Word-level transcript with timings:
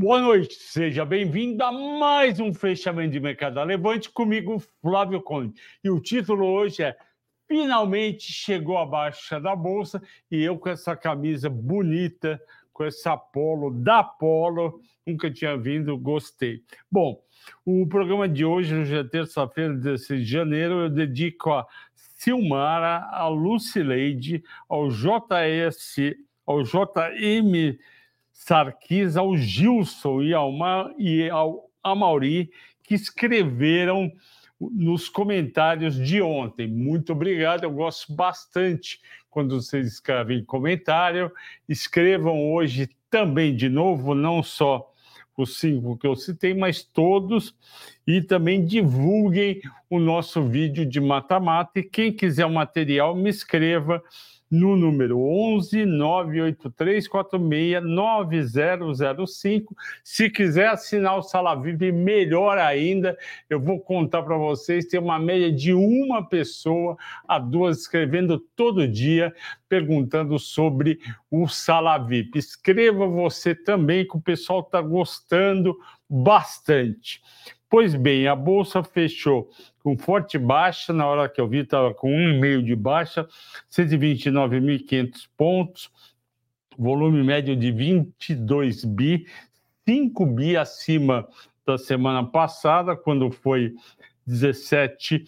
Boa 0.00 0.20
noite, 0.20 0.54
seja 0.54 1.04
bem-vindo 1.04 1.60
a 1.64 1.72
mais 1.72 2.38
um 2.38 2.54
fechamento 2.54 3.10
de 3.10 3.18
mercado 3.18 3.60
levante 3.64 4.08
comigo, 4.08 4.62
Flávio 4.80 5.20
Conde. 5.20 5.60
E 5.82 5.90
o 5.90 5.98
título 5.98 6.46
hoje 6.46 6.84
é 6.84 6.96
Finalmente 7.48 8.32
chegou 8.32 8.78
a 8.78 8.86
baixa 8.86 9.40
da 9.40 9.56
bolsa 9.56 10.00
e 10.30 10.40
eu 10.40 10.56
com 10.56 10.68
essa 10.68 10.94
camisa 10.94 11.50
bonita, 11.50 12.40
com 12.72 12.84
essa 12.84 13.16
polo 13.16 13.72
da 13.72 14.04
Polo, 14.04 14.80
nunca 15.04 15.32
tinha 15.32 15.58
vindo, 15.58 15.98
gostei. 15.98 16.62
Bom, 16.88 17.20
o 17.66 17.84
programa 17.84 18.28
de 18.28 18.44
hoje, 18.44 18.76
hoje 18.76 18.96
é 18.96 19.02
terça-feira, 19.02 19.74
16 19.74 20.24
de 20.24 20.30
janeiro, 20.30 20.74
eu 20.74 20.90
dedico 20.90 21.50
a 21.50 21.66
Silmara, 21.96 23.08
a 23.10 23.26
Lucileide, 23.26 24.44
ao 24.68 24.90
JS, 24.90 26.14
ao 26.46 26.62
JM 26.62 27.76
Sarkis, 28.48 29.14
ao 29.14 29.36
Gilson 29.36 30.22
e 30.22 30.32
ao, 30.32 30.50
Ma, 30.50 30.90
e 30.96 31.28
ao 31.28 31.68
Amauri, 31.82 32.50
que 32.82 32.94
escreveram 32.94 34.10
nos 34.58 35.06
comentários 35.06 35.96
de 35.96 36.22
ontem. 36.22 36.66
Muito 36.66 37.12
obrigado, 37.12 37.64
eu 37.64 37.70
gosto 37.70 38.10
bastante 38.14 39.00
quando 39.28 39.60
vocês 39.60 39.86
escrevem 39.86 40.42
comentário. 40.42 41.30
Escrevam 41.68 42.50
hoje 42.50 42.88
também 43.10 43.54
de 43.54 43.68
novo, 43.68 44.14
não 44.14 44.42
só 44.42 44.90
os 45.36 45.60
cinco 45.60 45.98
que 45.98 46.06
eu 46.06 46.16
citei, 46.16 46.54
mas 46.54 46.82
todos, 46.82 47.54
e 48.06 48.22
também 48.22 48.64
divulguem 48.64 49.60
o 49.90 49.98
nosso 49.98 50.42
vídeo 50.42 50.86
de 50.86 51.02
mata-mata. 51.02 51.80
E 51.80 51.82
quem 51.82 52.10
quiser 52.10 52.46
o 52.46 52.54
material, 52.54 53.14
me 53.14 53.28
escreva 53.28 54.02
no 54.50 54.76
número 54.76 55.20
11 55.20 55.84
983 55.84 57.06
46 57.06 57.82
9005. 57.84 59.76
Se 60.02 60.30
quiser 60.30 60.68
assinar 60.68 61.18
o 61.18 61.22
Sala 61.22 61.54
VIP, 61.54 61.92
melhor 61.92 62.58
ainda. 62.58 63.16
Eu 63.48 63.60
vou 63.60 63.80
contar 63.80 64.22
para 64.22 64.36
vocês: 64.36 64.86
tem 64.86 64.98
uma 64.98 65.18
média 65.18 65.52
de 65.52 65.74
uma 65.74 66.26
pessoa 66.26 66.96
a 67.26 67.38
duas 67.38 67.80
escrevendo 67.80 68.38
todo 68.56 68.88
dia, 68.88 69.34
perguntando 69.68 70.38
sobre 70.38 70.98
o 71.30 71.46
Sala 71.46 71.98
VIP. 71.98 72.38
Escreva 72.38 73.06
você 73.06 73.54
também, 73.54 74.06
que 74.06 74.16
o 74.16 74.20
pessoal 74.20 74.60
está 74.60 74.80
gostando 74.80 75.76
bastante. 76.08 77.20
Pois 77.70 77.94
bem, 77.94 78.26
a 78.26 78.34
bolsa 78.34 78.82
fechou 78.82 79.50
com 79.88 79.96
forte 79.96 80.36
baixa, 80.36 80.92
na 80.92 81.06
hora 81.06 81.28
que 81.30 81.40
eu 81.40 81.48
vi 81.48 81.60
estava 81.60 81.94
com 81.94 82.10
1,5 82.10 82.62
de 82.62 82.76
baixa, 82.76 83.26
129.500 83.70 85.28
pontos, 85.34 85.90
volume 86.76 87.24
médio 87.24 87.56
de 87.56 87.72
22 87.72 88.84
bi, 88.84 89.26
5 89.88 90.26
bi 90.26 90.58
acima 90.58 91.26
da 91.64 91.78
semana 91.78 92.22
passada, 92.22 92.94
quando 92.94 93.30
foi 93.30 93.72
17 94.26 95.24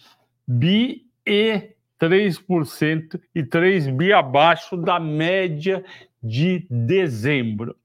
bi 0.47 1.07
e 1.25 1.71
3% 1.99 3.19
e 3.33 3.43
3 3.43 3.87
bi 3.87 4.13
abaixo 4.13 4.77
da 4.77 4.99
média 4.99 5.83
de 6.21 6.67
dezembro. 6.69 7.75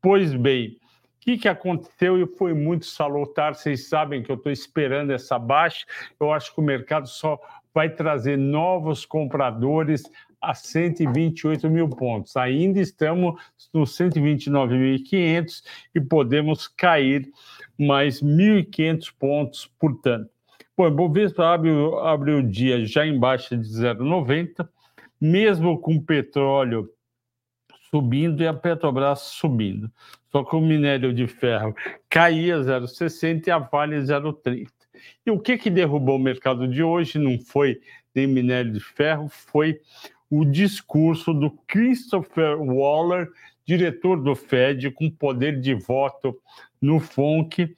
Pois 0.00 0.32
bem, 0.34 0.78
que, 1.24 1.38
que 1.38 1.48
aconteceu 1.48 2.20
e 2.20 2.26
foi 2.26 2.52
muito 2.52 2.84
salutar. 2.84 3.54
Vocês 3.54 3.88
sabem 3.88 4.22
que 4.22 4.30
eu 4.30 4.36
estou 4.36 4.52
esperando 4.52 5.10
essa 5.10 5.38
baixa. 5.38 5.86
Eu 6.20 6.30
acho 6.30 6.54
que 6.54 6.60
o 6.60 6.64
mercado 6.64 7.08
só 7.08 7.40
vai 7.72 7.88
trazer 7.88 8.36
novos 8.36 9.06
compradores 9.06 10.02
a 10.40 10.52
128 10.52 11.70
mil 11.70 11.88
pontos. 11.88 12.36
Ainda 12.36 12.78
estamos 12.78 13.40
nos 13.72 13.96
129.500 13.96 15.62
e 15.94 16.00
podemos 16.00 16.68
cair 16.68 17.26
mais 17.78 18.20
1.500 18.20 19.14
pontos, 19.18 19.72
portanto. 19.80 20.28
Bom, 20.76 20.90
Bovespa 20.90 21.54
abre, 21.54 21.70
abre 22.02 22.32
o 22.32 22.42
dia 22.42 22.84
já 22.84 23.06
em 23.06 23.18
baixa 23.18 23.56
de 23.56 23.66
0,90, 23.66 24.68
mesmo 25.18 25.78
com 25.78 25.98
petróleo 25.98 26.90
subindo 27.94 28.42
e 28.42 28.46
a 28.48 28.52
Petrobras 28.52 29.20
subindo. 29.20 29.88
Só 30.32 30.42
que 30.42 30.56
o 30.56 30.60
minério 30.60 31.14
de 31.14 31.28
ferro 31.28 31.72
caía 32.10 32.58
0,60 32.58 33.46
e 33.46 33.50
a 33.52 33.58
Vale 33.58 33.98
0,30. 33.98 34.66
E 35.24 35.30
o 35.30 35.38
que, 35.38 35.56
que 35.56 35.70
derrubou 35.70 36.16
o 36.16 36.18
mercado 36.18 36.66
de 36.66 36.82
hoje 36.82 37.20
não 37.20 37.38
foi 37.38 37.80
nem 38.12 38.26
minério 38.26 38.72
de 38.72 38.80
ferro, 38.80 39.28
foi 39.28 39.78
o 40.28 40.44
discurso 40.44 41.32
do 41.32 41.52
Christopher 41.68 42.60
Waller, 42.60 43.30
diretor 43.64 44.20
do 44.20 44.34
Fed, 44.34 44.90
com 44.90 45.08
poder 45.08 45.60
de 45.60 45.72
voto 45.72 46.36
no 46.82 46.98
FONC, 46.98 47.76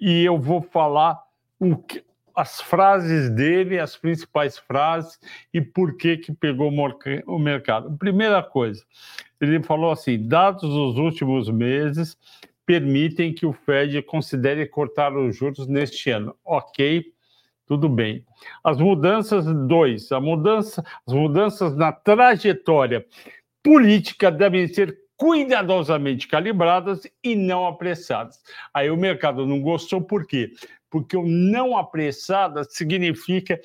e 0.00 0.24
eu 0.24 0.40
vou 0.40 0.60
falar 0.60 1.22
o 1.60 1.76
que, 1.76 2.02
as 2.36 2.60
frases 2.60 3.30
dele, 3.30 3.78
as 3.78 3.96
principais 3.96 4.58
frases 4.58 5.18
e 5.52 5.60
por 5.60 5.96
que 5.96 6.18
que 6.18 6.32
pegou 6.32 6.70
o 6.70 7.38
mercado. 7.38 7.96
Primeira 7.96 8.42
coisa, 8.42 8.84
ele 9.40 9.62
falou 9.62 9.90
assim: 9.90 10.28
dados 10.28 10.62
dos 10.62 10.98
últimos 10.98 11.48
meses 11.48 12.16
permitem 12.66 13.32
que 13.32 13.46
o 13.46 13.52
Fed 13.52 14.02
considere 14.02 14.66
cortar 14.66 15.16
os 15.16 15.34
juros 15.34 15.66
neste 15.66 16.10
ano. 16.10 16.36
Ok, 16.44 17.06
tudo 17.66 17.88
bem. 17.88 18.24
As 18.62 18.78
mudanças, 18.78 19.46
dois, 19.66 20.12
a 20.12 20.20
mudança, 20.20 20.84
as 21.06 21.14
mudanças 21.14 21.74
na 21.74 21.90
trajetória 21.90 23.06
política 23.62 24.30
devem 24.30 24.68
ser 24.68 25.05
cuidadosamente 25.16 26.28
calibradas 26.28 27.02
e 27.22 27.34
não 27.34 27.66
apressadas. 27.66 28.40
Aí 28.72 28.90
o 28.90 28.96
mercado 28.96 29.46
não 29.46 29.60
gostou, 29.60 30.00
por 30.00 30.26
quê? 30.26 30.52
Porque 30.90 31.16
o 31.16 31.26
não 31.26 31.76
apressada 31.76 32.64
significa 32.64 33.60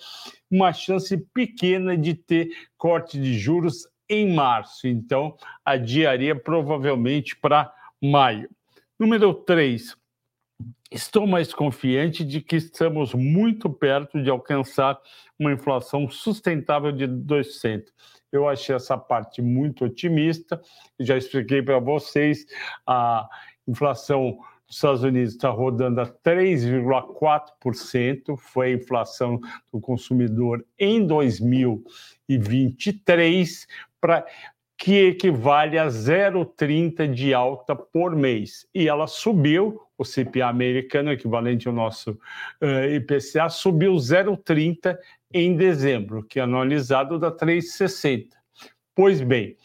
uma 0.49 0.73
chance 0.73 1.17
pequena 1.33 1.97
de 1.97 2.13
ter 2.13 2.49
corte 2.77 3.19
de 3.19 3.37
juros 3.37 3.87
em 4.09 4.33
março. 4.33 4.87
Então, 4.87 5.35
adiaria 5.63 6.35
provavelmente 6.35 7.35
para 7.35 7.71
maio. 8.01 8.49
Número 8.99 9.33
3. 9.33 10.00
Estou 10.91 11.25
mais 11.25 11.53
confiante 11.53 12.25
de 12.25 12.41
que 12.41 12.57
estamos 12.57 13.13
muito 13.13 13.69
perto 13.69 14.21
de 14.21 14.29
alcançar 14.29 14.99
uma 15.39 15.53
inflação 15.53 16.09
sustentável 16.09 16.91
de 16.91 17.07
2%. 17.07 17.85
Eu 18.29 18.49
achei 18.49 18.75
essa 18.75 18.97
parte 18.97 19.41
muito 19.41 19.85
otimista. 19.85 20.61
Já 20.99 21.15
expliquei 21.15 21.61
para 21.61 21.79
vocês 21.79 22.45
a 22.85 23.25
inflação 23.65 24.37
dos 24.67 24.75
Estados 24.75 25.03
Unidos 25.03 25.31
está 25.33 25.49
rodando 25.49 26.01
a 26.01 26.05
3,4%, 26.05 28.37
foi 28.37 28.67
a 28.67 28.75
inflação 28.75 29.39
do 29.71 29.79
consumidor 29.79 30.65
em 30.77 31.07
2023, 31.07 33.65
pra, 34.01 34.25
que 34.81 35.09
equivale 35.09 35.77
a 35.77 35.85
0,30 35.85 37.07
de 37.13 37.35
alta 37.35 37.75
por 37.75 38.15
mês. 38.15 38.65
E 38.73 38.87
ela 38.87 39.05
subiu, 39.05 39.79
o 39.95 40.03
CPA 40.03 40.47
americano, 40.47 41.11
equivalente 41.11 41.67
ao 41.67 41.73
nosso 41.73 42.17
uh, 42.59 42.95
IPCA, 42.95 43.47
subiu 43.47 43.93
0,30 43.93 44.97
em 45.31 45.55
dezembro, 45.55 46.23
que 46.23 46.39
é 46.39 46.41
anualizado 46.41 47.19
da 47.19 47.31
3,60. 47.31 48.29
Pois 48.95 49.21
bem, 49.21 49.55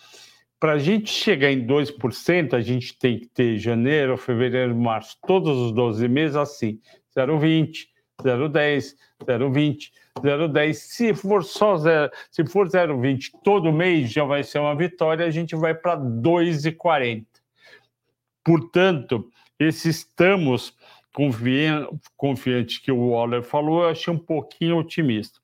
para 0.60 0.72
a 0.72 0.78
gente 0.78 1.10
chegar 1.10 1.50
em 1.50 1.66
2%, 1.66 2.52
a 2.52 2.60
gente 2.60 2.98
tem 2.98 3.18
que 3.18 3.26
ter 3.28 3.56
janeiro, 3.56 4.18
fevereiro, 4.18 4.76
março, 4.76 5.16
todos 5.26 5.56
os 5.56 5.72
12 5.72 6.06
meses 6.08 6.36
assim, 6.36 6.78
0,20, 7.16 7.86
0,10, 8.22 8.94
0,20, 9.24 9.90
0,10. 10.20 10.74
Se 10.74 11.14
for 11.14 11.44
só 11.44 11.76
0, 11.76 12.10
se 12.30 12.46
for 12.46 12.68
0,20 12.68 13.30
todo 13.42 13.72
mês, 13.72 14.10
já 14.10 14.24
vai 14.24 14.42
ser 14.42 14.58
uma 14.58 14.74
vitória, 14.74 15.26
a 15.26 15.30
gente 15.30 15.54
vai 15.54 15.74
para 15.74 15.96
2,40. 15.96 17.24
Portanto, 18.44 19.28
esse 19.58 19.88
estamos 19.88 20.74
confiantes 22.16 22.78
que 22.78 22.92
o 22.92 23.10
Waller 23.10 23.42
falou, 23.42 23.82
eu 23.82 23.88
achei 23.88 24.12
um 24.12 24.18
pouquinho 24.18 24.76
otimista. 24.76 25.40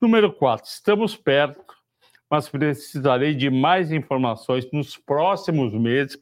Número 0.00 0.32
4, 0.32 0.66
estamos 0.66 1.16
perto, 1.16 1.62
mas 2.28 2.48
precisarei 2.48 3.34
de 3.34 3.50
mais 3.50 3.92
informações 3.92 4.70
nos 4.72 4.96
próximos 4.96 5.72
meses 5.72 6.18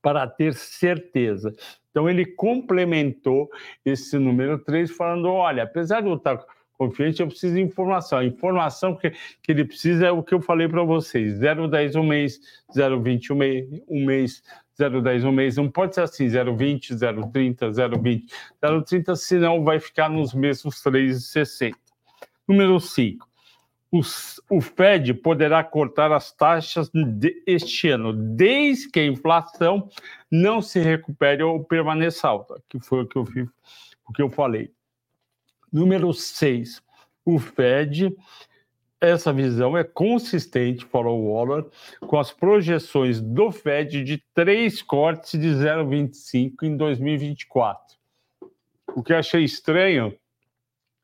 para 0.00 0.26
ter 0.26 0.54
certeza. 0.54 1.54
Então, 1.90 2.08
ele 2.08 2.24
complementou 2.24 3.50
esse 3.84 4.18
número 4.18 4.58
3, 4.64 4.90
falando: 4.90 5.28
olha, 5.28 5.64
apesar 5.64 6.00
de 6.00 6.08
eu 6.08 6.14
estar 6.14 6.42
confiante, 6.80 7.20
eu 7.20 7.26
preciso 7.26 7.54
de 7.54 7.60
informação. 7.60 8.18
A 8.18 8.24
informação 8.24 8.96
que, 8.96 9.10
que 9.10 9.52
ele 9.52 9.66
precisa 9.66 10.06
é 10.06 10.10
o 10.10 10.22
que 10.22 10.32
eu 10.32 10.40
falei 10.40 10.66
para 10.66 10.82
vocês: 10.82 11.38
0,10 11.38 12.00
um 12.00 12.06
mês, 12.06 12.40
0,20 12.74 13.30
um 13.32 13.34
mês, 13.36 13.82
um 13.86 14.06
mês 14.06 14.42
0,10 14.78 15.24
um 15.28 15.32
mês. 15.32 15.56
Não 15.58 15.70
pode 15.70 15.94
ser 15.94 16.00
assim, 16.00 16.26
0,20, 16.26 16.94
0,30, 16.94 17.70
0,20, 17.70 18.24
0,30, 18.62 19.16
senão 19.16 19.62
vai 19.62 19.78
ficar 19.78 20.08
nos 20.08 20.32
mesmos 20.32 20.82
3,60. 20.82 21.74
Número 22.48 22.80
5. 22.80 23.28
o 23.92 24.60
Fed 24.62 25.12
poderá 25.14 25.62
cortar 25.62 26.10
as 26.12 26.32
taxas 26.32 26.90
este 27.46 27.90
ano, 27.90 28.14
desde 28.14 28.88
que 28.88 29.00
a 29.00 29.06
inflação 29.06 29.86
não 30.30 30.62
se 30.62 30.80
recupere 30.80 31.42
ou 31.42 31.62
permaneça 31.62 32.26
alta, 32.26 32.62
que 32.70 32.80
foi 32.80 33.02
o 33.02 33.06
que 33.06 33.16
eu, 33.16 33.24
o 34.08 34.12
que 34.14 34.22
eu 34.22 34.30
falei. 34.30 34.70
Número 35.72 36.12
6, 36.12 36.82
o 37.24 37.38
Fed, 37.38 38.14
essa 39.00 39.32
visão 39.32 39.76
é 39.76 39.84
consistente, 39.84 40.84
falou 40.84 41.20
o 41.20 41.32
Waller, 41.32 41.64
com 42.00 42.18
as 42.18 42.32
projeções 42.32 43.20
do 43.20 43.50
Fed 43.50 44.04
de 44.04 44.22
três 44.34 44.82
cortes 44.82 45.40
de 45.40 45.48
0,25 45.48 46.62
em 46.64 46.76
2024. 46.76 47.96
O 48.94 49.02
que 49.02 49.14
achei 49.14 49.44
estranho 49.44 50.14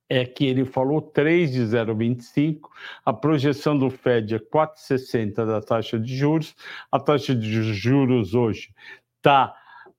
é 0.08 0.24
que 0.24 0.44
ele 0.44 0.64
falou 0.64 1.00
3 1.00 1.52
de 1.52 1.60
0,25, 1.60 2.68
a 3.04 3.12
projeção 3.12 3.76
do 3.76 3.90
Fed 3.90 4.34
é 4.34 4.38
4,60 4.38 5.46
da 5.46 5.60
taxa 5.60 5.98
de 5.98 6.16
juros, 6.16 6.54
a 6.90 7.00
taxa 7.00 7.34
de 7.34 7.74
juros 7.74 8.34
hoje 8.34 8.72
está 9.16 9.54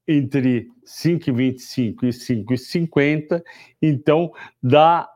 entre 0.07 0.69
5,25 0.85 2.03
e 2.03 2.09
5,50, 2.09 3.43
então 3.81 4.31
dá 4.61 5.09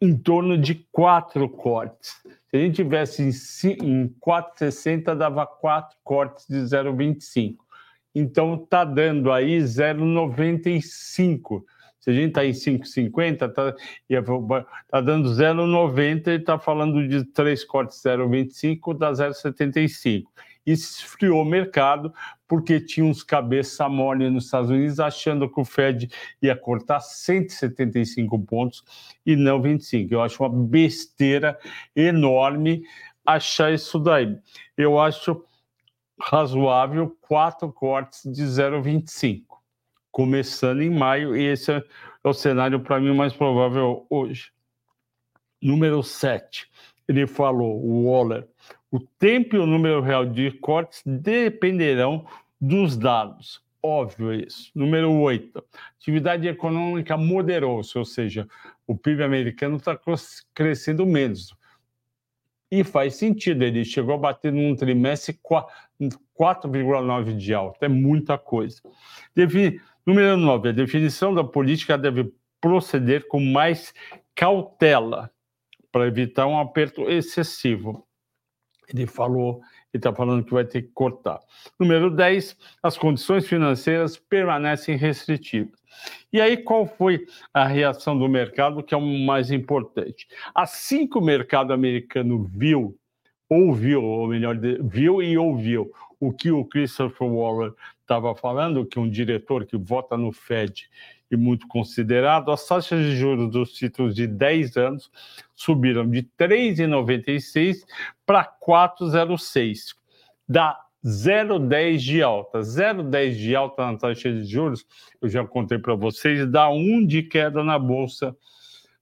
em 0.00 0.16
torno 0.16 0.56
de 0.56 0.86
quatro 0.90 1.48
cortes. 1.48 2.22
Se 2.48 2.56
a 2.56 2.58
gente 2.58 2.76
tivesse 2.76 3.22
em 3.22 4.08
4,60, 4.20 5.14
dava 5.14 5.46
quatro 5.46 5.96
cortes 6.02 6.46
de 6.48 6.56
0,25. 6.56 7.56
Então 8.14 8.54
está 8.54 8.84
dando 8.84 9.32
aí 9.32 9.58
0,95 9.58 11.64
se 12.02 12.10
a 12.10 12.12
gente 12.12 12.30
está 12.30 12.44
em 12.44 12.50
5,50, 12.50 13.48
está 13.48 13.76
tá 14.90 15.00
dando 15.00 15.28
0,90 15.28 16.26
e 16.26 16.30
está 16.32 16.58
falando 16.58 17.06
de 17.06 17.24
três 17.26 17.62
cortes 17.62 18.02
0,25, 18.02 18.98
dá 18.98 19.12
0,75. 19.12 20.24
Esfriou 20.64 21.42
o 21.42 21.44
mercado, 21.44 22.12
porque 22.46 22.80
tinha 22.80 23.04
uns 23.04 23.22
cabeça 23.22 23.88
mole 23.88 24.30
nos 24.30 24.44
Estados 24.44 24.70
Unidos 24.70 25.00
achando 25.00 25.48
que 25.48 25.60
o 25.60 25.64
Fed 25.64 26.08
ia 26.40 26.56
cortar 26.56 27.00
175 27.00 28.38
pontos 28.40 28.84
e 29.24 29.34
não 29.34 29.60
25. 29.60 30.14
Eu 30.14 30.22
acho 30.22 30.42
uma 30.42 30.50
besteira 30.50 31.58
enorme 31.96 32.82
achar 33.24 33.72
isso 33.72 33.98
daí. 33.98 34.38
Eu 34.76 35.00
acho 35.00 35.44
razoável 36.20 37.16
quatro 37.20 37.72
cortes 37.72 38.22
de 38.24 38.42
0,25 38.42 39.52
começando 40.12 40.82
em 40.82 40.90
maio, 40.90 41.34
e 41.34 41.46
esse 41.46 41.72
é, 41.72 41.82
o 42.22 42.34
cenário 42.34 42.78
para 42.78 43.00
mim 43.00 43.16
mais 43.16 43.32
provável 43.32 44.06
hoje. 44.10 44.52
Número 45.60 46.02
7, 46.02 46.68
ele 47.08 47.26
falou, 47.26 47.82
o 47.82 48.04
Waller, 48.10 48.46
o 48.92 49.00
tempo 49.00 49.56
e 49.56 49.58
o 49.58 49.66
número 49.66 50.00
real 50.02 50.26
de 50.26 50.50
cortes 50.50 51.02
dependerão 51.04 52.26
dos 52.60 52.96
dados. 52.96 53.60
Óbvio 53.82 54.32
isso. 54.32 54.70
Número 54.74 55.10
8, 55.10 55.64
atividade 55.98 56.46
econômica 56.46 57.16
moderou-se, 57.16 57.98
ou 57.98 58.04
seja, 58.04 58.46
o 58.86 58.96
PIB 58.96 59.24
americano 59.24 59.78
está 59.78 59.98
crescendo 60.54 61.04
menos. 61.04 61.56
E 62.70 62.84
faz 62.84 63.16
sentido, 63.16 63.64
ele 63.64 63.84
chegou 63.84 64.14
a 64.14 64.18
bater 64.18 64.52
num 64.52 64.76
trimestre 64.76 65.36
4,9 65.42 67.36
de 67.36 67.52
alta, 67.52 67.86
é 67.86 67.88
muita 67.88 68.38
coisa. 68.38 68.80
Deve, 69.34 69.80
Número 70.04 70.36
9. 70.36 70.68
A 70.68 70.72
definição 70.72 71.32
da 71.34 71.44
política 71.44 71.96
deve 71.96 72.32
proceder 72.60 73.26
com 73.28 73.40
mais 73.40 73.94
cautela 74.34 75.30
para 75.90 76.06
evitar 76.06 76.46
um 76.46 76.58
aperto 76.58 77.08
excessivo. 77.08 78.06
Ele 78.88 79.06
falou, 79.06 79.60
ele 79.92 79.98
está 80.00 80.12
falando 80.12 80.44
que 80.44 80.52
vai 80.52 80.64
ter 80.64 80.82
que 80.82 80.90
cortar. 80.92 81.40
Número 81.78 82.10
10, 82.10 82.56
as 82.82 82.96
condições 82.96 83.46
financeiras 83.46 84.16
permanecem 84.16 84.96
restritivas. 84.96 85.80
E 86.32 86.40
aí, 86.40 86.56
qual 86.56 86.86
foi 86.86 87.26
a 87.52 87.66
reação 87.66 88.18
do 88.18 88.28
mercado, 88.28 88.82
que 88.82 88.94
é 88.94 88.96
o 88.96 89.00
mais 89.00 89.50
importante? 89.50 90.26
Assim 90.54 91.06
que 91.06 91.18
o 91.18 91.22
mercado 91.22 91.72
americano 91.72 92.42
viu, 92.44 92.98
ouviu, 93.48 94.02
ou 94.02 94.28
melhor, 94.28 94.58
viu 94.82 95.22
e 95.22 95.36
ouviu 95.36 95.92
o 96.18 96.32
que 96.32 96.50
o 96.50 96.64
Christopher 96.64 97.28
Waller 97.28 97.74
estava 98.00 98.34
falando, 98.34 98.86
que 98.86 98.98
um 98.98 99.08
diretor 99.08 99.66
que 99.66 99.76
vota 99.76 100.16
no 100.16 100.32
Fed 100.32 100.88
e 101.32 101.36
muito 101.36 101.66
considerado, 101.66 102.52
as 102.52 102.66
taxas 102.66 103.00
de 103.00 103.16
juros 103.16 103.50
dos 103.50 103.72
títulos 103.72 104.14
de 104.14 104.26
10 104.26 104.76
anos 104.76 105.10
subiram 105.56 106.06
de 106.08 106.22
3,96 106.38 107.78
para 108.26 108.44
4,06. 108.44 109.96
Dá 110.46 110.78
0,10 111.02 111.96
de 111.96 112.22
alta. 112.22 112.60
0,10 112.60 113.30
de 113.34 113.56
alta 113.56 113.90
na 113.90 113.96
taxa 113.96 114.30
de 114.30 114.44
juros, 114.44 114.84
eu 115.22 115.28
já 115.30 115.42
contei 115.42 115.78
para 115.78 115.94
vocês, 115.94 116.46
dá 116.50 116.68
1 116.68 117.06
de 117.06 117.22
queda 117.22 117.64
na 117.64 117.78
bolsa 117.78 118.36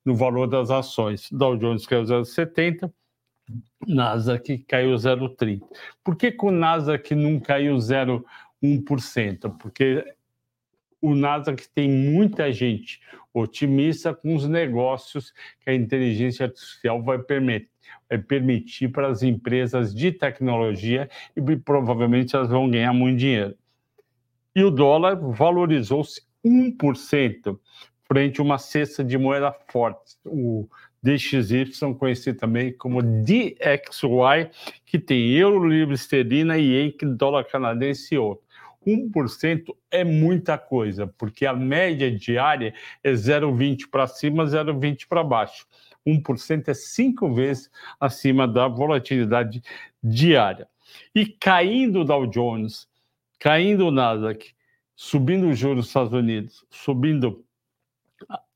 no 0.04 0.14
valor 0.14 0.46
das 0.46 0.70
ações. 0.70 1.28
Dow 1.32 1.56
Jones 1.56 1.84
caiu 1.84 2.04
0,70, 2.04 2.92
Nasdaq 3.88 4.58
caiu 4.68 4.94
0,30. 4.94 5.62
Por 6.04 6.14
que, 6.14 6.30
que 6.30 6.46
o 6.46 6.52
Nasdaq 6.52 7.12
não 7.12 7.40
caiu 7.40 7.76
0,1%? 7.76 9.58
Porque 9.58 10.04
o 11.00 11.14
Nasdaq 11.14 11.68
tem 11.74 11.88
muita 11.90 12.52
gente 12.52 13.00
otimista 13.32 14.14
com 14.14 14.34
os 14.34 14.46
negócios 14.46 15.32
que 15.60 15.70
a 15.70 15.74
inteligência 15.74 16.46
artificial 16.46 17.02
vai 17.02 17.18
permitir, 17.18 17.70
permitir 18.26 18.88
para 18.88 19.08
as 19.08 19.22
empresas 19.22 19.94
de 19.94 20.12
tecnologia 20.12 21.08
e 21.36 21.56
provavelmente 21.56 22.34
elas 22.34 22.48
vão 22.48 22.70
ganhar 22.70 22.92
muito 22.92 23.18
dinheiro. 23.18 23.54
E 24.54 24.64
o 24.64 24.70
dólar 24.70 25.14
valorizou-se 25.16 26.22
1% 26.44 27.58
frente 28.06 28.40
a 28.40 28.42
uma 28.42 28.58
cesta 28.58 29.04
de 29.04 29.16
moeda 29.16 29.54
forte. 29.68 30.16
O 30.24 30.68
DXY, 31.02 31.94
conhecido 31.98 32.38
também 32.38 32.72
como 32.72 33.00
DXY, 33.02 34.50
que 34.84 34.98
tem 34.98 35.30
euro, 35.30 35.66
livre 35.66 35.94
esterlina, 35.94 36.58
ien, 36.58 36.92
dólar 37.16 37.44
canadense 37.44 38.14
e 38.14 38.18
outro. 38.18 38.44
1% 38.86 39.74
é 39.90 40.04
muita 40.04 40.56
coisa, 40.56 41.06
porque 41.06 41.44
a 41.44 41.52
média 41.52 42.10
diária 42.10 42.74
é 43.02 43.12
0,20 43.12 43.88
para 43.90 44.06
cima, 44.06 44.44
0,20 44.44 45.06
para 45.08 45.22
baixo. 45.22 45.66
1% 46.06 46.68
é 46.68 46.74
cinco 46.74 47.32
vezes 47.32 47.70
acima 47.98 48.48
da 48.48 48.66
volatilidade 48.68 49.62
diária. 50.02 50.66
E 51.14 51.26
caindo 51.26 52.00
o 52.00 52.04
Dow 52.04 52.26
Jones, 52.26 52.88
caindo 53.38 53.86
o 53.86 53.90
Nasdaq, 53.90 54.54
subindo 54.96 55.48
os 55.48 55.58
juros 55.58 55.78
dos 55.78 55.86
Estados 55.88 56.12
Unidos, 56.12 56.64
subindo 56.70 57.44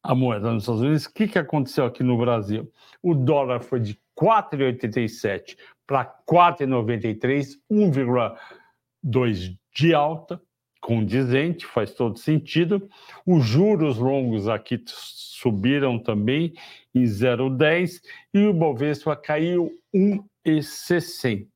a 0.02 0.14
moeda 0.14 0.52
nos 0.52 0.64
Estados 0.64 0.82
Unidos, 0.82 1.06
o 1.06 1.12
que, 1.14 1.28
que 1.28 1.38
aconteceu 1.38 1.86
aqui 1.86 2.02
no 2.02 2.18
Brasil? 2.18 2.70
O 3.02 3.14
dólar 3.14 3.60
foi 3.62 3.80
de 3.80 3.98
4,87 4.18 5.56
para 5.86 6.04
4,93, 6.26 7.58
1,2 7.70 9.56
de 9.74 9.92
alta, 9.92 10.40
condizente, 10.80 11.66
faz 11.66 11.92
todo 11.92 12.18
sentido. 12.18 12.88
Os 13.26 13.44
juros 13.44 13.98
longos 13.98 14.48
aqui 14.48 14.82
subiram 14.86 15.98
também 15.98 16.52
em 16.94 17.04
0,10 17.04 18.00
e 18.32 18.38
o 18.38 18.50
Ibovespa 18.50 19.16
caiu 19.16 19.72
1,60. 19.94 21.48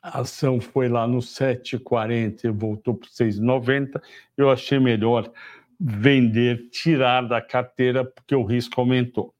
a 0.00 0.20
ação 0.20 0.58
foi 0.60 0.88
lá 0.88 1.06
no 1.06 1.18
7,40 1.18 2.44
e 2.44 2.50
voltou 2.50 2.94
para 2.94 3.08
6,90, 3.08 4.00
eu 4.36 4.50
achei 4.50 4.78
melhor 4.78 5.30
vender, 5.78 6.70
tirar 6.70 7.22
da 7.22 7.42
carteira, 7.42 8.04
porque 8.04 8.34
o 8.34 8.44
risco 8.44 8.80
aumentou. 8.80 9.35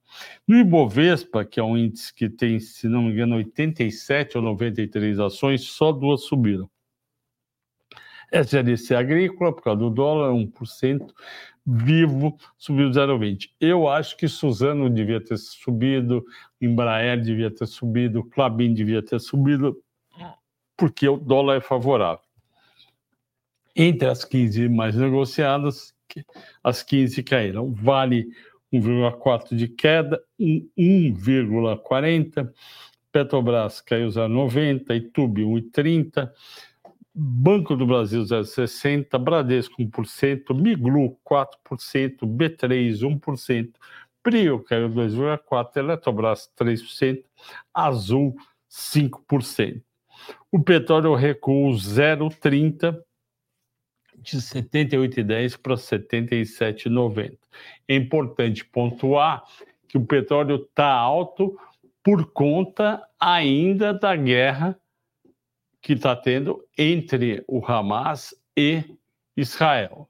No 0.46 0.56
Ibovespa, 0.56 1.44
que 1.44 1.60
é 1.60 1.62
um 1.62 1.76
índice 1.76 2.12
que 2.14 2.28
tem, 2.28 2.60
se 2.60 2.88
não 2.88 3.02
me 3.02 3.12
engano, 3.12 3.36
87 3.36 4.38
ou 4.38 4.44
93 4.44 5.18
ações, 5.18 5.62
só 5.62 5.92
duas 5.92 6.22
subiram. 6.22 6.70
SLC 8.32 8.94
agrícola, 8.94 9.54
por 9.54 9.62
causa 9.62 9.78
do 9.78 9.90
dólar, 9.90 10.32
1%. 10.32 11.12
Vivo 11.68 12.36
subiu 12.56 12.90
0,20. 12.90 13.50
Eu 13.60 13.88
acho 13.88 14.16
que 14.16 14.28
Suzano 14.28 14.88
devia 14.88 15.20
ter 15.20 15.36
subido, 15.36 16.24
Embraer 16.60 17.20
devia 17.20 17.50
ter 17.50 17.66
subido, 17.66 18.22
Clabin 18.22 18.72
devia 18.72 19.02
ter 19.02 19.20
subido, 19.20 19.76
porque 20.76 21.08
o 21.08 21.16
dólar 21.16 21.56
é 21.56 21.60
favorável. 21.60 22.24
Entre 23.74 24.08
as 24.08 24.24
15 24.24 24.68
mais 24.68 24.94
negociadas, 24.94 25.92
as 26.62 26.82
15 26.84 27.22
caíram. 27.24 27.72
Vale 27.74 28.28
1,4 28.80 29.54
de 29.54 29.68
queda, 29.68 30.22
1,40. 30.38 32.52
Petrobras 33.10 33.80
caiu 33.80 34.08
0,90, 34.08 34.94
Itube 34.94 35.42
1,30. 35.42 36.30
Banco 37.18 37.74
do 37.74 37.86
Brasil 37.86 38.22
0,60, 38.22 39.18
Bradesco 39.18 39.82
1%, 39.82 40.52
Miglu 40.52 41.16
4%, 41.24 42.26
B3 42.26 42.92
1%, 42.92 43.72
Prio 44.22 44.62
caiu 44.62 44.90
2,4%, 44.90 45.76
Eletrobras 45.76 46.50
3%, 46.58 47.24
Azul 47.72 48.34
5%. 48.70 49.80
O 50.52 50.62
petróleo 50.62 51.14
recuou 51.14 51.72
0,30 51.72 52.94
de 54.26 54.38
78,10 54.38 55.58
para 55.60 55.74
77,90. 55.74 57.38
É 57.86 57.94
importante 57.94 58.64
pontuar 58.64 59.44
que 59.88 59.96
o 59.96 60.04
petróleo 60.04 60.56
está 60.56 60.90
alto 60.90 61.58
por 62.02 62.32
conta 62.32 63.06
ainda 63.18 63.94
da 63.94 64.16
guerra 64.16 64.78
que 65.80 65.92
está 65.92 66.16
tendo 66.16 66.64
entre 66.76 67.44
o 67.46 67.64
Hamas 67.64 68.34
e 68.56 68.82
Israel. 69.36 70.08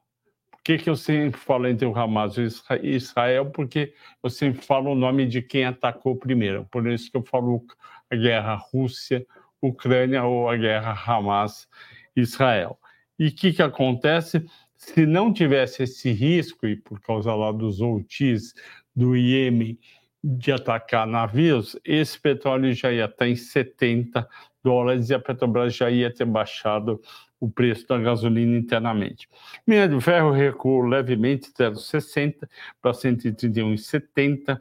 Por 0.50 0.62
que, 0.62 0.78
que 0.78 0.90
eu 0.90 0.96
sempre 0.96 1.38
falo 1.38 1.68
entre 1.68 1.86
o 1.86 1.96
Hamas 1.96 2.36
e 2.38 2.48
Israel? 2.82 3.50
Porque 3.50 3.92
eu 4.22 4.30
sempre 4.30 4.62
falo 4.62 4.92
o 4.92 4.94
nome 4.94 5.26
de 5.26 5.42
quem 5.42 5.64
atacou 5.64 6.16
primeiro. 6.16 6.66
Por 6.70 6.86
isso 6.88 7.10
que 7.10 7.16
eu 7.16 7.22
falo 7.22 7.64
a 8.10 8.16
guerra 8.16 8.54
Rússia-Ucrânia 8.54 10.24
ou 10.24 10.48
a 10.48 10.56
guerra 10.56 10.92
Hamas-Israel. 10.92 12.78
E 13.18 13.28
o 13.28 13.34
que, 13.34 13.52
que 13.52 13.62
acontece? 13.62 14.44
Se 14.76 15.06
não 15.06 15.32
tivesse 15.32 15.82
esse 15.82 16.12
risco, 16.12 16.66
e 16.66 16.76
por 16.76 17.00
causa 17.00 17.34
lá 17.34 17.50
dos 17.50 17.80
Houthis 17.80 18.54
do 18.94 19.16
Iêmen 19.16 19.78
de 20.22 20.52
atacar 20.52 21.06
navios, 21.06 21.78
esse 21.84 22.18
petróleo 22.18 22.72
já 22.72 22.92
ia 22.92 23.04
estar 23.04 23.28
em 23.28 23.36
70 23.36 24.28
dólares 24.62 25.08
e 25.08 25.14
a 25.14 25.20
Petrobras 25.20 25.74
já 25.74 25.88
ia 25.90 26.12
ter 26.12 26.24
baixado 26.24 27.00
o 27.38 27.50
preço 27.50 27.86
da 27.86 27.98
gasolina 27.98 28.56
internamente. 28.56 29.28
Minério 29.66 29.98
de 29.98 30.04
ferro 30.04 30.32
recuou 30.32 30.82
levemente 30.82 31.52
0,60 31.52 32.48
para 32.80 32.92
131,70. 32.92 34.60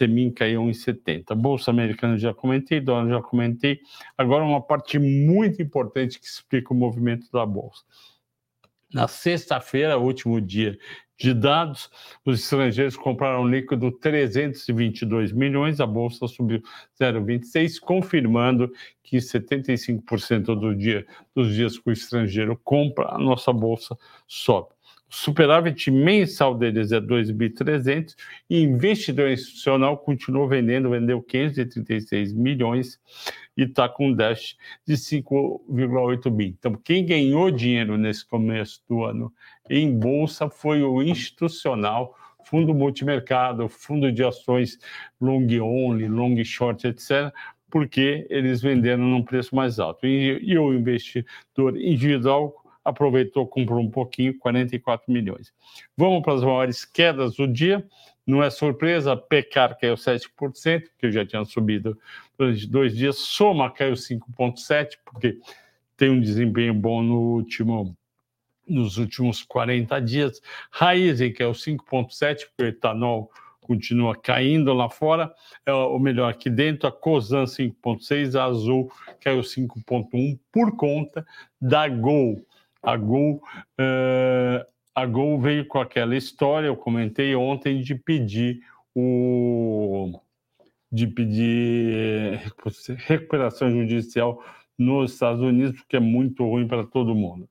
Semin 0.00 0.30
caiu 0.30 0.62
1,70. 0.62 1.34
Bolsa 1.34 1.70
americana 1.70 2.16
já 2.16 2.32
comentei, 2.32 2.80
dólar 2.80 3.06
já 3.10 3.20
comentei. 3.20 3.80
Agora 4.16 4.42
uma 4.42 4.62
parte 4.62 4.98
muito 4.98 5.60
importante 5.60 6.18
que 6.18 6.24
explica 6.24 6.72
o 6.72 6.76
movimento 6.76 7.30
da 7.30 7.44
bolsa. 7.44 7.84
Na 8.94 9.06
sexta-feira, 9.06 9.98
último 9.98 10.40
dia 10.40 10.78
de 11.18 11.34
dados, 11.34 11.90
os 12.24 12.40
estrangeiros 12.40 12.96
compraram 12.96 13.46
líquido 13.46 13.92
322 13.92 15.32
milhões, 15.32 15.78
a 15.78 15.86
bolsa 15.86 16.26
subiu 16.26 16.62
0,26, 16.98 17.78
confirmando 17.78 18.72
que 19.02 19.18
75% 19.18 20.58
do 20.58 20.74
dia, 20.74 21.06
dos 21.36 21.54
dias 21.54 21.78
que 21.78 21.90
o 21.90 21.92
estrangeiro 21.92 22.58
compra, 22.64 23.14
a 23.14 23.18
nossa 23.18 23.52
bolsa 23.52 23.98
sobe. 24.26 24.70
Superávit 25.10 25.90
mensal 25.90 26.54
deles 26.54 26.92
é 26.92 27.00
2.300 27.00 28.14
e 28.48 28.62
investidor 28.62 29.28
institucional 29.28 29.98
continuou 29.98 30.48
vendendo, 30.48 30.90
vendeu 30.90 31.20
536 31.20 32.32
milhões 32.32 33.00
e 33.56 33.64
está 33.64 33.88
com 33.88 34.08
um 34.08 34.14
dash 34.14 34.56
de 34.86 34.94
5,8 34.94 36.30
bi. 36.30 36.54
Então, 36.56 36.74
quem 36.74 37.04
ganhou 37.04 37.50
dinheiro 37.50 37.98
nesse 37.98 38.24
começo 38.24 38.82
do 38.88 39.04
ano 39.04 39.32
em 39.68 39.98
bolsa 39.98 40.48
foi 40.48 40.82
o 40.82 41.02
institucional, 41.02 42.14
fundo 42.44 42.72
multimercado, 42.72 43.68
fundo 43.68 44.12
de 44.12 44.22
ações 44.22 44.78
long 45.20 45.44
only, 45.60 46.06
long 46.06 46.42
short, 46.44 46.86
etc., 46.86 47.32
porque 47.68 48.26
eles 48.28 48.60
venderam 48.60 49.04
num 49.04 49.22
preço 49.22 49.54
mais 49.54 49.78
alto. 49.78 50.06
E, 50.06 50.40
e 50.42 50.58
o 50.58 50.74
investidor 50.74 51.76
individual 51.76 52.59
aproveitou, 52.84 53.46
comprou 53.46 53.80
um 53.80 53.90
pouquinho, 53.90 54.36
44 54.38 55.12
milhões. 55.12 55.52
Vamos 55.96 56.22
para 56.22 56.34
as 56.34 56.42
maiores 56.42 56.84
quedas 56.84 57.36
do 57.36 57.46
dia. 57.46 57.86
Não 58.26 58.42
é 58.42 58.50
surpresa, 58.50 59.16
Pecar 59.16 59.78
caiu 59.78 59.94
7%, 59.94 60.84
que 60.98 61.10
já 61.10 61.24
tinha 61.26 61.44
subido 61.44 61.98
durante 62.38 62.66
dois 62.66 62.96
dias. 62.96 63.18
Soma 63.18 63.70
caiu 63.70 63.94
5,7%, 63.94 64.96
porque 65.04 65.38
tem 65.96 66.10
um 66.10 66.20
desempenho 66.20 66.74
bom 66.74 67.02
no 67.02 67.18
último 67.18 67.96
nos 68.66 68.98
últimos 68.98 69.42
40 69.42 70.00
dias. 70.00 70.40
Raizen, 70.70 71.32
que 71.32 71.42
é 71.42 71.46
o 71.46 71.52
5,7, 71.52 72.46
porque 72.46 72.62
o 72.62 72.66
etanol 72.66 73.30
continua 73.60 74.16
caindo 74.16 74.72
lá 74.72 74.88
fora, 74.88 75.32
é 75.64 75.72
o 75.72 75.98
melhor 75.98 76.30
aqui 76.30 76.50
dentro, 76.50 76.88
a 76.88 76.92
Cosan 76.92 77.44
5,6, 77.44 78.34
a 78.34 78.44
Azul 78.44 78.90
caiu 79.20 79.40
5,1 79.42 80.38
por 80.50 80.76
conta 80.76 81.24
da 81.60 81.88
Gol. 81.88 82.44
A 82.82 82.96
Gol, 82.96 83.42
uh, 83.78 84.64
a 84.94 85.06
Gol 85.06 85.40
veio 85.40 85.66
com 85.66 85.78
aquela 85.78 86.16
história, 86.16 86.66
eu 86.66 86.76
comentei 86.76 87.34
ontem, 87.34 87.80
de 87.80 87.94
pedir 87.94 88.60
o 88.94 90.20
de 90.92 91.06
pedir 91.06 92.42
recuperação 93.06 93.70
judicial 93.70 94.42
nos 94.76 95.12
Estados 95.12 95.40
Unidos, 95.40 95.80
porque 95.80 95.96
é 95.96 96.00
muito 96.00 96.44
ruim 96.44 96.66
para 96.66 96.84
todo 96.84 97.14
mundo. 97.14 97.48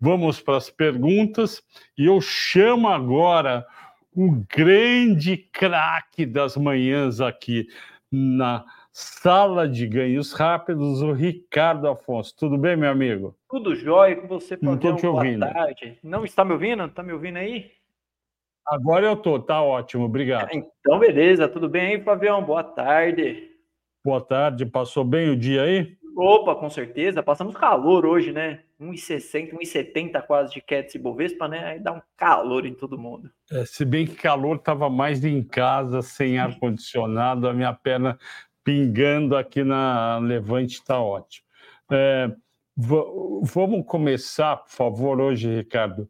Vamos 0.00 0.40
para 0.40 0.56
as 0.56 0.70
perguntas 0.70 1.62
e 1.96 2.06
eu 2.06 2.20
chamo 2.20 2.88
agora 2.88 3.66
o 4.14 4.42
grande 4.48 5.36
craque 5.36 6.24
das 6.24 6.56
manhãs 6.56 7.20
aqui 7.20 7.66
na 8.10 8.64
sala 8.92 9.68
de 9.68 9.86
ganhos 9.86 10.32
rápidos, 10.32 11.02
o 11.02 11.12
Ricardo 11.12 11.88
Afonso. 11.88 12.34
Tudo 12.36 12.58
bem, 12.58 12.76
meu 12.76 12.90
amigo? 12.90 13.36
Tudo 13.48 13.74
jóia 13.74 14.16
com 14.16 14.26
você, 14.26 14.58
Não 14.60 14.74
estou 14.74 14.96
te 14.96 15.06
ouvindo. 15.06 15.40
Tarde. 15.40 15.98
Não 16.02 16.24
está 16.24 16.44
me 16.44 16.52
ouvindo? 16.52 16.84
Está 16.84 17.02
me 17.02 17.12
ouvindo 17.12 17.36
aí? 17.36 17.70
Agora 18.66 19.06
eu 19.06 19.14
estou, 19.14 19.40
tá 19.40 19.62
ótimo, 19.62 20.04
obrigado. 20.04 20.50
Então, 20.52 20.98
beleza, 20.98 21.48
tudo 21.48 21.68
bem 21.68 21.94
aí, 21.94 22.02
Fabião? 22.02 22.42
Boa 22.44 22.62
tarde. 22.62 23.50
Boa 24.04 24.20
tarde, 24.20 24.66
passou 24.66 25.04
bem 25.04 25.30
o 25.30 25.36
dia 25.36 25.62
aí? 25.62 25.96
Opa, 26.20 26.56
com 26.56 26.68
certeza. 26.68 27.22
Passamos 27.22 27.56
calor 27.56 28.04
hoje, 28.04 28.32
né? 28.32 28.60
1,60, 28.80 29.52
1,70 29.54 30.20
quase 30.22 30.52
de 30.52 30.60
queda 30.60 30.88
de 30.88 30.98
Bovespa, 30.98 31.46
né? 31.46 31.64
Aí 31.64 31.78
dá 31.80 31.92
um 31.92 32.02
calor 32.16 32.66
em 32.66 32.74
todo 32.74 32.98
mundo. 32.98 33.30
É, 33.50 33.64
se 33.64 33.84
bem 33.84 34.04
que 34.04 34.16
calor 34.16 34.56
estava 34.56 34.90
mais 34.90 35.24
em 35.24 35.42
casa, 35.42 36.02
sem 36.02 36.38
ar-condicionado, 36.38 37.48
a 37.48 37.54
minha 37.54 37.72
perna 37.72 38.18
pingando 38.68 39.34
aqui 39.34 39.64
na 39.64 40.18
Levante 40.18 40.74
está 40.74 41.00
ótimo. 41.00 41.46
É, 41.90 42.30
vamos 42.76 43.86
começar, 43.86 44.58
por 44.58 44.68
favor, 44.68 45.18
hoje, 45.22 45.48
Ricardo, 45.48 46.06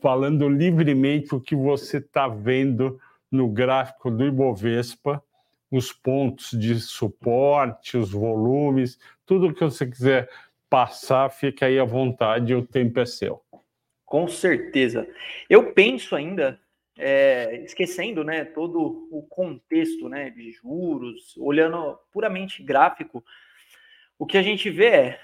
falando 0.00 0.48
livremente 0.48 1.34
o 1.34 1.40
que 1.40 1.54
você 1.54 1.98
está 1.98 2.26
vendo 2.26 2.98
no 3.30 3.46
gráfico 3.46 4.10
do 4.10 4.24
Ibovespa 4.24 5.22
os 5.70 5.92
pontos 5.92 6.58
de 6.58 6.80
suporte, 6.80 7.98
os 7.98 8.10
volumes, 8.10 8.98
tudo 9.26 9.52
que 9.52 9.62
você 9.62 9.86
quiser 9.86 10.30
passar, 10.70 11.28
fica 11.28 11.66
aí 11.66 11.78
à 11.78 11.84
vontade, 11.84 12.54
o 12.54 12.64
tempo 12.64 13.00
é 13.00 13.04
seu. 13.04 13.42
Com 14.06 14.26
certeza. 14.28 15.06
Eu 15.46 15.74
penso 15.74 16.16
ainda, 16.16 16.58
é, 16.98 17.62
esquecendo 17.64 18.24
né, 18.24 18.44
todo 18.44 19.08
o 19.10 19.22
contexto 19.22 20.08
né, 20.08 20.30
de 20.30 20.52
juros, 20.52 21.36
olhando 21.38 21.98
puramente 22.12 22.62
gráfico, 22.62 23.24
o 24.18 24.26
que 24.26 24.36
a 24.36 24.42
gente 24.42 24.68
vê 24.68 24.86
é 24.86 25.20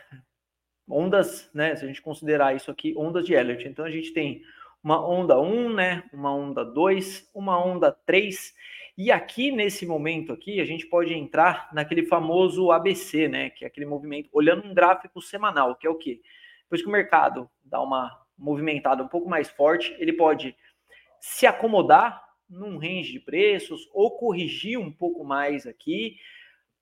ondas, 0.88 1.50
né, 1.52 1.75
se 1.75 1.85
a 1.85 1.88
gente 1.88 2.00
considerar 2.00 2.54
isso 2.54 2.71
aqui, 2.71 2.95
ondas 2.97 3.26
de 3.26 3.35
Elliott. 3.35 3.66
Então 3.66 3.85
a 3.85 3.90
gente 3.90 4.12
tem 4.12 4.43
uma 4.83 5.04
onda 5.07 5.40
1, 5.40 5.73
né, 5.73 6.04
uma 6.12 6.33
onda 6.33 6.64
2, 6.64 7.31
uma 7.35 7.62
onda 7.62 7.90
3 7.90 8.54
e 8.97 9.11
aqui, 9.11 9.50
nesse 9.50 9.85
momento 9.85 10.33
aqui, 10.33 10.61
a 10.61 10.64
gente 10.64 10.87
pode 10.87 11.12
entrar 11.12 11.69
naquele 11.73 12.07
famoso 12.07 12.71
ABC, 12.71 13.26
né? 13.26 13.50
Que 13.50 13.64
é 13.64 13.66
aquele 13.66 13.87
movimento, 13.87 14.28
olhando 14.33 14.64
um 14.64 14.73
gráfico 14.73 15.21
semanal, 15.21 15.75
que 15.75 15.85
é 15.85 15.90
o 15.90 15.97
quê? 15.97 16.21
Depois 16.62 16.81
que 16.81 16.88
o 16.88 16.93
mercado 16.93 17.50
dá 17.64 17.83
uma 17.83 18.16
movimentada 18.38 19.02
um 19.02 19.09
pouco 19.09 19.28
mais 19.28 19.50
forte, 19.50 19.95
ele 19.99 20.12
pode 20.12 20.57
se 21.26 21.47
acomodar 21.47 22.23
num 22.47 22.76
range 22.76 23.12
de 23.12 23.19
preços 23.19 23.88
ou 23.95 24.11
corrigir 24.19 24.78
um 24.78 24.93
pouco 24.93 25.25
mais 25.25 25.66
aqui 25.66 26.19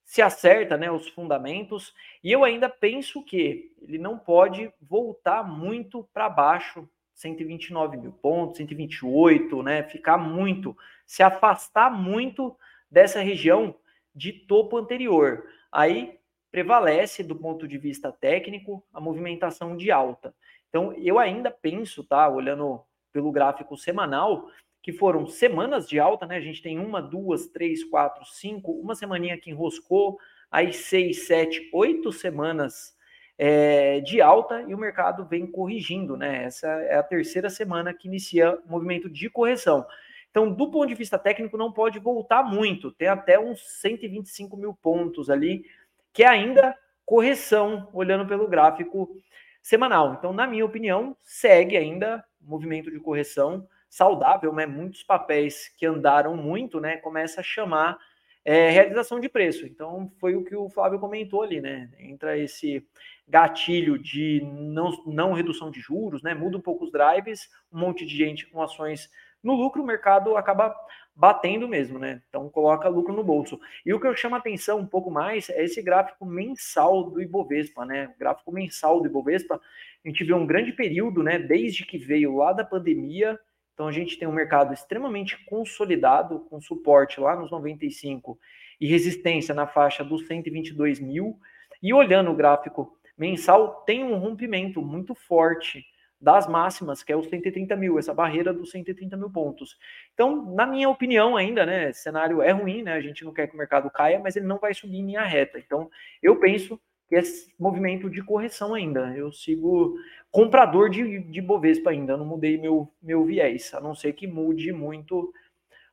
se 0.04 0.20
acerta 0.20 0.76
né, 0.76 0.90
os 0.90 1.06
fundamentos, 1.08 1.94
e 2.24 2.32
eu 2.32 2.42
ainda 2.42 2.68
penso 2.68 3.24
que 3.24 3.70
ele 3.80 3.98
não 3.98 4.18
pode 4.18 4.68
voltar 4.80 5.44
muito 5.44 6.08
para 6.12 6.28
baixo, 6.28 6.88
129 7.14 7.96
mil 7.96 8.10
pontos, 8.12 8.56
128, 8.56 9.62
né? 9.62 9.84
Ficar 9.84 10.18
muito, 10.18 10.76
se 11.06 11.22
afastar 11.22 11.88
muito 11.88 12.56
dessa 12.90 13.20
região 13.20 13.76
de 14.12 14.32
topo 14.32 14.76
anterior. 14.76 15.46
Aí 15.70 16.18
prevalece 16.50 17.22
do 17.22 17.36
ponto 17.36 17.68
de 17.68 17.78
vista 17.78 18.10
técnico 18.10 18.84
a 18.92 19.00
movimentação 19.00 19.76
de 19.76 19.92
alta. 19.92 20.34
Então, 20.68 20.92
eu 20.94 21.16
ainda 21.18 21.48
penso, 21.48 22.02
tá, 22.02 22.28
olhando 22.28 22.82
pelo 23.12 23.30
gráfico 23.32 23.76
semanal, 23.76 24.48
que 24.82 24.92
foram 24.92 25.26
semanas 25.26 25.88
de 25.88 26.00
alta, 26.00 26.26
né? 26.26 26.36
A 26.36 26.40
gente 26.40 26.62
tem 26.62 26.78
uma, 26.78 27.00
duas, 27.00 27.46
três, 27.46 27.84
quatro, 27.84 28.24
cinco, 28.24 28.72
uma 28.72 28.94
semaninha 28.94 29.38
que 29.38 29.50
enroscou, 29.50 30.18
aí 30.50 30.72
seis, 30.72 31.26
sete, 31.26 31.70
oito 31.72 32.10
semanas 32.10 32.96
é, 33.38 34.00
de 34.00 34.20
alta 34.20 34.62
e 34.62 34.74
o 34.74 34.78
mercado 34.78 35.24
vem 35.24 35.46
corrigindo, 35.46 36.16
né? 36.16 36.44
Essa 36.44 36.66
é 36.66 36.96
a 36.96 37.02
terceira 37.02 37.48
semana 37.48 37.94
que 37.94 38.08
inicia 38.08 38.58
o 38.66 38.70
movimento 38.70 39.08
de 39.08 39.30
correção. 39.30 39.86
Então, 40.30 40.50
do 40.50 40.70
ponto 40.70 40.88
de 40.88 40.94
vista 40.94 41.18
técnico, 41.18 41.56
não 41.56 41.70
pode 41.70 41.98
voltar 41.98 42.42
muito, 42.42 42.90
tem 42.90 43.08
até 43.08 43.38
uns 43.38 43.60
125 43.80 44.56
mil 44.56 44.74
pontos 44.74 45.28
ali, 45.28 45.64
que 46.12 46.22
é 46.22 46.26
ainda 46.26 46.74
correção, 47.04 47.88
olhando 47.92 48.26
pelo 48.26 48.48
gráfico 48.48 49.14
semanal. 49.62 50.14
Então, 50.18 50.32
na 50.32 50.46
minha 50.46 50.64
opinião, 50.64 51.16
segue 51.22 51.76
ainda 51.76 52.24
movimento 52.40 52.90
de 52.90 52.98
correção 52.98 53.66
saudável, 53.88 54.52
né? 54.52 54.66
Muitos 54.66 55.02
papéis 55.02 55.68
que 55.78 55.86
andaram 55.86 56.36
muito, 56.36 56.80
né? 56.80 56.96
Começa 56.96 57.40
a 57.40 57.44
chamar 57.44 57.96
é, 58.44 58.70
realização 58.70 59.20
de 59.20 59.28
preço. 59.28 59.64
Então, 59.66 60.10
foi 60.18 60.34
o 60.34 60.44
que 60.44 60.56
o 60.56 60.68
Flávio 60.68 60.98
comentou 60.98 61.42
ali, 61.42 61.60
né? 61.60 61.90
Entra 61.98 62.36
esse 62.36 62.84
gatilho 63.28 63.96
de 63.96 64.42
não, 64.42 64.90
não 65.06 65.32
redução 65.32 65.70
de 65.70 65.78
juros, 65.80 66.22
né? 66.22 66.34
Muda 66.34 66.58
um 66.58 66.60
pouco 66.60 66.84
os 66.84 66.90
drives, 66.90 67.48
um 67.72 67.78
monte 67.78 68.04
de 68.04 68.16
gente 68.16 68.46
com 68.46 68.60
ações 68.60 69.08
no 69.42 69.54
lucro, 69.54 69.82
o 69.82 69.86
mercado 69.86 70.36
acaba 70.36 70.74
batendo 71.14 71.68
mesmo, 71.68 71.98
né? 71.98 72.22
Então 72.28 72.48
coloca 72.48 72.88
lucro 72.88 73.14
no 73.14 73.22
bolso. 73.22 73.60
E 73.84 73.92
o 73.92 74.00
que 74.00 74.06
eu 74.06 74.16
chamo 74.16 74.34
a 74.34 74.38
atenção 74.38 74.78
um 74.78 74.86
pouco 74.86 75.10
mais 75.10 75.48
é 75.50 75.64
esse 75.64 75.82
gráfico 75.82 76.24
mensal 76.24 77.10
do 77.10 77.20
Ibovespa, 77.20 77.84
né? 77.84 78.12
O 78.14 78.18
gráfico 78.18 78.52
mensal 78.52 79.00
do 79.00 79.06
Ibovespa, 79.06 79.60
a 80.04 80.08
gente 80.08 80.24
vê 80.24 80.32
um 80.32 80.46
grande 80.46 80.72
período, 80.72 81.22
né? 81.22 81.38
Desde 81.38 81.84
que 81.84 81.98
veio 81.98 82.36
lá 82.36 82.52
da 82.52 82.64
pandemia 82.64 83.38
então 83.74 83.88
a 83.88 83.92
gente 83.92 84.18
tem 84.18 84.28
um 84.28 84.32
mercado 84.32 84.72
extremamente 84.72 85.42
consolidado, 85.44 86.40
com 86.48 86.60
suporte 86.60 87.20
lá 87.20 87.34
nos 87.34 87.50
95 87.50 88.38
e 88.80 88.86
resistência 88.86 89.54
na 89.54 89.66
faixa 89.66 90.04
dos 90.04 90.26
122 90.26 91.00
mil. 91.00 91.38
E 91.82 91.92
olhando 91.92 92.30
o 92.30 92.36
gráfico 92.36 92.96
mensal, 93.16 93.82
tem 93.84 94.04
um 94.04 94.18
rompimento 94.18 94.82
muito 94.82 95.14
forte 95.14 95.84
das 96.22 96.46
máximas, 96.46 97.02
que 97.02 97.12
é 97.12 97.16
os 97.16 97.26
130 97.28 97.74
mil, 97.74 97.98
essa 97.98 98.14
barreira 98.14 98.52
dos 98.52 98.70
130 98.70 99.16
mil 99.16 99.28
pontos. 99.28 99.76
Então, 100.14 100.54
na 100.54 100.64
minha 100.64 100.88
opinião, 100.88 101.36
ainda, 101.36 101.66
né, 101.66 101.90
esse 101.90 102.02
cenário 102.02 102.40
é 102.40 102.52
ruim, 102.52 102.82
né? 102.82 102.92
A 102.92 103.00
gente 103.00 103.24
não 103.24 103.32
quer 103.32 103.48
que 103.48 103.54
o 103.54 103.58
mercado 103.58 103.90
caia, 103.90 104.20
mas 104.20 104.36
ele 104.36 104.46
não 104.46 104.58
vai 104.58 104.72
subir 104.72 104.98
em 104.98 105.06
linha 105.06 105.24
reta. 105.24 105.58
Então, 105.58 105.90
eu 106.22 106.38
penso 106.38 106.80
que 107.08 107.16
esse 107.16 107.52
movimento 107.58 108.08
de 108.08 108.22
correção 108.22 108.72
ainda. 108.72 109.12
Eu 109.16 109.32
sigo 109.32 109.98
comprador 110.30 110.88
de, 110.88 111.18
de 111.18 111.42
Bovespa 111.42 111.90
ainda, 111.90 112.16
não 112.16 112.24
mudei 112.24 112.56
meu, 112.56 112.88
meu 113.02 113.24
viés, 113.24 113.74
a 113.74 113.80
não 113.80 113.94
ser 113.94 114.12
que 114.12 114.26
mude 114.28 114.72
muito 114.72 115.32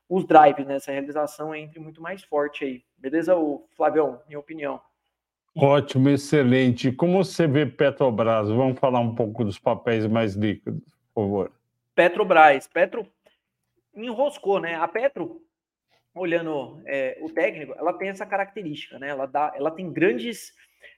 os 0.07 0.25
drives, 0.25 0.65
né? 0.67 0.75
Essa 0.75 0.91
realização 0.91 1.55
entre 1.55 1.79
muito 1.79 2.01
mais 2.01 2.23
forte 2.23 2.63
aí. 2.63 2.83
Beleza, 2.97 3.35
o 3.35 3.67
Flavião, 3.75 4.21
minha 4.27 4.39
opinião. 4.39 4.79
Ótimo, 5.55 6.09
excelente. 6.09 6.91
Como 6.91 7.23
você 7.23 7.47
vê 7.47 7.65
Petrobras? 7.65 8.49
Vamos 8.49 8.79
falar 8.79 8.99
um 8.99 9.15
pouco 9.15 9.43
dos 9.43 9.59
papéis 9.59 10.05
mais 10.05 10.35
líquidos, 10.35 10.83
por 11.13 11.23
favor. 11.23 11.51
Petrobras. 11.95 12.67
Petro 12.67 13.05
enroscou, 13.95 14.59
né? 14.59 14.75
A 14.75 14.87
Petro, 14.87 15.41
olhando 16.13 16.81
é, 16.85 17.17
o 17.21 17.29
técnico, 17.29 17.73
ela 17.77 17.93
tem 17.93 18.09
essa 18.09 18.25
característica, 18.25 18.97
né? 18.99 19.09
Ela, 19.09 19.25
dá, 19.25 19.51
ela 19.55 19.71
tem 19.71 19.91
grandes 19.91 20.53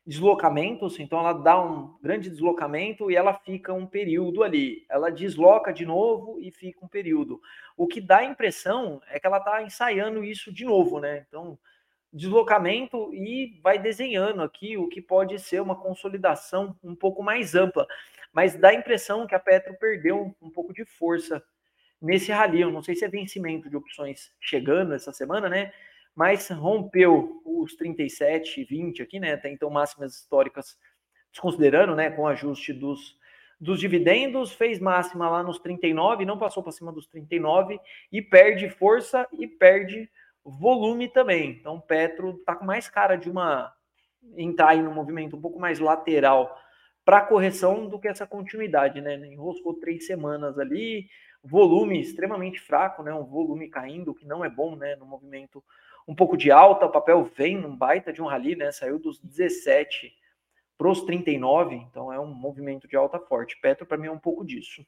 deslocamentos, 0.05 0.99
então 0.99 1.19
ela 1.19 1.33
dá 1.33 1.61
um 1.63 1.97
grande 2.01 2.29
deslocamento 2.29 3.11
e 3.11 3.15
ela 3.15 3.33
fica 3.33 3.73
um 3.73 3.85
período 3.85 4.43
ali. 4.43 4.85
Ela 4.89 5.09
desloca 5.09 5.71
de 5.71 5.85
novo 5.85 6.39
e 6.39 6.51
fica 6.51 6.83
um 6.83 6.87
período. 6.87 7.41
O 7.77 7.87
que 7.87 8.01
dá 8.01 8.17
a 8.17 8.25
impressão 8.25 9.01
é 9.07 9.19
que 9.19 9.27
ela 9.27 9.37
está 9.37 9.61
ensaiando 9.61 10.23
isso 10.23 10.51
de 10.51 10.65
novo, 10.65 10.99
né? 10.99 11.25
Então, 11.27 11.57
deslocamento 12.13 13.13
e 13.13 13.59
vai 13.63 13.79
desenhando 13.79 14.41
aqui 14.41 14.77
o 14.77 14.87
que 14.87 15.01
pode 15.01 15.39
ser 15.39 15.61
uma 15.61 15.75
consolidação 15.75 16.75
um 16.83 16.95
pouco 16.95 17.23
mais 17.23 17.55
ampla. 17.55 17.87
Mas 18.33 18.55
dá 18.55 18.69
a 18.69 18.73
impressão 18.73 19.27
que 19.27 19.35
a 19.35 19.39
Petro 19.39 19.77
perdeu 19.79 20.35
um 20.41 20.49
pouco 20.49 20.73
de 20.73 20.85
força 20.85 21.43
nesse 22.01 22.31
rally. 22.31 22.61
Eu 22.61 22.71
não 22.71 22.81
sei 22.81 22.95
se 22.95 23.05
é 23.05 23.09
vencimento 23.09 23.69
de 23.69 23.77
opções 23.77 24.31
chegando 24.39 24.93
essa 24.93 25.11
semana, 25.13 25.49
né? 25.49 25.71
mas 26.15 26.49
rompeu 26.49 27.41
os 27.45 27.75
37 27.75 28.61
e 28.61 28.63
20 28.63 29.01
aqui, 29.01 29.19
né? 29.19 29.33
Até 29.33 29.49
então 29.49 29.69
máximas 29.69 30.15
históricas, 30.15 30.77
desconsiderando, 31.31 31.95
né, 31.95 32.09
com 32.11 32.27
ajuste 32.27 32.73
dos, 32.73 33.17
dos 33.59 33.79
dividendos, 33.79 34.51
fez 34.51 34.79
máxima 34.79 35.29
lá 35.29 35.41
nos 35.41 35.59
39, 35.59 36.25
não 36.25 36.37
passou 36.37 36.61
para 36.61 36.71
cima 36.71 36.91
dos 36.91 37.07
39 37.07 37.79
e 38.11 38.21
perde 38.21 38.69
força 38.69 39.27
e 39.39 39.47
perde 39.47 40.09
volume 40.43 41.07
também. 41.07 41.51
Então, 41.51 41.79
Petro 41.79 42.39
tá 42.45 42.55
com 42.55 42.65
mais 42.65 42.89
cara 42.89 43.15
de 43.15 43.29
uma 43.29 43.73
entrar 44.37 44.69
aí 44.69 44.81
no 44.81 44.91
movimento 44.91 45.35
um 45.35 45.41
pouco 45.41 45.59
mais 45.59 45.79
lateral 45.79 46.55
para 47.03 47.21
correção 47.21 47.87
do 47.87 47.99
que 47.99 48.07
essa 48.07 48.27
continuidade, 48.27 49.01
né? 49.01 49.15
Enroscou 49.27 49.73
três 49.73 50.05
semanas 50.05 50.59
ali, 50.59 51.07
volume 51.43 51.99
extremamente 51.99 52.59
fraco, 52.59 53.01
né? 53.01 53.13
Um 53.13 53.23
volume 53.23 53.69
caindo, 53.69 54.13
que 54.13 54.25
não 54.25 54.45
é 54.45 54.49
bom, 54.49 54.75
né? 54.75 54.95
No 54.95 55.05
movimento 55.05 55.63
um 56.07 56.15
pouco 56.15 56.35
de 56.35 56.51
alta, 56.51 56.85
o 56.85 56.91
papel 56.91 57.23
vem 57.23 57.57
num 57.57 57.75
baita 57.75 58.11
de 58.11 58.21
um 58.21 58.27
rally, 58.27 58.55
né? 58.55 58.71
Saiu 58.71 58.99
dos 58.99 59.19
17 59.19 60.13
para 60.77 60.89
os 60.89 61.01
39, 61.01 61.75
então 61.75 62.11
é 62.11 62.19
um 62.19 62.33
movimento 62.33 62.87
de 62.87 62.95
alta 62.95 63.19
forte. 63.19 63.59
Petro, 63.61 63.85
para 63.85 63.97
mim, 63.97 64.07
é 64.07 64.11
um 64.11 64.19
pouco 64.19 64.43
disso. 64.43 64.85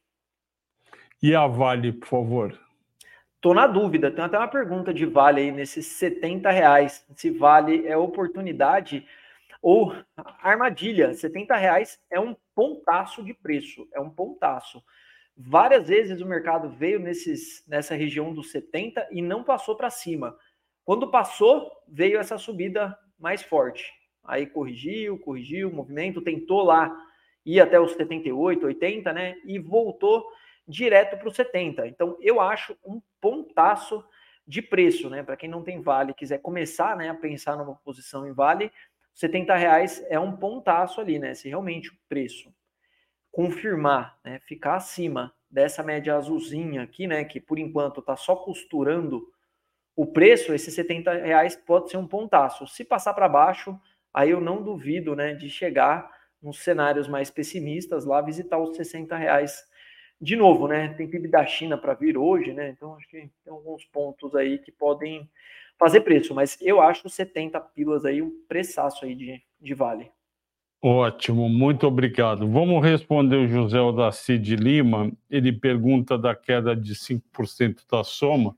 E 1.22 1.36
a 1.36 1.48
Vale, 1.48 1.94
por 1.94 2.08
favor? 2.08 2.60
Tô 3.44 3.54
na 3.54 3.68
dúvida, 3.68 4.10
tem 4.10 4.24
até 4.24 4.38
uma 4.38 4.48
pergunta 4.48 4.94
de 4.94 5.06
Vale 5.06 5.42
aí 5.42 5.52
nesses 5.52 5.86
70 5.88 6.50
reais. 6.50 7.06
Se 7.14 7.30
Vale 7.30 7.86
é 7.86 7.98
oportunidade 7.98 9.06
ou 9.62 9.94
armadilha. 10.42 11.14
70 11.14 11.54
reais 11.58 12.00
é 12.10 12.18
um 12.18 12.38
pontaço 12.56 13.22
de 13.22 13.34
preço, 13.34 13.86
é 13.92 14.00
um 14.00 14.10
pontaço. 14.10 14.82
Várias 15.36 15.90
vezes 15.90 16.22
o 16.22 16.26
mercado 16.26 16.70
veio 16.70 17.02
nesses, 17.02 17.68
nessa 17.68 17.96
região 17.96 18.34
dos 18.34 18.50
70 18.50 19.10
e 19.12 19.22
não 19.22 19.44
passou 19.44 19.76
para 19.76 19.90
cima. 19.90 20.38
Quando 20.86 21.12
passou, 21.12 21.70
veio 21.86 22.22
essa 22.22 22.38
subida 22.38 22.98
mais 23.20 23.44
forte. 23.44 23.92
Aí 24.24 24.46
corrigiu, 24.48 25.20
corrigiu 25.20 25.68
o 25.68 25.76
movimento, 25.76 26.22
tentou 26.22 26.64
lá 26.64 26.98
ir 27.46 27.60
até 27.60 27.78
os 27.78 27.92
78, 27.92 28.68
80, 28.68 29.12
né? 29.12 29.36
E 29.44 29.60
voltou 29.60 30.26
direto 30.68 31.18
para 31.18 31.28
os 31.28 31.36
70. 31.36 31.88
Então, 31.88 32.18
eu 32.22 32.40
acho 32.40 32.76
um 32.86 33.02
pontaço 33.20 34.04
de 34.48 34.62
preço, 34.62 35.10
né? 35.10 35.24
Para 35.24 35.38
quem 35.38 35.50
não 35.50 35.64
tem 35.64 35.82
vale, 35.82 36.14
quiser 36.14 36.40
começar 36.40 36.96
né, 36.98 37.10
a 37.10 37.16
pensar 37.16 37.56
numa 37.58 37.76
posição 37.76 38.28
em 38.28 38.34
vale, 38.34 38.72
70 39.14 39.56
reais 39.56 40.06
é 40.10 40.20
um 40.20 40.36
pontaço 40.36 41.00
ali, 41.00 41.20
né? 41.20 41.34
Se 41.34 41.48
realmente 41.48 41.90
o 41.90 41.98
preço 42.10 42.54
confirmar, 43.32 44.20
né, 44.24 44.40
ficar 44.40 44.76
acima 44.76 45.34
dessa 45.50 45.82
média 45.82 46.16
azulzinha 46.16 46.84
aqui, 46.84 47.08
né? 47.08 47.24
Que 47.24 47.40
por 47.40 47.58
enquanto 47.60 48.00
está 48.00 48.16
só 48.16 48.36
costurando 48.36 49.32
o 49.96 50.08
preço, 50.08 50.54
esses 50.54 50.74
70 50.74 51.14
reais 51.14 51.56
pode 51.56 51.92
ser 51.92 51.98
um 51.98 52.08
pontaço. 52.08 52.66
Se 52.68 52.84
passar 52.84 53.14
para 53.14 53.30
baixo, 53.30 53.80
aí 54.14 54.32
eu 54.32 54.42
não 54.42 54.64
duvido 54.64 55.16
né, 55.16 55.34
de 55.34 55.50
chegar 55.50 56.12
nos 56.42 56.60
cenários 56.60 57.08
mais 57.08 57.30
pessimistas 57.30 58.04
lá, 58.04 58.20
visitar 58.22 58.58
os 58.58 58.76
60 58.76 59.16
reais 59.16 59.64
de 60.24 60.36
novo, 60.36 60.68
né? 60.68 60.90
Tem 60.90 61.08
PIB 61.08 61.28
da 61.28 61.46
China 61.46 61.78
para 61.78 61.94
vir 61.94 62.18
hoje, 62.18 62.54
né? 62.54 62.70
Então 62.70 62.96
acho 62.96 63.08
que 63.10 63.18
tem 63.18 63.32
alguns 63.54 63.84
pontos 63.86 64.34
aí 64.36 64.58
que 64.58 64.72
podem 64.72 65.30
fazer 65.78 66.02
preço, 66.02 66.34
mas 66.34 66.58
eu 66.62 66.82
acho 66.82 67.10
70 67.10 67.60
pilas 67.60 68.06
aí 68.06 68.22
um 68.22 68.32
preçaço 68.48 69.06
aí 69.06 69.16
de, 69.16 69.42
de 69.60 69.74
vale. 69.74 70.10
Ótimo, 70.82 71.48
muito 71.50 71.88
obrigado. 71.88 72.48
Vamos 72.48 72.84
responder 72.84 73.38
o 73.38 73.48
José 73.48 73.80
Odaci 73.80 74.38
de 74.38 74.56
Lima. 74.56 75.12
Ele 75.30 75.52
pergunta 75.52 76.18
da 76.18 76.36
queda 76.36 76.76
de 76.76 76.94
5% 76.94 77.84
da 77.90 78.04
soma 78.04 78.56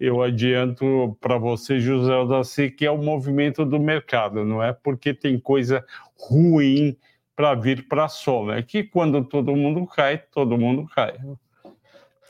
eu 0.00 0.22
adianto 0.22 1.14
para 1.20 1.36
você, 1.36 1.78
José 1.78 2.16
Odaci, 2.16 2.70
que 2.70 2.86
é 2.86 2.90
o 2.90 2.96
movimento 2.96 3.66
do 3.66 3.78
mercado, 3.78 4.46
não 4.46 4.62
é 4.62 4.72
porque 4.72 5.12
tem 5.12 5.38
coisa 5.38 5.84
ruim 6.16 6.96
para 7.40 7.54
vir 7.54 7.88
para 7.88 8.04
a 8.04 8.08
soma. 8.08 8.58
É 8.58 8.62
que 8.62 8.84
quando 8.84 9.24
todo 9.24 9.56
mundo 9.56 9.86
cai, 9.86 10.18
todo 10.30 10.58
mundo 10.58 10.86
cai. 10.94 11.18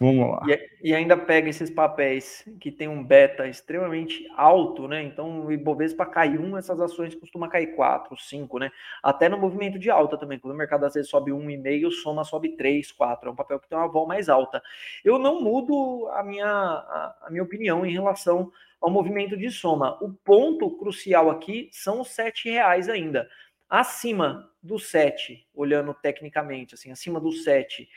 Vamos 0.00 0.30
lá. 0.30 0.40
E, 0.46 0.88
e, 0.90 0.94
ainda 0.94 1.14
pega 1.14 1.50
esses 1.50 1.68
papéis 1.68 2.48
que 2.58 2.70
tem 2.70 2.88
um 2.88 3.04
beta 3.04 3.46
extremamente 3.46 4.24
alto, 4.34 4.86
né? 4.86 5.02
Então 5.02 5.44
o 5.44 5.52
Ibovespa 5.52 6.06
cai 6.06 6.38
um, 6.38 6.56
essas 6.56 6.80
ações 6.80 7.14
costumam 7.14 7.50
cair 7.50 7.74
quatro, 7.74 8.16
cinco, 8.16 8.58
né? 8.58 8.70
Até 9.02 9.28
no 9.28 9.36
movimento 9.36 9.78
de 9.78 9.90
alta 9.90 10.16
também, 10.16 10.38
quando 10.38 10.54
o 10.54 10.56
mercado 10.56 10.86
às 10.86 10.94
vezes 10.94 11.10
sobe 11.10 11.32
um 11.32 11.50
e 11.50 11.56
meio, 11.58 11.90
soma 11.90 12.24
sobe 12.24 12.56
três, 12.56 12.92
quatro. 12.92 13.28
É 13.28 13.32
um 13.32 13.36
papel 13.36 13.58
que 13.58 13.68
tem 13.68 13.76
uma 13.76 13.88
vol 13.88 14.06
mais 14.06 14.28
alta. 14.28 14.62
Eu 15.04 15.18
não 15.18 15.42
mudo 15.42 16.08
a 16.12 16.22
minha, 16.22 16.46
a, 16.46 17.16
a 17.24 17.30
minha 17.30 17.42
opinião 17.42 17.84
em 17.84 17.92
relação 17.92 18.50
ao 18.80 18.88
movimento 18.88 19.36
de 19.36 19.50
soma. 19.50 19.98
O 20.00 20.14
ponto 20.14 20.70
crucial 20.78 21.28
aqui 21.28 21.68
são 21.72 22.00
os 22.00 22.08
sete 22.08 22.48
reais 22.48 22.88
ainda. 22.88 23.28
Acima 23.68 24.49
do 24.62 24.78
sete, 24.78 25.48
olhando 25.54 25.94
tecnicamente, 25.94 26.74
assim, 26.74 26.90
acima 26.90 27.20
do 27.20 27.32
sete 27.32 27.88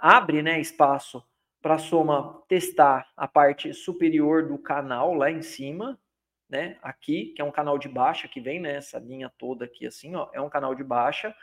abre 0.00 0.42
né, 0.42 0.60
espaço 0.60 1.24
para 1.62 1.76
a 1.76 1.78
soma 1.78 2.42
testar 2.48 3.08
a 3.16 3.26
parte 3.26 3.72
superior 3.72 4.46
do 4.46 4.58
canal 4.58 5.14
lá 5.14 5.30
em 5.30 5.40
cima, 5.40 5.98
né? 6.48 6.76
Aqui, 6.82 7.32
que 7.34 7.40
é 7.40 7.44
um 7.44 7.50
canal 7.50 7.78
de 7.78 7.88
baixa 7.88 8.28
que 8.28 8.40
vem 8.40 8.60
nessa 8.60 9.00
né, 9.00 9.06
linha 9.06 9.32
toda 9.38 9.64
aqui 9.64 9.86
assim, 9.86 10.14
ó, 10.14 10.28
é 10.32 10.40
um 10.40 10.50
canal 10.50 10.74
de 10.74 10.84
baixa 10.84 11.34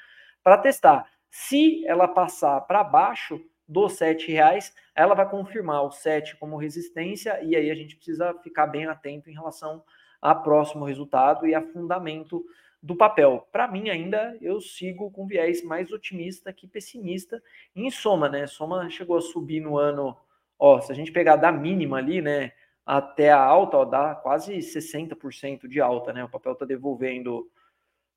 para 0.44 0.58
testar. 0.58 1.10
Se 1.30 1.86
ela 1.88 2.08
passar 2.08 2.62
para 2.62 2.84
baixo 2.84 3.42
dos 3.68 3.94
sete 3.94 4.32
reais, 4.32 4.74
ela 4.94 5.16
vai 5.16 5.28
confirmar 5.30 5.84
o 5.84 5.92
7 5.92 6.36
como 6.38 6.58
resistência 6.58 7.42
e 7.42 7.56
aí 7.56 7.72
a 7.72 7.76
gente 7.76 7.96
precisa 7.96 8.34
ficar 8.44 8.68
bem 8.68 8.86
atento 8.86 9.30
em 9.30 9.34
relação 9.34 9.84
a 10.22 10.36
próximo 10.36 10.86
resultado 10.86 11.48
e 11.48 11.56
a 11.56 11.62
fundamento 11.62 12.44
do 12.82 12.96
papel. 12.96 13.48
Para 13.52 13.68
mim, 13.68 13.90
ainda, 13.90 14.36
eu 14.42 14.60
sigo 14.60 15.12
com 15.12 15.28
viés 15.28 15.64
mais 15.64 15.92
otimista 15.92 16.52
que 16.52 16.68
pessimista. 16.68 17.42
Em 17.76 17.92
soma, 17.92 18.28
né? 18.28 18.48
Soma 18.48 18.90
chegou 18.90 19.18
a 19.18 19.22
subir 19.22 19.62
no 19.62 19.78
ano, 19.78 20.18
ó, 20.58 20.82
se 20.82 20.92
a 20.92 20.96
gente 20.96 21.12
pegar 21.12 21.36
da 21.36 21.52
mínima 21.52 21.98
ali, 21.98 22.22
né, 22.22 22.52
até 22.86 23.32
a 23.32 23.40
alta, 23.40 23.78
ó, 23.78 23.86
dá 23.86 24.16
quase 24.16 24.58
60% 24.58 25.68
de 25.68 25.80
alta, 25.80 26.12
né? 26.12 26.24
O 26.24 26.30
papel 26.30 26.54
está 26.54 26.66
devolvendo 26.66 27.48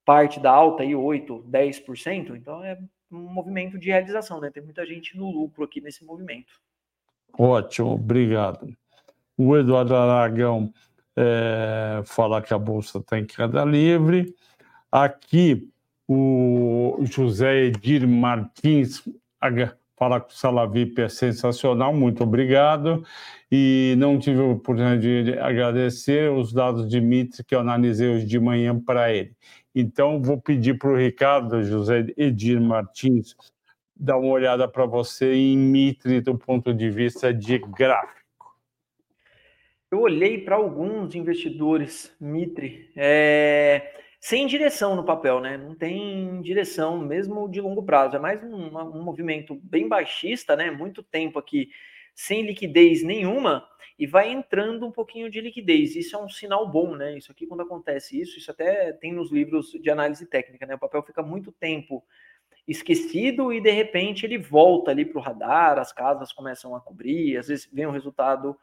parte 0.05 0.41
da 0.41 0.51
alta 0.51 0.83
aí, 0.83 0.95
8, 0.95 1.45
10%. 1.49 2.37
Então 2.37 2.65
é 2.65 2.79
um 3.11 3.19
movimento 3.19 3.79
de 3.79 3.89
realização, 3.91 4.41
né? 4.41 4.51
Tem 4.51 4.63
muita 4.63 4.87
gente 4.87 5.17
no 5.17 5.31
lucro 5.31 5.65
aqui 5.65 5.81
nesse 5.81 6.05
movimento. 6.05 6.61
Ótimo, 7.39 7.95
obrigado. 7.95 8.75
O 9.37 9.57
Eduardo 9.57 9.95
Aragão 9.95 10.73
é, 11.17 12.03
fala 12.07 12.41
que 12.41 12.55
a 12.55 12.59
bolsa 12.59 12.99
está 12.99 13.19
em 13.19 13.27
queda 13.27 13.65
livre. 13.65 14.35
Aqui, 14.97 15.69
o 16.07 17.01
José 17.01 17.65
Edir 17.65 18.07
Martins 18.07 19.03
fala 19.97 20.21
que 20.21 20.33
o 20.33 20.37
Salavip 20.37 21.01
é 21.01 21.09
sensacional, 21.09 21.93
muito 21.93 22.23
obrigado. 22.23 23.05
E 23.51 23.97
não 23.99 24.21
tive 24.21 24.41
a 24.41 24.45
oportunidade 24.45 25.25
de 25.25 25.37
agradecer 25.37 26.31
os 26.31 26.53
dados 26.53 26.89
de 26.89 27.01
Mitre 27.01 27.43
que 27.43 27.57
eu 27.57 27.59
analisei 27.59 28.09
hoje 28.09 28.25
de 28.25 28.39
manhã 28.39 28.79
para 28.79 29.13
ele. 29.13 29.33
Então, 29.75 30.23
vou 30.23 30.41
pedir 30.41 30.79
para 30.79 30.91
o 30.91 30.97
Ricardo 30.97 31.61
José 31.65 32.07
Edir 32.17 32.61
Martins 32.61 33.35
dar 33.97 34.17
uma 34.17 34.31
olhada 34.31 34.69
para 34.69 34.87
você 34.87 35.35
em 35.35 35.59
Mitre 35.59 36.21
do 36.21 36.39
ponto 36.39 36.73
de 36.73 36.89
vista 36.89 37.35
de 37.35 37.59
gráfico. 37.59 38.57
Eu 39.91 40.03
olhei 40.03 40.39
para 40.39 40.55
alguns 40.55 41.17
investidores 41.17 42.15
Mitre. 42.21 42.93
É 42.95 44.04
sem 44.25 44.47
direção 44.47 44.97
no 44.97 45.05
papel, 45.05 45.39
né? 45.39 45.59
Não 45.59 45.75
tem 45.75 46.41
direção, 46.41 46.99
mesmo 46.99 47.47
de 47.47 47.61
longo 47.61 47.83
prazo. 47.83 48.17
É 48.17 48.19
mais 48.19 48.43
um, 48.43 48.75
um, 48.75 49.03
movimento 49.03 49.55
bem 49.57 49.87
baixista, 49.87 50.57
né? 50.57 50.71
Muito 50.71 51.03
tempo 51.03 51.39
aqui 51.39 51.69
sem 52.15 52.41
liquidez 52.41 53.03
nenhuma 53.03 53.69
e 53.99 54.07
vai 54.07 54.33
entrando 54.33 54.87
um 54.87 54.91
pouquinho 54.91 55.29
de 55.29 55.43
liquidez. 55.43 55.95
Isso 55.95 56.17
é 56.17 56.19
um 56.19 56.27
sinal 56.31 56.67
bom, 56.67 56.97
né? 56.97 57.19
Isso 57.19 57.31
aqui, 57.31 57.47
quando 57.47 57.65
acontece 57.65 58.19
isso, 58.19 58.39
isso 58.39 58.51
até 58.51 58.95
tem 58.95 59.13
nos 59.13 59.31
livros 59.31 59.73
de 59.73 59.91
análise 59.91 60.25
técnica, 60.25 60.65
né? 60.65 60.77
O 60.77 60.79
papel 60.79 61.03
fica 61.03 61.23
muito 61.23 61.53
tempo 61.53 62.03
esquecido 62.67 63.53
e 63.53 63.61
de 63.61 63.73
repente 63.73 64.25
ele 64.25 64.39
volta 64.39 64.91
ali 64.91 65.05
para 65.05 65.19
o 65.19 65.23
radar, 65.23 65.79
as 65.79 65.93
casas 65.93 66.33
começam 66.33 66.75
a 66.75 66.81
cobrir, 66.81 67.37
às 67.37 67.49
vezes 67.49 67.69
vem 67.71 67.87
um 67.87 67.91
resultado 67.91 68.57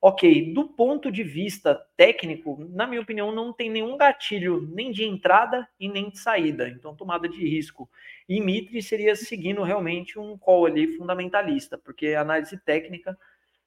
Ok, 0.00 0.52
do 0.54 0.68
ponto 0.68 1.10
de 1.10 1.24
vista 1.24 1.74
técnico, 1.96 2.56
na 2.70 2.86
minha 2.86 3.00
opinião, 3.00 3.32
não 3.32 3.52
tem 3.52 3.68
nenhum 3.68 3.96
gatilho 3.96 4.60
nem 4.72 4.92
de 4.92 5.04
entrada 5.04 5.68
e 5.78 5.88
nem 5.88 6.08
de 6.08 6.18
saída. 6.20 6.68
Então, 6.68 6.94
tomada 6.94 7.28
de 7.28 7.44
risco. 7.44 7.90
E 8.28 8.40
Mitre 8.40 8.80
seria 8.80 9.16
seguindo 9.16 9.62
realmente 9.64 10.16
um 10.16 10.38
call 10.38 10.66
ali 10.66 10.96
fundamentalista, 10.96 11.76
porque 11.76 12.14
análise 12.14 12.56
técnica 12.58 13.18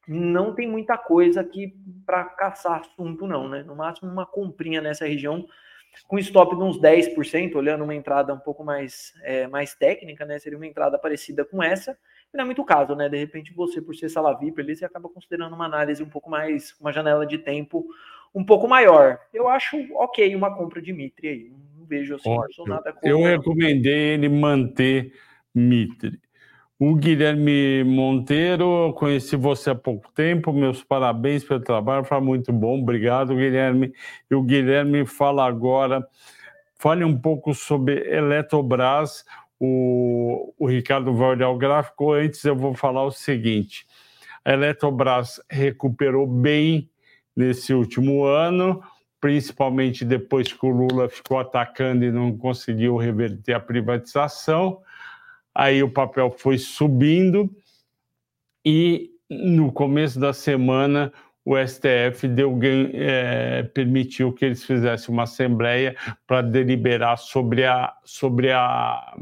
não 0.08 0.56
tem 0.56 0.70
muita 0.70 0.98
coisa 0.98 1.42
aqui 1.42 1.76
para 2.06 2.24
caçar 2.24 2.80
assunto, 2.80 3.28
não, 3.28 3.50
né? 3.50 3.62
No 3.64 3.76
máximo, 3.76 4.10
uma 4.10 4.26
comprinha 4.26 4.80
nessa 4.80 5.06
região 5.06 5.46
com 6.08 6.18
stop 6.18 6.56
de 6.56 6.64
uns 6.64 6.80
10%, 6.80 7.56
olhando 7.56 7.84
uma 7.84 7.94
entrada 7.94 8.34
um 8.34 8.40
pouco 8.40 8.64
mais, 8.64 9.14
é, 9.24 9.48
mais 9.48 9.76
técnica, 9.76 10.26
né? 10.26 10.40
Seria 10.40 10.58
uma 10.58 10.66
entrada 10.66 10.98
parecida 10.98 11.44
com 11.44 11.62
essa 11.62 11.98
não 12.34 12.44
é 12.44 12.46
muito 12.46 12.64
caso, 12.64 12.96
né? 12.96 13.10
De 13.10 13.18
repente, 13.18 13.54
você, 13.54 13.82
por 13.82 13.96
ser 13.96 14.10
sala 14.10 14.38
VIP, 14.38 14.62
ali, 14.62 14.76
você 14.76 14.86
acaba 14.86 15.10
considerando 15.10 15.54
uma 15.54 15.66
análise 15.66 16.02
um 16.02 16.10
pouco 16.10 16.30
mais, 16.30 16.76
uma 16.80 16.92
janela 16.92 17.26
de 17.26 17.38
tempo 17.38 17.86
um 18.34 18.44
pouco 18.44 18.68
maior. 18.68 19.20
Eu 19.34 19.48
acho 19.50 19.78
ok 19.96 20.36
uma 20.36 20.56
compra 20.56 20.82
de 20.82 20.94
Mitre 20.94 21.28
aí. 21.28 21.52
Não 21.78 21.86
vejo 21.86 22.16
assim, 22.16 22.34
não 22.34 22.52
sou 22.52 22.66
nada 22.66 22.94
contra. 22.94 23.10
Eu 23.10 23.22
recomendei 23.22 24.14
ele 24.14 24.30
manter 24.30 25.14
Mitre. 25.54 26.20
O 26.80 26.96
Guilherme 26.96 27.84
Monteiro, 27.84 28.92
conheci 28.98 29.36
você 29.36 29.70
há 29.70 29.76
pouco 29.76 30.12
tempo, 30.14 30.52
meus 30.52 30.84
parabéns 30.84 31.44
pelo 31.44 31.60
trabalho, 31.60 32.04
foi 32.04 32.20
muito 32.20 32.52
bom, 32.52 32.82
obrigado, 32.82 33.36
Guilherme. 33.36 33.94
E 34.32 34.34
o 34.34 34.42
Guilherme 34.42 35.06
fala 35.06 35.46
agora, 35.46 36.04
fale 36.80 37.04
um 37.04 37.16
pouco 37.16 37.54
sobre 37.54 38.10
Eletrobras, 38.12 39.24
o, 39.64 40.56
o 40.58 40.66
Ricardo 40.68 41.14
vai 41.14 41.30
olhar 41.30 41.50
o 41.50 41.58
gráfico. 41.58 42.14
Antes, 42.14 42.44
eu 42.44 42.56
vou 42.56 42.74
falar 42.74 43.04
o 43.06 43.12
seguinte: 43.12 43.86
a 44.44 44.54
Eletrobras 44.54 45.40
recuperou 45.48 46.26
bem 46.26 46.90
nesse 47.36 47.72
último 47.72 48.26
ano, 48.26 48.82
principalmente 49.20 50.04
depois 50.04 50.52
que 50.52 50.66
o 50.66 50.70
Lula 50.70 51.08
ficou 51.08 51.38
atacando 51.38 52.04
e 52.04 52.12
não 52.12 52.36
conseguiu 52.36 52.98
reverter 52.98 53.54
a 53.54 53.60
privatização. 53.60 54.82
Aí 55.54 55.84
o 55.84 55.92
papel 55.92 56.32
foi 56.32 56.58
subindo 56.58 57.48
e 58.66 59.12
no 59.30 59.72
começo 59.72 60.20
da 60.20 60.34
semana 60.34 61.14
o 61.46 61.56
STF 61.56 62.28
deu, 62.28 62.58
é, 62.94 63.64
permitiu 63.74 64.34
que 64.34 64.44
eles 64.46 64.64
fizessem 64.64 65.14
uma 65.14 65.24
assembleia 65.24 65.96
para 66.26 66.42
deliberar 66.42 67.18
sobre 67.18 67.64
a, 67.64 67.94
sobre 68.04 68.52
a 68.52 69.16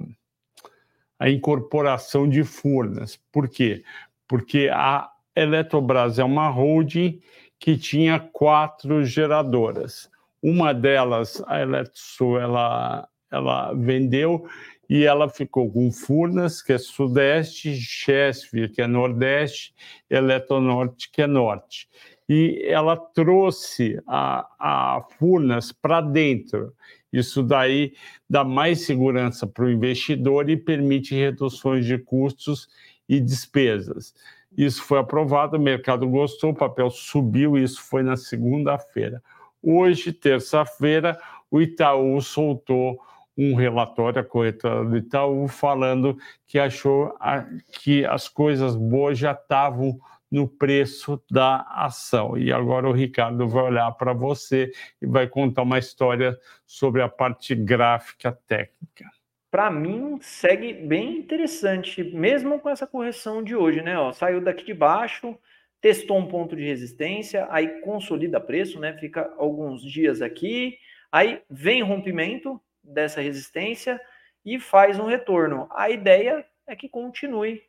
a 1.19 1.29
incorporação 1.29 2.27
de 2.27 2.43
Furnas. 2.43 3.19
Por 3.31 3.49
quê? 3.49 3.83
Porque 4.27 4.69
a 4.71 5.11
Eletrobras 5.35 6.17
é 6.17 6.23
uma 6.23 6.49
holding 6.49 7.19
que 7.59 7.77
tinha 7.77 8.19
quatro 8.19 9.03
geradoras. 9.03 10.09
Uma 10.41 10.73
delas, 10.73 11.43
a 11.45 11.59
Eletrosul, 11.59 12.39
ela, 12.39 13.07
ela 13.29 13.73
vendeu 13.73 14.47
e 14.89 15.03
ela 15.03 15.29
ficou 15.29 15.71
com 15.71 15.91
Furnas, 15.91 16.61
que 16.61 16.73
é 16.73 16.77
sudeste, 16.77 17.75
Chesf, 17.75 18.51
que 18.73 18.81
é 18.81 18.87
nordeste, 18.87 19.73
Eletronorte, 20.09 21.11
que 21.11 21.21
é 21.21 21.27
norte. 21.27 21.87
E 22.27 22.63
ela 22.65 22.95
trouxe 22.95 24.01
a, 24.07 24.47
a 24.59 25.01
Furnas 25.17 25.71
para 25.71 25.99
dentro. 25.99 26.73
Isso 27.11 27.41
daí 27.41 27.93
dá 28.29 28.43
mais 28.43 28.85
segurança 28.85 29.47
para 29.47 29.65
o 29.65 29.71
investidor 29.71 30.49
e 30.49 30.57
permite 30.57 31.15
reduções 31.15 31.85
de 31.85 31.97
custos 31.97 32.67
e 33.07 33.19
despesas. 33.19 34.13
Isso 34.55 34.83
foi 34.83 34.99
aprovado, 34.99 35.57
o 35.57 35.59
mercado 35.59 36.07
gostou, 36.07 36.51
o 36.51 36.55
papel 36.55 36.89
subiu, 36.89 37.57
isso 37.57 37.81
foi 37.81 38.03
na 38.03 38.15
segunda-feira. 38.15 39.21
Hoje, 39.61 40.13
terça-feira, 40.13 41.19
o 41.51 41.61
Itaú 41.61 42.21
soltou 42.21 42.99
um 43.37 43.55
relatório, 43.55 44.19
a 44.19 44.23
corretora 44.23 44.83
do 44.83 44.97
Itaú, 44.97 45.47
falando 45.47 46.17
que 46.45 46.59
achou 46.59 47.13
que 47.71 48.05
as 48.05 48.27
coisas 48.27 48.75
boas 48.75 49.17
já 49.17 49.31
estavam 49.31 49.99
no 50.31 50.47
preço 50.47 51.21
da 51.29 51.61
ação. 51.69 52.37
E 52.37 52.51
agora 52.51 52.87
o 52.87 52.93
Ricardo 52.93 53.47
vai 53.47 53.63
olhar 53.63 53.91
para 53.93 54.13
você 54.13 54.71
e 55.01 55.07
vai 55.07 55.27
contar 55.27 55.63
uma 55.63 55.79
história 55.79 56.37
sobre 56.65 57.01
a 57.01 57.09
parte 57.09 57.55
gráfica 57.55 58.31
técnica. 58.47 59.05
Para 59.51 59.71
mim, 59.71 60.19
segue 60.21 60.73
bem 60.73 61.17
interessante, 61.17 62.03
mesmo 62.03 62.59
com 62.59 62.69
essa 62.69 62.85
correção 62.85 63.43
de 63.43 63.55
hoje, 63.55 63.81
né? 63.81 63.97
Ó, 63.97 64.11
saiu 64.11 64.39
daqui 64.39 64.63
de 64.63 64.75
baixo, 64.75 65.35
testou 65.81 66.19
um 66.19 66.27
ponto 66.27 66.55
de 66.55 66.63
resistência, 66.63 67.47
aí 67.49 67.81
consolida 67.81 68.39
preço, 68.39 68.79
né? 68.79 68.95
Fica 68.99 69.33
alguns 69.37 69.81
dias 69.81 70.21
aqui, 70.21 70.77
aí 71.11 71.41
vem 71.49 71.81
rompimento 71.81 72.61
dessa 72.83 73.21
resistência 73.21 73.99
e 74.45 74.59
faz 74.59 74.99
um 74.99 75.07
retorno. 75.07 75.67
A 75.71 75.89
ideia 75.89 76.45
é 76.67 76.75
que 76.75 76.87
continue 76.87 77.63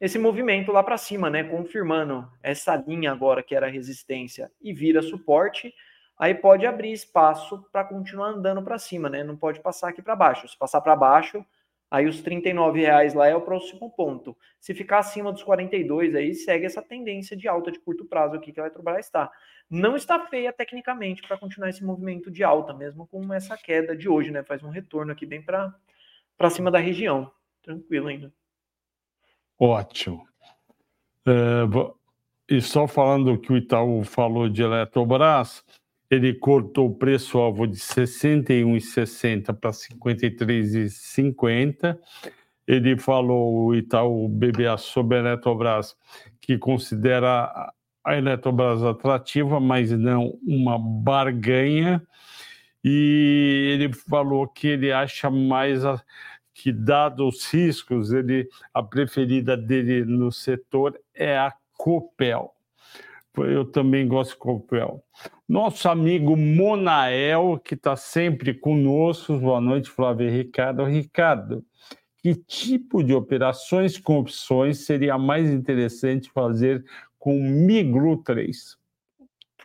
esse 0.00 0.18
movimento 0.18 0.72
lá 0.72 0.82
para 0.82 0.96
cima, 0.96 1.28
né? 1.28 1.44
Confirmando 1.44 2.26
essa 2.42 2.74
linha 2.74 3.12
agora 3.12 3.42
que 3.42 3.54
era 3.54 3.68
resistência 3.68 4.50
e 4.60 4.72
vira 4.72 5.02
suporte, 5.02 5.74
aí 6.18 6.34
pode 6.34 6.66
abrir 6.66 6.90
espaço 6.90 7.62
para 7.70 7.84
continuar 7.84 8.28
andando 8.28 8.62
para 8.62 8.78
cima, 8.78 9.10
né? 9.10 9.22
Não 9.22 9.36
pode 9.36 9.60
passar 9.60 9.90
aqui 9.90 10.00
para 10.00 10.16
baixo. 10.16 10.48
Se 10.48 10.56
passar 10.56 10.80
para 10.80 10.96
baixo, 10.96 11.44
aí 11.90 12.06
os 12.06 12.22
39 12.22 12.80
reais 12.80 13.12
lá 13.12 13.28
é 13.28 13.36
o 13.36 13.42
próximo 13.42 13.90
ponto. 13.90 14.34
Se 14.58 14.72
ficar 14.72 15.00
acima 15.00 15.30
dos 15.30 15.42
42, 15.42 16.14
aí 16.14 16.34
segue 16.34 16.64
essa 16.64 16.80
tendência 16.80 17.36
de 17.36 17.46
alta 17.46 17.70
de 17.70 17.78
curto 17.78 18.06
prazo 18.06 18.36
aqui 18.36 18.52
que 18.52 18.60
a 18.60 18.62
Eletrobras 18.62 19.04
está. 19.04 19.30
Não 19.68 19.96
está 19.96 20.18
feia 20.26 20.50
tecnicamente 20.50 21.20
para 21.22 21.36
continuar 21.36 21.68
esse 21.68 21.84
movimento 21.84 22.30
de 22.30 22.42
alta, 22.42 22.72
mesmo 22.72 23.06
com 23.06 23.32
essa 23.34 23.54
queda 23.54 23.94
de 23.94 24.08
hoje, 24.08 24.30
né? 24.30 24.42
Faz 24.42 24.62
um 24.62 24.70
retorno 24.70 25.12
aqui 25.12 25.26
bem 25.26 25.42
para 25.42 26.50
cima 26.50 26.70
da 26.70 26.78
região. 26.78 27.30
Tranquilo 27.62 28.08
ainda. 28.08 28.39
Ótimo. 29.60 30.26
É, 31.28 31.64
e 32.48 32.60
só 32.62 32.88
falando 32.88 33.38
que 33.38 33.52
o 33.52 33.58
Itaú 33.58 34.02
falou 34.02 34.48
de 34.48 34.62
Eletrobras, 34.62 35.62
ele 36.10 36.32
cortou 36.34 36.88
o 36.88 36.94
preço-alvo 36.94 37.66
de 37.66 37.76
R$ 37.76 38.04
61,60 38.04 39.54
para 39.54 39.70
R$ 39.70 39.76
53,50. 39.76 41.98
Ele 42.66 42.98
falou, 42.98 43.66
o 43.66 43.74
Itaú 43.74 44.26
BBA, 44.28 44.78
sobre 44.78 45.18
a 45.18 45.20
Eletrobras, 45.20 45.94
que 46.40 46.56
considera 46.56 47.70
a 48.02 48.16
Eletrobras 48.16 48.82
atrativa, 48.82 49.60
mas 49.60 49.92
não 49.92 50.38
uma 50.42 50.78
barganha. 50.78 52.02
E 52.82 53.74
ele 53.74 53.92
falou 53.92 54.48
que 54.48 54.68
ele 54.68 54.90
acha 54.90 55.30
mais 55.30 55.84
que, 56.60 56.72
dado 56.72 57.26
os 57.26 57.50
riscos, 57.50 58.12
ele, 58.12 58.46
a 58.74 58.82
preferida 58.82 59.56
dele 59.56 60.04
no 60.04 60.30
setor 60.30 61.00
é 61.14 61.38
a 61.38 61.54
Copel. 61.72 62.54
Eu 63.38 63.64
também 63.64 64.06
gosto 64.06 64.32
de 64.32 64.36
Copel. 64.36 65.02
Nosso 65.48 65.88
amigo 65.88 66.36
Monael, 66.36 67.58
que 67.64 67.74
está 67.74 67.96
sempre 67.96 68.52
conosco. 68.52 69.38
Boa 69.38 69.60
noite, 69.60 69.88
Flávio 69.88 70.28
e 70.28 70.30
Ricardo. 70.30 70.84
Ricardo, 70.84 71.64
que 72.18 72.34
tipo 72.34 73.02
de 73.02 73.14
operações 73.14 73.96
com 73.98 74.18
opções 74.18 74.84
seria 74.84 75.16
mais 75.16 75.48
interessante 75.48 76.30
fazer 76.30 76.84
com 77.18 77.40
Migru 77.40 78.18
3? 78.18 78.76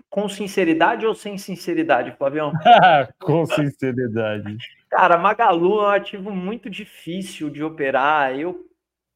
Com 0.10 0.29
sinceridade 0.29 1.05
ou 1.05 1.13
sem 1.13 1.38
sinceridade, 1.38 2.15
Flavião? 2.17 2.53
com 3.19 3.45
sinceridade. 3.45 4.58
Cara, 4.95 5.17
Magalu 5.17 5.81
é 5.81 5.84
um 5.84 5.88
ativo 5.88 6.31
muito 6.31 6.69
difícil 6.69 7.49
de 7.49 7.62
operar. 7.62 8.34
Eu, 8.39 8.65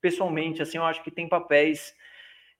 pessoalmente, 0.02 0.62
assim, 0.62 0.78
eu 0.78 0.84
acho 0.84 1.02
que 1.02 1.10
tem 1.10 1.26
papéis 1.26 1.96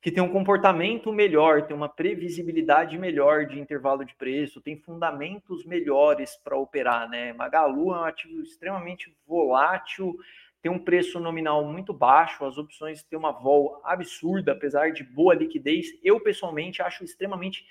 que 0.01 0.10
tem 0.10 0.23
um 0.23 0.32
comportamento 0.32 1.12
melhor, 1.12 1.63
tem 1.63 1.75
uma 1.75 1.89
previsibilidade 1.89 2.97
melhor 2.97 3.45
de 3.45 3.60
intervalo 3.60 4.05
de 4.05 4.15
preço, 4.15 4.62
tem 4.62 4.77
fundamentos 4.77 5.65
melhores 5.65 6.38
para 6.38 6.55
operar, 6.55 7.10
né? 7.10 7.34
Magalu 7.34 7.93
é 7.93 7.99
um 7.99 8.03
ativo 8.05 8.41
extremamente 8.41 9.13
volátil, 9.27 10.15
tem 10.62 10.71
um 10.71 10.79
preço 10.79 11.19
nominal 11.19 11.65
muito 11.65 11.91
baixo, 11.91 12.45
as 12.45 12.58
opções 12.58 13.03
têm 13.03 13.19
uma 13.19 13.34
vol 13.34 13.82
absurda, 13.84 14.53
apesar 14.53 14.93
de 14.93 15.03
boa 15.03 15.36
liquidez. 15.36 15.88
Eu, 16.01 16.21
pessoalmente, 16.21 16.82
acho 16.82 17.03
extremamente 17.03 17.65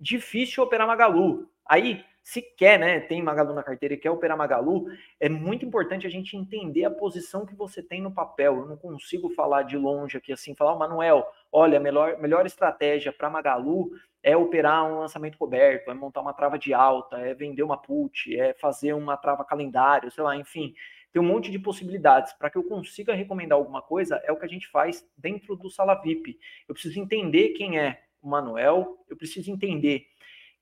difícil 0.00 0.64
operar 0.64 0.86
Magalu. 0.86 1.46
Aí, 1.66 2.02
se 2.24 2.40
quer, 2.40 2.78
né, 2.78 3.00
tem 3.00 3.22
Magalu 3.22 3.52
na 3.52 3.62
carteira 3.62 3.94
e 3.94 3.98
quer 3.98 4.10
operar 4.10 4.34
Magalu, 4.34 4.86
é 5.20 5.28
muito 5.28 5.66
importante 5.66 6.06
a 6.06 6.10
gente 6.10 6.34
entender 6.38 6.82
a 6.82 6.90
posição 6.90 7.44
que 7.44 7.54
você 7.54 7.82
tem 7.82 8.00
no 8.00 8.10
papel. 8.10 8.56
Eu 8.56 8.66
não 8.66 8.78
consigo 8.78 9.28
falar 9.28 9.62
de 9.62 9.76
longe 9.76 10.16
aqui 10.16 10.32
assim, 10.32 10.54
falar, 10.54 10.72
oh, 10.72 10.78
Manuel, 10.78 11.26
olha, 11.52 11.76
a 11.76 11.80
melhor, 11.80 12.18
melhor 12.18 12.46
estratégia 12.46 13.12
para 13.12 13.28
Magalu 13.28 13.90
é 14.22 14.34
operar 14.34 14.90
um 14.90 15.00
lançamento 15.00 15.36
coberto, 15.36 15.90
é 15.90 15.94
montar 15.94 16.22
uma 16.22 16.32
trava 16.32 16.58
de 16.58 16.72
alta, 16.72 17.18
é 17.18 17.34
vender 17.34 17.62
uma 17.62 17.76
put, 17.76 18.34
é 18.34 18.54
fazer 18.54 18.94
uma 18.94 19.18
trava 19.18 19.44
calendário, 19.44 20.10
sei 20.10 20.24
lá, 20.24 20.34
enfim. 20.34 20.74
Tem 21.12 21.20
um 21.20 21.26
monte 21.26 21.50
de 21.50 21.58
possibilidades. 21.58 22.32
Para 22.32 22.48
que 22.48 22.56
eu 22.56 22.64
consiga 22.64 23.12
recomendar 23.12 23.58
alguma 23.58 23.82
coisa, 23.82 24.18
é 24.24 24.32
o 24.32 24.36
que 24.38 24.46
a 24.46 24.48
gente 24.48 24.66
faz 24.68 25.06
dentro 25.16 25.54
do 25.56 25.68
Sala 25.68 25.94
VIP. 25.96 26.38
Eu 26.66 26.74
preciso 26.74 26.98
entender 26.98 27.50
quem 27.50 27.78
é 27.78 28.00
o 28.22 28.28
Manuel, 28.28 29.04
eu 29.10 29.16
preciso 29.16 29.50
entender 29.50 30.06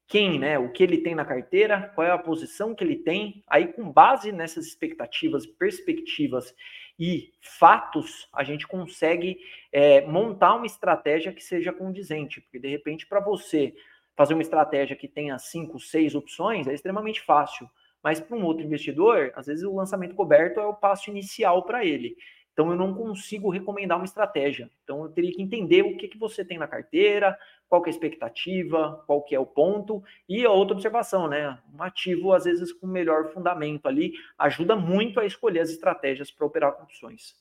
quem, 0.09 0.39
né, 0.39 0.59
o 0.59 0.71
que 0.71 0.83
ele 0.83 0.99
tem 0.99 1.15
na 1.15 1.25
carteira, 1.25 1.91
qual 1.95 2.07
é 2.07 2.11
a 2.11 2.19
posição 2.19 2.75
que 2.75 2.85
ele 2.85 2.97
tem. 2.97 3.43
Aí, 3.49 3.73
com 3.73 3.91
base 3.91 4.31
nessas 4.31 4.67
expectativas, 4.67 5.47
perspectivas 5.47 6.55
e 6.99 7.33
fatos, 7.41 8.29
a 8.35 8.45
gente 8.45 8.67
consegue 8.67 9.39
é, 9.73 10.03
montar 10.07 10.55
uma 10.55 10.67
estratégia 10.67 11.33
que 11.33 11.43
seja 11.43 11.73
condizente, 11.73 12.41
porque 12.41 12.59
de 12.59 12.69
repente, 12.69 13.07
para 13.07 13.21
você 13.21 13.75
fazer 14.15 14.35
uma 14.35 14.43
estratégia 14.43 14.95
que 14.95 15.09
tenha 15.09 15.39
cinco, 15.39 15.81
seis 15.81 16.15
opções, 16.15 16.69
é 16.69 16.75
extremamente 16.75 17.21
fácil. 17.21 17.69
Mas 18.03 18.21
para 18.21 18.37
um 18.37 18.45
outro 18.45 18.65
investidor, 18.65 19.33
às 19.35 19.47
vezes 19.47 19.65
o 19.65 19.75
lançamento 19.75 20.15
coberto 20.15 20.61
é 20.61 20.67
o 20.67 20.75
passo 20.75 21.09
inicial 21.09 21.65
para 21.65 21.85
ele. 21.85 22.17
Então 22.53 22.71
eu 22.71 22.77
não 22.77 22.95
consigo 22.95 23.51
recomendar 23.51 23.99
uma 23.99 24.05
estratégia. 24.05 24.71
Então 24.85 25.03
eu 25.03 25.09
teria 25.09 25.33
que 25.33 25.43
entender 25.43 25.83
o 25.83 25.97
que, 25.97 26.09
que 26.09 26.19
você 26.19 26.45
tem 26.45 26.59
na 26.59 26.67
carteira, 26.67 27.37
qual 27.69 27.83
é 27.85 27.89
a 27.89 27.91
expectativa, 27.91 29.03
qual 29.07 29.23
que 29.23 29.35
é 29.35 29.41
o 29.41 29.47
ponto, 29.47 30.03
e 30.29 30.45
a 30.45 30.51
outra 30.51 30.75
observação, 30.75 31.27
né? 31.27 31.59
Um 31.75 31.83
ativo, 31.83 32.33
às 32.33 32.45
vezes, 32.45 32.73
com 32.73 32.87
melhor 32.87 33.33
fundamento 33.33 33.87
ali, 33.87 34.13
ajuda 34.39 34.77
muito 34.77 35.19
a 35.19 35.25
escolher 35.25 35.61
as 35.61 35.71
estratégias 35.71 36.31
para 36.31 36.47
operar 36.47 36.73
com 36.73 36.83
opções. 36.83 37.35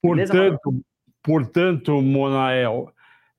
Portanto, 0.00 0.84
portanto, 1.22 2.00
Monael, 2.00 2.90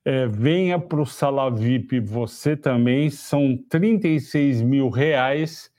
é, 0.04 0.28
venha 0.28 0.78
para 0.78 1.02
o 1.02 1.06
Sala 1.06 1.50
VIP 1.50 2.00
você 2.00 2.56
também, 2.56 3.10
são 3.10 3.58
36 3.68 4.62
mil 4.62 4.90
reais 4.90 5.72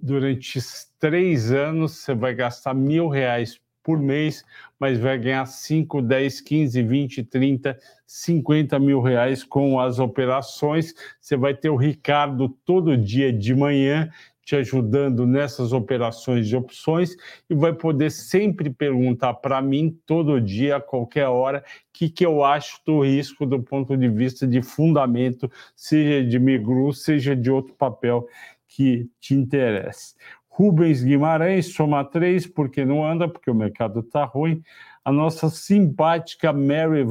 durante 0.00 0.60
três 1.00 1.50
anos, 1.50 1.96
você 1.96 2.14
vai 2.14 2.32
gastar 2.32 2.74
mil 2.74 3.08
reais 3.08 3.60
por 3.86 4.00
mês, 4.00 4.44
mas 4.80 4.98
vai 4.98 5.16
ganhar 5.16 5.46
5, 5.46 6.02
10, 6.02 6.40
15, 6.40 6.82
20, 6.82 7.22
30, 7.22 7.78
50 8.04 8.80
mil 8.80 9.00
reais 9.00 9.44
com 9.44 9.78
as 9.78 10.00
operações. 10.00 10.92
Você 11.20 11.36
vai 11.36 11.54
ter 11.54 11.70
o 11.70 11.76
Ricardo 11.76 12.48
todo 12.64 12.96
dia 12.96 13.32
de 13.32 13.54
manhã 13.54 14.10
te 14.44 14.56
ajudando 14.56 15.24
nessas 15.24 15.72
operações 15.72 16.48
de 16.48 16.56
opções 16.56 17.16
e 17.48 17.54
vai 17.54 17.72
poder 17.72 18.10
sempre 18.10 18.70
perguntar 18.70 19.34
para 19.34 19.62
mim 19.62 19.96
todo 20.04 20.40
dia, 20.40 20.76
a 20.76 20.80
qualquer 20.80 21.28
hora, 21.28 21.58
o 21.58 21.62
que, 21.92 22.08
que 22.08 22.26
eu 22.26 22.42
acho 22.42 22.80
do 22.84 23.04
risco 23.04 23.46
do 23.46 23.62
ponto 23.62 23.96
de 23.96 24.08
vista 24.08 24.46
de 24.46 24.62
fundamento, 24.62 25.50
seja 25.76 26.28
de 26.28 26.38
Migru, 26.40 26.92
seja 26.92 27.36
de 27.36 27.50
outro 27.50 27.74
papel 27.74 28.26
que 28.68 29.08
te 29.20 29.34
interesse. 29.34 30.14
Rubens 30.56 31.04
Guimarães, 31.04 31.74
soma 31.74 32.02
três, 32.02 32.46
porque 32.46 32.82
não 32.82 33.04
anda, 33.04 33.28
porque 33.28 33.50
o 33.50 33.54
mercado 33.54 34.00
está 34.00 34.24
ruim. 34.24 34.62
A 35.04 35.12
nossa 35.12 35.50
simpática 35.50 36.50
Mary, 36.50 37.04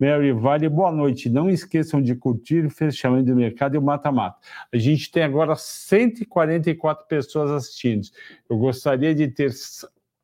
Mary 0.00 0.32
Vale, 0.32 0.66
boa 0.70 0.90
noite. 0.90 1.28
Não 1.28 1.50
esqueçam 1.50 2.00
de 2.00 2.14
curtir 2.14 2.64
o 2.64 2.70
fechamento 2.70 3.26
do 3.26 3.36
mercado 3.36 3.74
e 3.74 3.78
o 3.78 3.82
mata-mata. 3.82 4.38
A 4.72 4.78
gente 4.78 5.12
tem 5.12 5.22
agora 5.22 5.54
144 5.54 7.06
pessoas 7.06 7.50
assistindo. 7.50 8.08
Eu 8.48 8.56
gostaria 8.56 9.14
de 9.14 9.28
ter 9.28 9.52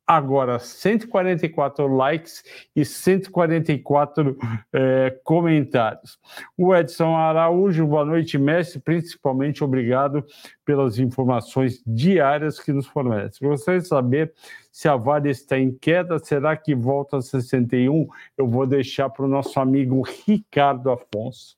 agora 0.05 0.59
144 0.59 1.87
likes 1.87 2.43
e 2.75 2.83
144 2.83 4.37
é, 4.73 5.19
comentários. 5.23 6.19
O 6.57 6.75
Edson 6.75 7.15
Araújo, 7.15 7.87
boa 7.87 8.05
noite, 8.05 8.37
mestre. 8.37 8.79
Principalmente 8.79 9.63
obrigado 9.63 10.25
pelas 10.65 10.99
informações 10.99 11.81
diárias 11.85 12.59
que 12.59 12.73
nos 12.73 12.87
fornece. 12.87 13.39
Gostaria 13.41 13.81
de 13.81 13.87
saber 13.87 14.33
se 14.71 14.87
a 14.87 14.95
Vale 14.95 15.29
está 15.29 15.57
em 15.57 15.71
queda, 15.71 16.19
será 16.19 16.57
que 16.57 16.73
volta 16.73 17.17
a 17.17 17.21
61? 17.21 18.07
Eu 18.37 18.47
vou 18.47 18.65
deixar 18.65 19.09
para 19.09 19.25
o 19.25 19.27
nosso 19.27 19.59
amigo 19.59 20.01
Ricardo 20.25 20.91
Afonso. 20.91 21.55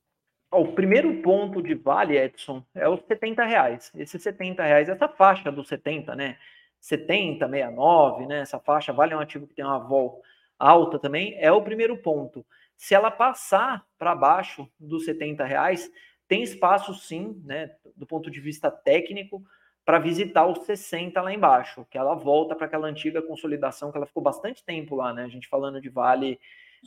O 0.52 0.68
primeiro 0.68 1.22
ponto 1.22 1.62
de 1.62 1.74
Vale, 1.74 2.18
Edson, 2.18 2.64
é 2.74 2.88
os 2.88 3.02
70 3.08 3.44
reais. 3.44 3.92
Esses 3.96 4.22
70 4.22 4.64
reais, 4.64 4.88
essa 4.88 5.08
faixa 5.08 5.52
dos 5.52 5.68
70, 5.68 6.16
né? 6.16 6.38
70, 6.86 7.50
69, 7.50 8.28
né? 8.28 8.42
Essa 8.42 8.60
faixa 8.60 8.94
vale 8.94 9.16
um 9.16 9.20
ativo 9.20 9.48
que 9.48 9.56
tem 9.56 9.66
uma 9.66 9.80
vol 9.80 10.22
alta 10.58 11.00
também, 11.00 11.36
é 11.40 11.52
o 11.52 11.64
primeiro 11.64 11.98
ponto. 11.98 12.46
Se 12.78 12.94
ela 12.94 13.10
passar 13.10 13.84
para 13.98 14.14
baixo 14.14 14.70
dos 14.80 15.04
70 15.06 15.44
reais, 15.44 15.92
tem 16.28 16.44
espaço 16.44 16.94
sim, 16.94 17.42
né, 17.44 17.72
do 17.96 18.06
ponto 18.06 18.30
de 18.30 18.40
vista 18.40 18.70
técnico, 18.70 19.44
para 19.84 19.98
visitar 19.98 20.46
os 20.46 20.60
60 20.64 21.20
lá 21.22 21.34
embaixo, 21.34 21.88
que 21.90 21.98
ela 21.98 22.14
volta 22.14 22.56
para 22.56 22.68
aquela 22.68 22.88
antiga 22.88 23.22
consolidação 23.22 23.92
que 23.92 23.98
ela 23.98 24.06
ficou 24.06 24.22
bastante 24.22 24.64
tempo 24.64 24.96
lá, 24.96 25.12
né? 25.12 25.24
A 25.24 25.28
gente 25.28 25.48
falando 25.48 25.82
de 25.82 25.90
Vale, 25.90 26.40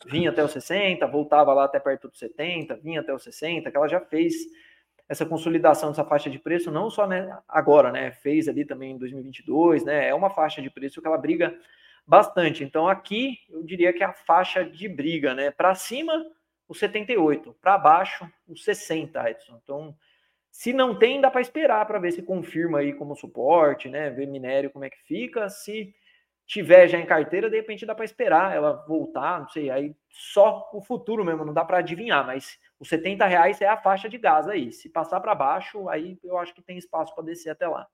vinha 0.06 0.30
até 0.30 0.44
os 0.44 0.52
60, 0.52 1.04
voltava 1.08 1.52
lá 1.52 1.64
até 1.64 1.80
perto 1.80 2.08
dos 2.08 2.20
70, 2.20 2.76
vinha 2.76 3.00
até 3.00 3.12
os 3.12 3.22
60, 3.24 3.68
que 3.68 3.76
ela 3.76 3.88
já 3.88 4.00
fez 4.00 4.34
essa 5.08 5.24
consolidação 5.24 5.90
dessa 5.90 6.04
faixa 6.04 6.28
de 6.28 6.38
preço, 6.38 6.70
não 6.70 6.90
só 6.90 7.06
né, 7.06 7.36
agora, 7.48 7.90
né, 7.90 8.10
fez 8.10 8.48
ali 8.48 8.64
também 8.64 8.92
em 8.92 8.98
2022, 8.98 9.84
né, 9.84 10.08
é 10.08 10.14
uma 10.14 10.28
faixa 10.28 10.60
de 10.60 10.68
preço 10.68 11.00
que 11.00 11.06
ela 11.06 11.16
briga 11.16 11.58
bastante. 12.08 12.64
Então 12.64 12.88
aqui 12.88 13.38
eu 13.50 13.62
diria 13.62 13.92
que 13.92 14.02
é 14.02 14.06
a 14.06 14.14
faixa 14.14 14.64
de 14.64 14.88
briga, 14.88 15.34
né? 15.34 15.50
Para 15.50 15.74
cima, 15.74 16.24
o 16.66 16.74
78, 16.74 17.54
para 17.60 17.76
baixo, 17.76 18.26
o 18.48 18.56
60, 18.56 19.30
Edson. 19.30 19.60
Então, 19.62 19.94
se 20.50 20.72
não 20.72 20.98
tem, 20.98 21.20
dá 21.20 21.30
para 21.30 21.42
esperar 21.42 21.86
para 21.86 21.98
ver 21.98 22.12
se 22.12 22.22
confirma 22.22 22.78
aí 22.78 22.94
como 22.94 23.14
suporte, 23.14 23.90
né? 23.90 24.08
Ver 24.08 24.26
minério 24.26 24.70
como 24.70 24.86
é 24.86 24.90
que 24.90 25.02
fica. 25.04 25.50
Se 25.50 25.94
tiver 26.46 26.88
já 26.88 26.98
em 26.98 27.04
carteira, 27.04 27.50
de 27.50 27.56
repente 27.56 27.84
dá 27.84 27.94
para 27.94 28.06
esperar 28.06 28.56
ela 28.56 28.82
voltar, 28.88 29.40
não 29.40 29.48
sei, 29.50 29.68
aí 29.68 29.94
só 30.08 30.70
o 30.72 30.80
futuro 30.80 31.22
mesmo, 31.22 31.44
não 31.44 31.52
dá 31.52 31.62
para 31.62 31.78
adivinhar, 31.78 32.24
mas 32.24 32.58
os 32.80 32.88
70 32.88 33.26
reais 33.26 33.60
é 33.60 33.68
a 33.68 33.76
faixa 33.76 34.08
de 34.08 34.18
gás 34.18 34.48
aí. 34.48 34.72
Se 34.72 34.88
passar 34.88 35.20
para 35.20 35.34
baixo, 35.34 35.88
aí 35.88 36.16
eu 36.22 36.38
acho 36.38 36.54
que 36.54 36.62
tem 36.62 36.78
espaço 36.78 37.14
para 37.14 37.24
descer 37.24 37.50
até 37.50 37.66
lá. 37.66 37.86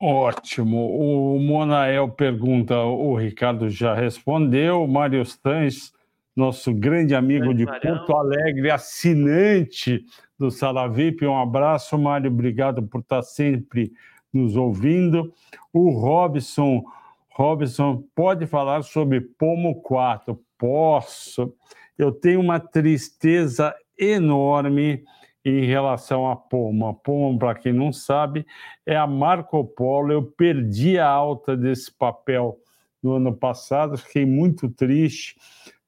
Ótimo. 0.00 0.98
O 0.98 1.38
Monael 1.38 2.08
pergunta, 2.10 2.76
o 2.78 3.14
Ricardo 3.14 3.70
já 3.70 3.94
respondeu. 3.94 4.86
Mário 4.86 5.22
Stans, 5.22 5.92
nosso 6.34 6.74
grande 6.74 7.14
amigo 7.14 7.44
grande 7.44 7.58
de 7.58 7.64
Marião. 7.64 7.98
Porto 7.98 8.16
Alegre, 8.16 8.70
assinante 8.70 10.04
do 10.38 10.50
Sala 10.50 10.88
VIP. 10.88 11.24
Um 11.24 11.40
abraço, 11.40 11.96
Mário. 11.96 12.30
Obrigado 12.30 12.82
por 12.82 13.00
estar 13.00 13.22
sempre 13.22 13.92
nos 14.32 14.56
ouvindo. 14.56 15.32
O 15.72 15.90
Robson, 15.90 16.82
Robson, 17.30 18.04
pode 18.14 18.46
falar 18.46 18.82
sobre 18.82 19.20
Pomo 19.20 19.80
4? 19.80 20.38
Posso. 20.58 21.54
Eu 21.96 22.10
tenho 22.10 22.40
uma 22.40 22.58
tristeza 22.58 23.74
enorme 23.98 25.04
em 25.44 25.66
relação 25.66 26.30
à 26.30 26.34
Poma. 26.34 26.90
A 26.90 26.94
Poma, 26.94 27.38
para 27.38 27.54
quem 27.54 27.72
não 27.72 27.92
sabe, 27.92 28.46
é 28.86 28.96
a 28.96 29.06
Marco 29.06 29.64
Polo. 29.64 30.12
Eu 30.12 30.22
perdi 30.22 30.98
a 30.98 31.08
alta 31.08 31.56
desse 31.56 31.92
papel 31.92 32.58
no 33.02 33.12
ano 33.12 33.34
passado, 33.34 33.98
fiquei 33.98 34.24
muito 34.24 34.68
triste, 34.70 35.36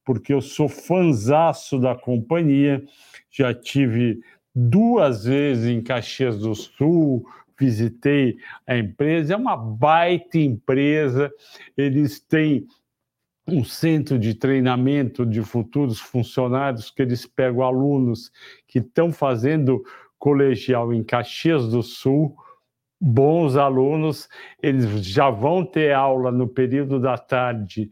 porque 0.05 0.35
eu 0.35 0.43
sou 0.43 0.69
fanzaço 0.69 1.79
da 1.79 1.95
companhia, 1.95 2.85
já 3.31 3.55
tive 3.55 4.21
duas 4.55 5.25
vezes 5.25 5.67
em 5.67 5.83
Caxias 5.83 6.39
do 6.39 6.55
Sul, 6.55 7.27
visitei 7.59 8.37
a 8.67 8.77
empresa, 8.77 9.33
é 9.33 9.37
uma 9.37 9.57
baita 9.57 10.39
empresa, 10.39 11.33
eles 11.77 12.21
têm 12.21 12.67
um 13.49 13.63
centro 13.63 14.19
de 14.19 14.35
treinamento 14.35 15.25
de 15.25 15.43
futuros 15.43 16.01
funcionários 16.01 16.91
que 16.91 17.03
eles 17.03 17.27
pegam 17.27 17.63
alunos 17.63 18.33
que 18.67 18.81
estão 18.81 19.13
fazendo 19.13 19.83
colegial 20.19 20.93
em 20.93 21.05
Caxias 21.05 21.69
do 21.69 21.83
Sul, 21.83 22.35
bons 23.01 23.57
alunos, 23.57 24.29
eles 24.63 25.07
já 25.07 25.31
vão 25.31 25.65
ter 25.65 25.93
aula 25.93 26.33
no 26.33 26.49
período 26.49 26.99
da 26.99 27.17
tarde 27.17 27.91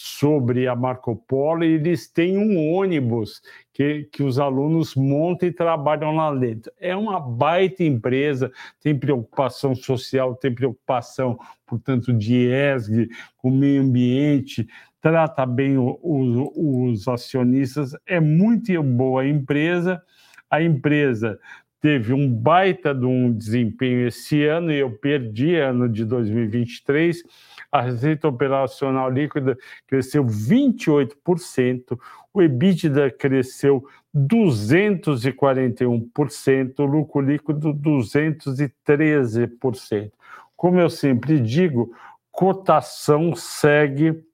sobre 0.00 0.68
a 0.68 0.76
Marco 0.76 1.16
Polo 1.16 1.64
e 1.64 1.72
eles 1.72 2.06
têm 2.06 2.38
um 2.38 2.72
ônibus 2.72 3.42
que, 3.72 4.04
que 4.12 4.22
os 4.22 4.38
alunos 4.38 4.94
montam 4.94 5.48
e 5.48 5.52
trabalham 5.52 6.14
lá 6.14 6.32
dentro. 6.32 6.70
É 6.78 6.94
uma 6.94 7.18
baita 7.18 7.82
empresa, 7.82 8.52
tem 8.80 8.96
preocupação 8.96 9.74
social, 9.74 10.36
tem 10.36 10.54
preocupação, 10.54 11.36
portanto, 11.66 12.12
de 12.12 12.46
ESG, 12.46 13.08
com 13.38 13.48
o 13.48 13.52
meio 13.52 13.82
ambiente, 13.82 14.68
trata 15.00 15.44
bem 15.44 15.76
o, 15.76 15.98
o, 16.00 16.84
os 16.84 17.08
acionistas, 17.08 17.90
é 18.06 18.20
muito 18.20 18.80
boa 18.84 19.22
a 19.22 19.28
empresa. 19.28 20.00
A 20.48 20.62
empresa 20.62 21.38
teve 21.80 22.12
um 22.12 22.32
baita 22.32 22.94
de 22.94 23.06
um 23.06 23.32
desempenho 23.32 24.06
esse 24.08 24.44
ano 24.44 24.72
e 24.72 24.78
eu 24.78 24.90
perdi 24.90 25.56
ano 25.56 25.88
de 25.88 26.04
2023 26.04 27.22
a 27.70 27.82
receita 27.82 28.26
operacional 28.26 29.10
líquida 29.10 29.54
cresceu 29.86 30.24
28%, 30.24 31.98
o 32.32 32.40
EBITDA 32.42 33.10
cresceu 33.10 33.86
241%, 34.16 36.78
o 36.78 36.86
lucro 36.86 37.20
líquido 37.20 37.74
213%. 37.74 40.10
Como 40.56 40.80
eu 40.80 40.88
sempre 40.88 41.38
digo, 41.40 41.94
cotação 42.32 43.36
segue 43.36 44.24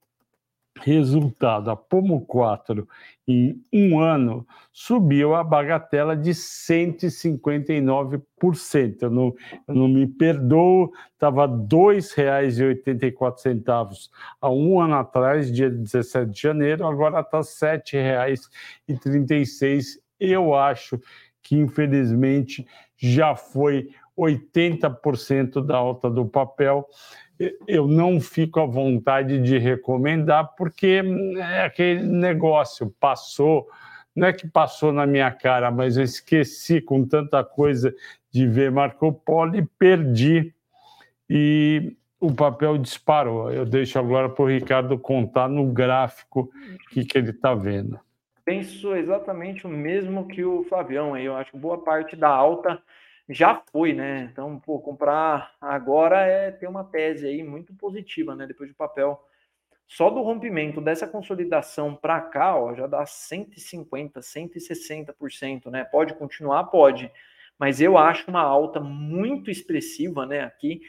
resultado. 0.81 1.71
A 1.71 1.77
Pomo 1.77 2.25
4, 2.27 2.89
em 3.27 3.59
um 3.73 3.99
ano, 4.01 4.47
subiu 4.73 5.35
a 5.35 5.43
bagatela 5.45 6.17
de 6.17 6.31
159%. 6.31 9.03
Eu 9.03 9.11
não, 9.11 9.35
eu 9.67 9.75
não 9.75 9.89
me 9.89 10.07
perdoo, 10.07 10.93
estava 11.13 11.47
R$ 11.47 11.53
2,84 11.53 14.11
há 14.41 14.51
um 14.51 14.81
ano 14.81 14.95
atrás, 14.97 15.53
dia 15.53 15.69
17 15.71 16.31
de 16.31 16.41
janeiro, 16.41 16.87
agora 16.87 17.21
está 17.21 17.39
R$ 17.39 17.45
7,36. 17.79 19.99
Eu 20.19 20.55
acho 20.55 20.99
que, 21.43 21.57
infelizmente, 21.57 22.67
já 22.97 23.37
foi 23.37 23.91
80% 24.17 25.65
da 25.65 25.77
alta 25.77 26.09
do 26.09 26.25
papel 26.25 26.87
eu 27.67 27.87
não 27.89 28.21
fico 28.21 28.61
à 28.61 28.67
vontade 28.67 29.41
de 29.41 29.59
recomendar, 29.59 30.55
porque 30.57 31.03
é 31.37 31.65
aquele 31.65 32.03
negócio, 32.03 32.95
passou, 33.01 33.69
não 34.15 34.29
é 34.29 34.33
que 34.33 34.47
passou 34.47 34.93
na 34.93 35.07
minha 35.07 35.31
cara, 35.31 35.71
mas 35.71 35.97
eu 35.97 36.05
esqueci 36.05 36.81
com 36.81 37.05
tanta 37.05 37.43
coisa 37.43 37.95
de 38.31 38.47
ver 38.47 38.71
Marco 38.71 39.13
Polo 39.13 39.57
e 39.57 39.67
perdi. 39.79 40.55
E 41.29 41.97
o 42.21 42.33
papel 42.33 42.79
disparou. 42.79 43.51
Eu 43.51 43.65
deixo 43.65 43.99
agora 43.99 44.29
para 44.29 44.45
o 44.45 44.49
Ricardo 44.49 44.99
contar 44.99 45.49
no 45.49 45.67
gráfico 45.67 46.51
o 46.51 46.91
que, 46.91 47.05
que 47.05 47.19
ele 47.19 47.31
está 47.31 47.55
vendo. 47.55 47.99
Penso 48.45 48.95
exatamente 48.95 49.67
o 49.67 49.71
mesmo 49.71 50.27
que 50.29 50.45
o 50.45 50.65
Flavião. 50.65 51.17
Eu 51.17 51.37
acho 51.37 51.51
que 51.51 51.59
boa 51.59 51.79
parte 51.83 52.15
da 52.15 52.29
alta 52.29 52.81
já 53.29 53.63
foi, 53.73 53.93
né? 53.93 54.29
Então, 54.31 54.59
pô, 54.61 54.79
comprar 54.81 55.55
agora 55.61 56.21
é 56.27 56.51
ter 56.51 56.67
uma 56.67 56.85
tese 56.85 57.27
aí 57.27 57.43
muito 57.43 57.75
positiva, 57.75 58.35
né? 58.35 58.47
Depois 58.47 58.69
do 58.71 58.77
papel. 58.77 59.21
Só 59.87 60.11
do 60.11 60.23
rompimento 60.23 60.81
dessa 60.81 61.07
consolidação 61.07 61.95
para 61.95 62.21
cá, 62.21 62.57
ó, 62.57 62.75
já 62.75 62.87
dá 62.87 63.05
150, 63.07 64.21
160%, 64.21 65.71
né? 65.71 65.85
Pode 65.85 66.15
continuar? 66.15 66.65
Pode. 66.65 67.11
Mas 67.59 67.81
eu 67.81 67.97
acho 67.97 68.31
uma 68.31 68.43
alta 68.43 68.81
muito 68.81 69.51
expressiva, 69.51 70.27
né, 70.27 70.41
aqui, 70.41 70.81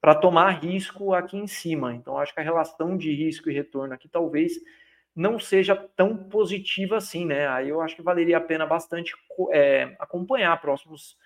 para 0.00 0.14
tomar 0.14 0.50
risco 0.62 1.14
aqui 1.14 1.36
em 1.36 1.46
cima. 1.46 1.94
Então, 1.94 2.18
acho 2.18 2.32
que 2.34 2.40
a 2.40 2.44
relação 2.44 2.96
de 2.96 3.12
risco 3.14 3.50
e 3.50 3.54
retorno 3.54 3.94
aqui 3.94 4.08
talvez 4.08 4.52
não 5.14 5.38
seja 5.38 5.76
tão 5.76 6.16
positiva 6.16 6.96
assim, 6.96 7.26
né? 7.26 7.46
Aí 7.48 7.68
eu 7.68 7.80
acho 7.80 7.96
que 7.96 8.02
valeria 8.02 8.38
a 8.38 8.40
pena 8.40 8.66
bastante 8.66 9.12
é, 9.52 9.94
acompanhar 9.98 10.60
próximos 10.60 11.16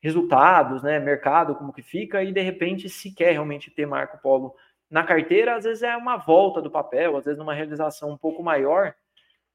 resultados, 0.00 0.82
né, 0.82 0.98
mercado, 0.98 1.54
como 1.54 1.72
que 1.72 1.82
fica, 1.82 2.22
e 2.22 2.32
de 2.32 2.40
repente, 2.40 2.88
se 2.88 3.12
quer 3.12 3.32
realmente 3.32 3.70
ter 3.70 3.86
Marco 3.86 4.18
Polo 4.18 4.54
na 4.90 5.04
carteira, 5.04 5.56
às 5.56 5.64
vezes 5.64 5.82
é 5.82 5.96
uma 5.96 6.16
volta 6.16 6.62
do 6.62 6.70
papel, 6.70 7.16
às 7.16 7.24
vezes 7.24 7.38
numa 7.38 7.54
realização 7.54 8.10
um 8.10 8.16
pouco 8.16 8.42
maior, 8.42 8.94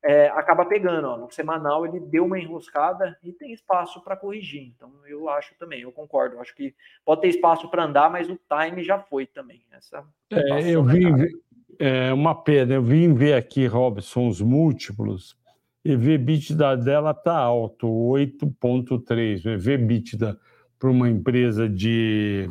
é, 0.03 0.27
acaba 0.27 0.65
pegando. 0.65 1.07
Ó, 1.07 1.17
no 1.17 1.31
semanal 1.31 1.85
ele 1.85 1.99
deu 1.99 2.25
uma 2.25 2.37
enroscada 2.37 3.17
e 3.23 3.31
tem 3.31 3.53
espaço 3.53 4.03
para 4.03 4.17
corrigir. 4.17 4.63
Então 4.75 4.91
eu 5.07 5.29
acho 5.29 5.55
também, 5.57 5.81
eu 5.81 5.91
concordo. 5.91 6.35
Eu 6.35 6.41
acho 6.41 6.53
que 6.53 6.75
pode 7.05 7.21
ter 7.21 7.29
espaço 7.29 7.69
para 7.69 7.85
andar, 7.85 8.11
mas 8.11 8.29
o 8.29 8.37
time 8.37 8.83
já 8.83 8.99
foi 8.99 9.25
também. 9.25 9.63
Essa 9.71 10.05
é, 10.29 10.69
eu 10.69 10.83
vim, 10.83 11.07
é 11.79 12.13
uma 12.13 12.35
pena. 12.35 12.73
Eu 12.73 12.83
vim 12.83 13.13
ver 13.13 13.33
aqui, 13.33 13.65
Robson, 13.65 14.27
os 14.27 14.41
múltiplos 14.41 15.41
EV/EBITDA 15.85 16.77
dela 16.77 17.11
está 17.11 17.37
alto, 17.37 17.87
8,3. 17.87 19.45
O 19.45 19.49
EV/EBITDA 19.49 20.39
para 20.79 20.89
uma 20.89 21.09
empresa 21.09 21.67
de, 21.69 22.47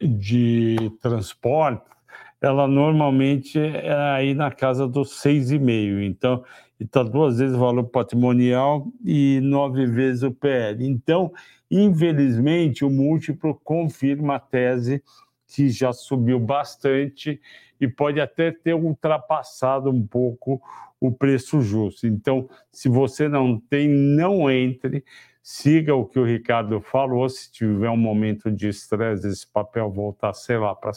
de 0.00 0.76
transporte, 1.00 1.84
ela 2.40 2.66
normalmente 2.66 3.58
é 3.58 3.92
aí 4.14 4.34
na 4.34 4.50
casa 4.50 4.86
dos 4.86 5.22
6,5. 5.22 6.02
Então, 6.02 6.44
está 6.78 7.02
duas 7.02 7.38
vezes 7.38 7.54
o 7.54 7.60
valor 7.60 7.84
patrimonial 7.84 8.86
e 9.04 9.40
nove 9.42 9.86
vezes 9.86 10.22
o 10.22 10.30
PL. 10.30 10.86
Então, 10.86 11.32
infelizmente, 11.70 12.84
o 12.84 12.90
múltiplo 12.90 13.54
confirma 13.62 14.36
a 14.36 14.40
tese 14.40 15.02
que 15.46 15.68
já 15.68 15.92
subiu 15.92 16.38
bastante 16.38 17.40
e 17.80 17.88
pode 17.88 18.20
até 18.20 18.52
ter 18.52 18.74
ultrapassado 18.74 19.90
um 19.90 20.06
pouco 20.06 20.60
o 21.00 21.10
preço 21.10 21.60
justo. 21.62 22.06
Então, 22.06 22.48
se 22.70 22.88
você 22.88 23.28
não 23.28 23.58
tem, 23.58 23.88
não 23.88 24.50
entre, 24.50 25.02
siga 25.42 25.94
o 25.94 26.04
que 26.04 26.18
o 26.18 26.24
Ricardo 26.24 26.80
falou. 26.80 27.28
Se 27.28 27.50
tiver 27.50 27.90
um 27.90 27.96
momento 27.96 28.50
de 28.50 28.68
estresse, 28.68 29.26
esse 29.26 29.46
papel 29.46 29.90
voltar, 29.90 30.32
sei 30.34 30.58
lá, 30.58 30.74
para 30.74 30.92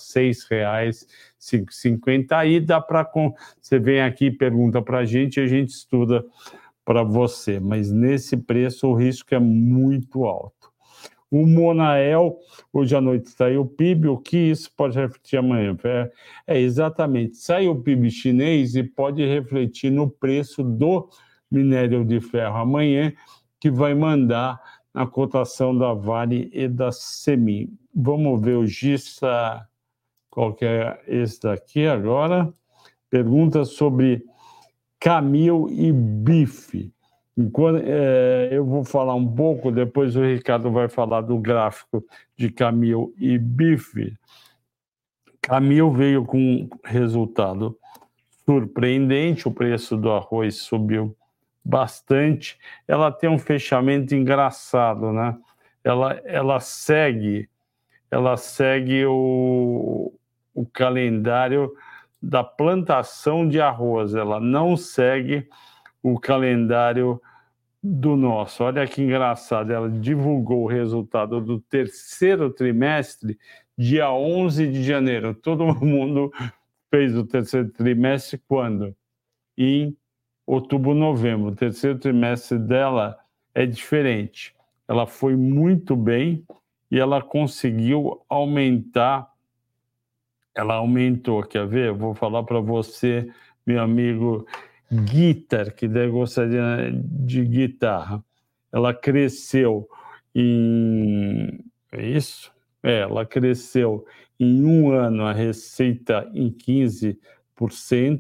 reais, 0.50 1.08
cinquenta, 1.40 2.38
aí 2.38 2.60
dá 2.60 2.82
para 2.82 3.10
você 3.62 3.80
vem 3.80 4.02
aqui 4.02 4.30
pergunta 4.30 4.82
para 4.82 5.00
a 5.00 5.06
gente, 5.06 5.38
e 5.40 5.44
a 5.44 5.48
gente 5.48 5.70
estuda 5.70 6.26
para 6.84 7.04
você. 7.04 7.60
Mas 7.60 7.92
nesse 7.92 8.36
preço 8.36 8.88
o 8.88 8.94
risco 8.94 9.34
é 9.34 9.40
muito 9.40 10.26
alto. 10.26 10.63
O 11.34 11.48
Monael, 11.48 12.38
hoje 12.72 12.96
à 12.96 13.02
noite 13.02 13.32
saiu 13.32 13.62
o 13.62 13.66
PIB, 13.66 14.08
o 14.08 14.20
que 14.20 14.38
isso 14.38 14.72
pode 14.78 15.00
refletir 15.00 15.38
amanhã? 15.38 15.76
É, 15.84 16.12
é 16.46 16.60
exatamente, 16.60 17.38
sai 17.38 17.68
o 17.68 17.76
PIB 17.76 18.12
chinês 18.12 18.76
e 18.76 18.84
pode 18.84 19.26
refletir 19.26 19.92
no 19.92 20.08
preço 20.08 20.62
do 20.62 21.10
minério 21.50 22.06
de 22.06 22.22
ferro 22.22 22.58
amanhã, 22.58 23.12
que 23.60 23.72
vai 23.72 23.96
mandar 23.96 24.62
na 24.94 25.08
cotação 25.08 25.76
da 25.76 25.92
Vale 25.92 26.52
e 26.54 26.68
da 26.68 26.92
Semi. 26.92 27.68
Vamos 27.96 28.40
ver 28.40 28.58
o 28.58 28.68
GISA, 28.68 29.68
qual 30.30 30.54
que 30.54 30.66
é 30.66 31.02
esse 31.08 31.42
daqui 31.42 31.88
agora? 31.88 32.54
Pergunta 33.10 33.66
sobre 33.66 34.24
Camil 35.00 35.68
e 35.72 35.92
bife. 35.92 36.94
Enquanto, 37.36 37.84
é, 37.84 38.50
eu 38.52 38.64
vou 38.64 38.84
falar 38.84 39.16
um 39.16 39.28
pouco, 39.28 39.72
depois 39.72 40.16
o 40.16 40.24
Ricardo 40.24 40.72
vai 40.72 40.88
falar 40.88 41.22
do 41.22 41.38
gráfico 41.38 42.06
de 42.38 42.52
Camil 42.52 43.14
e 43.18 43.38
bife. 43.38 44.14
Camil 45.42 45.92
veio 45.92 46.26
com 46.26 46.70
resultado 46.84 47.78
surpreendente, 48.46 49.48
o 49.48 49.52
preço 49.52 49.98
do 49.98 50.12
arroz 50.12 50.58
subiu 50.58 51.16
bastante. 51.64 52.58
Ela 52.88 53.12
tem 53.12 53.30
um 53.30 53.40
fechamento 53.40 54.14
engraçado, 54.14 55.12
né? 55.12 55.36
Ela, 55.84 56.22
ela 56.26 56.60
segue, 56.60 57.50
ela 58.12 58.38
segue 58.38 59.06
o, 59.06 60.14
o 60.54 60.66
calendário 60.66 61.74
da 62.22 62.44
plantação 62.44 63.48
de 63.48 63.60
arroz. 63.60 64.14
Ela 64.14 64.40
não 64.40 64.78
segue 64.78 65.48
o 66.04 66.20
calendário 66.20 67.20
do 67.82 68.16
nosso. 68.16 68.64
Olha 68.64 68.86
que 68.86 69.02
engraçado, 69.02 69.72
ela 69.72 69.90
divulgou 69.90 70.64
o 70.64 70.68
resultado 70.68 71.40
do 71.40 71.60
terceiro 71.60 72.50
trimestre, 72.50 73.40
dia 73.78 74.12
11 74.12 74.68
de 74.68 74.84
janeiro. 74.84 75.34
Todo 75.34 75.66
mundo 75.84 76.32
fez 76.92 77.18
o 77.18 77.26
terceiro 77.26 77.70
trimestre 77.70 78.42
quando? 78.48 78.94
Em 79.58 79.96
outubro, 80.46 80.94
novembro. 80.94 81.52
O 81.52 81.56
terceiro 81.56 81.98
trimestre 81.98 82.60
dela 82.60 83.18
é 83.56 83.66
diferente. 83.66 84.54
Ela 84.88 85.08
foi 85.08 85.36
muito 85.36 85.96
bem 85.96 86.46
e 86.92 87.00
ela 87.00 87.22
conseguiu 87.22 88.22
aumentar. 88.28 89.32
Ela 90.56 90.76
aumentou, 90.76 91.44
quer 91.44 91.66
ver? 91.66 91.88
Eu 91.88 91.96
vou 91.96 92.14
falar 92.14 92.44
para 92.44 92.60
você, 92.60 93.30
meu 93.66 93.82
amigo 93.82 94.46
Guitar, 94.94 95.74
que 95.74 95.88
deve 95.88 96.12
gostaria 96.12 96.92
de 96.94 97.44
guitarra. 97.46 98.24
Ela 98.72 98.94
cresceu 98.94 99.88
em. 100.36 101.60
É 101.92 102.06
isso? 102.06 102.52
É, 102.82 103.00
ela 103.00 103.26
cresceu 103.26 104.06
em 104.40 104.64
um 104.64 104.92
ano 104.92 105.24
a 105.26 105.32
receita 105.32 106.30
em 106.34 106.52
15%, 106.52 107.18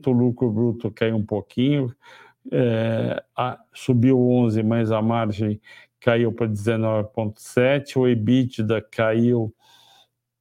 o 0.07 0.11
lucro 0.11 0.51
bruto 0.51 0.91
caiu 0.91 1.17
um 1.17 1.25
pouquinho, 1.25 1.93
é, 2.51 3.21
a, 3.35 3.59
subiu 3.73 4.17
11%, 4.17 4.63
mas 4.63 4.91
a 4.91 5.01
margem 5.01 5.59
caiu 5.99 6.31
para 6.31 6.47
19,7%, 6.47 7.97
o 7.97 8.07
EBITDA 8.07 8.81
caiu 8.81 9.53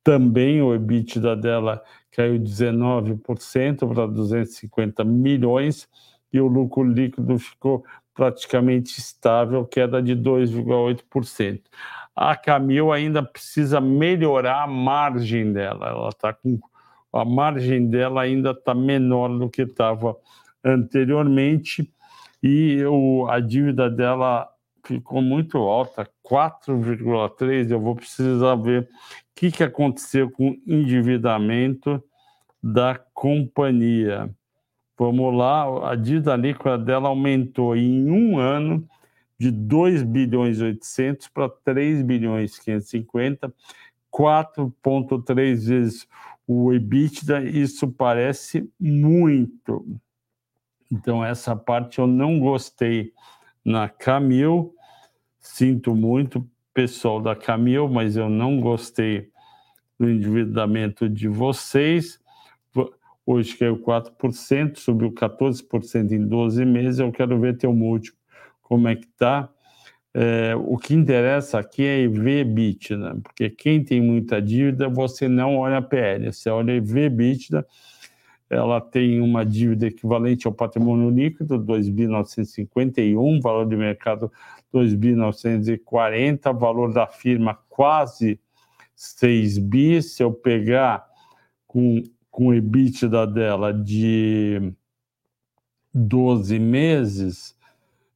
também, 0.04 0.60
o 0.60 0.74
EBITDA 0.74 1.36
dela 1.36 1.82
caiu 2.10 2.38
19% 2.38 3.88
para 3.92 4.06
250 4.06 5.04
milhões 5.04 5.88
e 6.32 6.40
o 6.40 6.46
lucro 6.46 6.82
líquido 6.82 7.38
ficou 7.38 7.84
praticamente 8.14 8.98
estável, 8.98 9.64
queda 9.64 10.02
de 10.02 10.14
2,8%. 10.14 11.62
A 12.14 12.36
Camil 12.36 12.92
ainda 12.92 13.22
precisa 13.22 13.80
melhorar 13.80 14.64
a 14.64 14.66
margem 14.66 15.52
dela, 15.52 15.88
ela 15.88 16.08
está 16.08 16.32
com 16.32 16.58
a 17.12 17.24
margem 17.26 17.88
dela 17.88 18.22
ainda 18.22 18.52
está 18.52 18.74
menor 18.74 19.28
do 19.38 19.50
que 19.50 19.62
estava 19.62 20.16
anteriormente 20.64 21.92
e 22.42 22.78
a 23.28 23.38
dívida 23.38 23.90
dela 23.90 24.48
ficou 24.84 25.20
muito 25.22 25.58
alta, 25.58 26.08
4,3. 26.24 27.70
Eu 27.70 27.80
vou 27.80 27.94
precisar 27.94 28.54
ver 28.56 28.82
o 28.82 28.88
que, 29.34 29.50
que 29.50 29.62
aconteceu 29.62 30.30
com 30.30 30.50
o 30.50 30.56
endividamento 30.66 32.02
da 32.62 32.98
companhia. 33.12 34.30
Vamos 34.98 35.34
lá, 35.34 35.90
a 35.90 35.96
dívida 35.96 36.36
líquida 36.36 36.78
dela 36.78 37.08
aumentou 37.08 37.74
em 37.74 38.10
um 38.10 38.38
ano 38.38 38.86
de 39.38 39.50
2 39.50 40.02
bilhões 40.02 40.60
800 40.60 41.28
para 41.28 41.48
3 41.48 42.02
bilhões 42.02 42.58
550, 42.58 43.52
4,3 44.12 45.66
vezes 45.66 46.06
o 46.46 46.72
EBITDA, 46.72 47.42
isso 47.42 47.90
parece 47.90 48.70
muito. 48.78 49.84
Então, 50.90 51.24
essa 51.24 51.56
parte 51.56 51.98
eu 51.98 52.06
não 52.06 52.38
gostei 52.38 53.12
na 53.64 53.88
Camil, 53.88 54.74
sinto 55.40 55.94
muito, 55.94 56.46
pessoal 56.74 57.20
da 57.20 57.34
Camil, 57.34 57.88
mas 57.88 58.16
eu 58.16 58.28
não 58.28 58.60
gostei 58.60 59.30
do 59.98 60.08
endividamento 60.08 61.08
de 61.08 61.28
vocês. 61.28 62.20
Hoje 63.24 63.56
caiu 63.56 63.78
4%, 63.78 64.76
subiu 64.76 65.12
14% 65.12 66.10
em 66.12 66.26
12 66.26 66.64
meses. 66.64 67.00
Eu 67.00 67.12
quero 67.12 67.38
ver 67.38 67.56
teu 67.56 67.72
múltiplo, 67.72 68.18
como 68.62 68.88
é 68.88 68.96
que 68.96 69.06
está. 69.06 69.48
É, 70.14 70.54
o 70.56 70.76
que 70.76 70.92
interessa 70.92 71.58
aqui 71.58 71.84
é 71.84 72.00
EV/EBITDA, 72.00 72.98
né? 72.98 73.16
porque 73.22 73.48
quem 73.48 73.82
tem 73.82 74.00
muita 74.00 74.42
dívida, 74.42 74.88
você 74.88 75.26
não 75.26 75.56
olha 75.56 75.78
a 75.78 75.82
PL, 75.82 76.30
você 76.30 76.50
olha 76.50 76.72
EV/EBITDA, 76.72 77.66
ela 78.50 78.78
tem 78.82 79.18
uma 79.22 79.46
dívida 79.46 79.86
equivalente 79.86 80.46
ao 80.46 80.52
patrimônio 80.52 81.08
líquido, 81.08 81.58
2.951, 81.58 83.40
valor 83.40 83.66
de 83.66 83.74
mercado 83.74 84.30
2.940, 84.74 86.52
valor 86.52 86.92
da 86.92 87.06
firma 87.06 87.58
quase 87.70 88.38
6 88.94 89.56
bi, 89.56 90.02
se 90.02 90.22
eu 90.22 90.30
pegar 90.30 91.06
com, 91.66 92.02
com 92.32 92.46
o 92.46 92.54
EBITDA 92.54 93.26
dela 93.26 93.72
de 93.74 94.72
12 95.92 96.58
meses, 96.58 97.54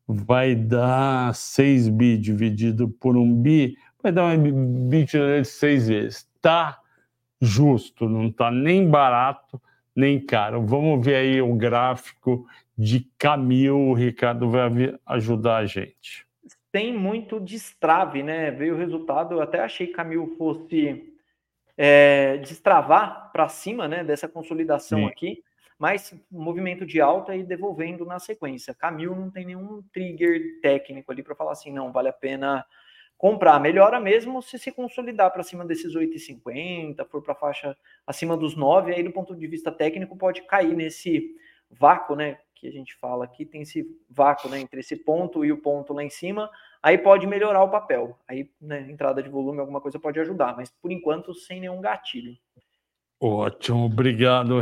vai 0.09 0.55
dar 0.55 1.35
6 1.35 1.91
bi 1.91 2.17
dividido 2.17 2.89
por 2.89 3.15
1 3.15 3.43
bi, 3.43 3.77
vai 4.03 4.11
dar 4.11 4.25
um 4.25 4.33
EBITDA 4.33 5.43
de 5.43 5.45
6 5.45 5.89
vezes. 5.89 6.29
Tá 6.41 6.81
justo, 7.39 8.09
não 8.09 8.33
tá 8.33 8.51
nem 8.51 8.89
barato, 8.89 9.61
nem 9.95 10.19
caro. 10.19 10.65
Vamos 10.67 11.05
ver 11.05 11.17
aí 11.17 11.43
o 11.43 11.55
gráfico 11.55 12.47
de 12.77 13.07
Camil, 13.19 13.79
o 13.79 13.93
Ricardo 13.93 14.51
vai 14.51 14.99
ajudar 15.05 15.59
a 15.59 15.67
gente. 15.67 16.27
Tem 16.73 16.97
muito 16.97 17.39
destrave, 17.39 18.23
né? 18.23 18.51
Veio 18.51 18.75
o 18.75 18.79
resultado, 18.79 19.35
eu 19.35 19.43
até 19.43 19.61
achei 19.61 19.87
que 19.89 19.93
Camil 19.93 20.35
fosse 20.39 21.16
é, 21.77 22.39
destravar 22.39 23.31
para 23.33 23.49
cima, 23.49 23.87
né, 23.87 24.03
dessa 24.03 24.29
consolidação 24.29 25.01
Sim. 25.01 25.07
aqui 25.07 25.43
mas 25.79 26.15
movimento 26.31 26.87
de 26.87 27.01
alta 27.01 27.37
e 27.37 27.43
devolvendo 27.43 28.05
na 28.05 28.19
sequência. 28.19 28.75
Camil 28.75 29.15
não 29.15 29.31
tem 29.31 29.45
nenhum 29.45 29.83
trigger 29.93 30.61
técnico 30.63 31.13
ali 31.13 31.23
para 31.23 31.35
falar 31.35 31.53
assim, 31.53 31.71
não, 31.71 31.93
vale 31.93 32.09
a 32.09 32.13
pena 32.13 32.65
comprar. 33.19 33.61
Melhora 33.61 34.01
mesmo 34.01 34.41
se 34.43 34.59
se 34.59 34.73
consolidar 34.73 35.31
para 35.31 35.43
cima 35.43 35.65
desses 35.65 35.95
8,50, 35.95 37.07
for 37.09 37.23
para 37.23 37.33
a 37.33 37.37
faixa 37.37 37.77
acima 38.07 38.37
dos 38.37 38.57
9, 38.57 38.95
aí 38.95 39.03
do 39.03 39.13
ponto 39.13 39.37
de 39.37 39.47
vista 39.47 39.71
técnico 39.71 40.17
pode 40.17 40.43
cair 40.43 40.75
nesse 40.75 41.35
vácuo, 41.71 42.17
né, 42.17 42.39
que 42.57 42.67
a 42.67 42.73
gente 42.73 42.97
fala 42.97 43.25
aqui, 43.25 43.45
tem 43.45 43.63
esse 43.63 43.87
vácuo, 44.11 44.49
né, 44.49 44.59
entre 44.59 44.81
esse 44.81 44.97
ponto 44.97 45.45
e 45.45 45.53
o 45.53 45.59
ponto 45.59 45.93
lá 45.93 46.03
em 46.03 46.11
cima, 46.11 46.51
aí 46.83 46.97
pode 46.97 47.27
melhorar 47.27 47.63
o 47.63 47.71
papel. 47.71 48.19
Aí, 48.27 48.51
né, 48.61 48.91
entrada 48.91 49.23
de 49.23 49.29
volume, 49.29 49.61
alguma 49.61 49.81
coisa 49.81 50.01
pode 50.01 50.19
ajudar, 50.19 50.57
mas 50.57 50.71
por 50.83 50.91
enquanto 50.91 51.35
sem 51.35 51.61
nenhum 51.61 51.81
gatilho. 51.81 52.37
Ótimo, 53.21 53.85
obrigado, 53.85 54.57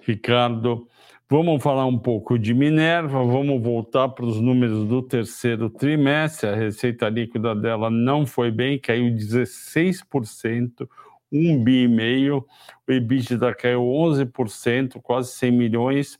Ricardo. 0.00 0.88
Vamos 1.28 1.62
falar 1.62 1.86
um 1.86 1.98
pouco 1.98 2.38
de 2.38 2.52
Minerva, 2.52 3.24
vamos 3.24 3.62
voltar 3.62 4.10
para 4.10 4.26
os 4.26 4.40
números 4.40 4.86
do 4.86 5.02
terceiro 5.02 5.70
trimestre. 5.70 6.48
A 6.48 6.54
receita 6.54 7.08
líquida 7.08 7.54
dela 7.54 7.90
não 7.90 8.26
foi 8.26 8.50
bem, 8.50 8.78
caiu 8.78 9.06
16%, 9.06 10.86
um 11.32 11.62
bi 11.64 11.88
meio. 11.88 12.46
O 12.86 12.92
EBITDA 12.92 13.54
caiu 13.54 13.80
11%, 13.80 15.00
quase 15.02 15.32
100 15.32 15.50
milhões. 15.50 16.18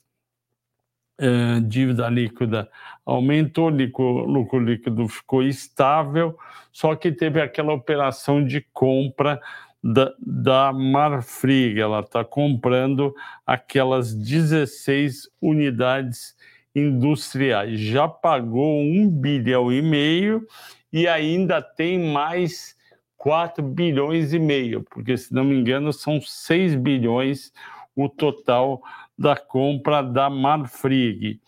É, 1.16 1.60
dívida 1.60 2.08
líquida 2.08 2.68
aumentou, 3.06 3.68
lucro 3.68 4.58
líquido 4.58 5.06
ficou 5.06 5.44
estável, 5.44 6.36
só 6.72 6.96
que 6.96 7.12
teve 7.12 7.40
aquela 7.40 7.72
operação 7.72 8.44
de 8.44 8.60
compra 8.72 9.40
da, 9.82 10.12
da 10.18 10.72
Marfrig. 10.72 11.78
Ela 11.78 12.00
está 12.00 12.24
comprando 12.24 13.14
aquelas 13.46 14.12
16 14.12 15.28
unidades 15.40 16.34
industriais. 16.74 17.78
Já 17.78 18.08
pagou 18.08 18.80
um 18.80 19.08
bilhão 19.08 19.72
e 19.72 19.80
meio 19.80 20.44
e 20.92 21.06
ainda 21.06 21.62
tem 21.62 22.12
mais 22.12 22.74
4 23.16 23.62
bilhões 23.62 24.32
e 24.32 24.38
meio, 24.38 24.82
porque, 24.90 25.16
se 25.16 25.32
não 25.32 25.44
me 25.44 25.54
engano, 25.54 25.92
são 25.92 26.20
6 26.20 26.74
bilhões 26.74 27.52
o 27.96 28.08
total 28.08 28.82
da 29.18 29.36
compra 29.36 30.02
da 30.02 30.28
Marfrig. 30.28 31.40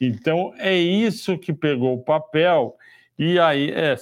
Então, 0.00 0.52
é 0.58 0.76
isso 0.76 1.38
que 1.38 1.52
pegou 1.52 1.94
o 1.94 2.02
papel. 2.02 2.76
E 3.18 3.38
aí, 3.38 3.70
é, 3.72 3.96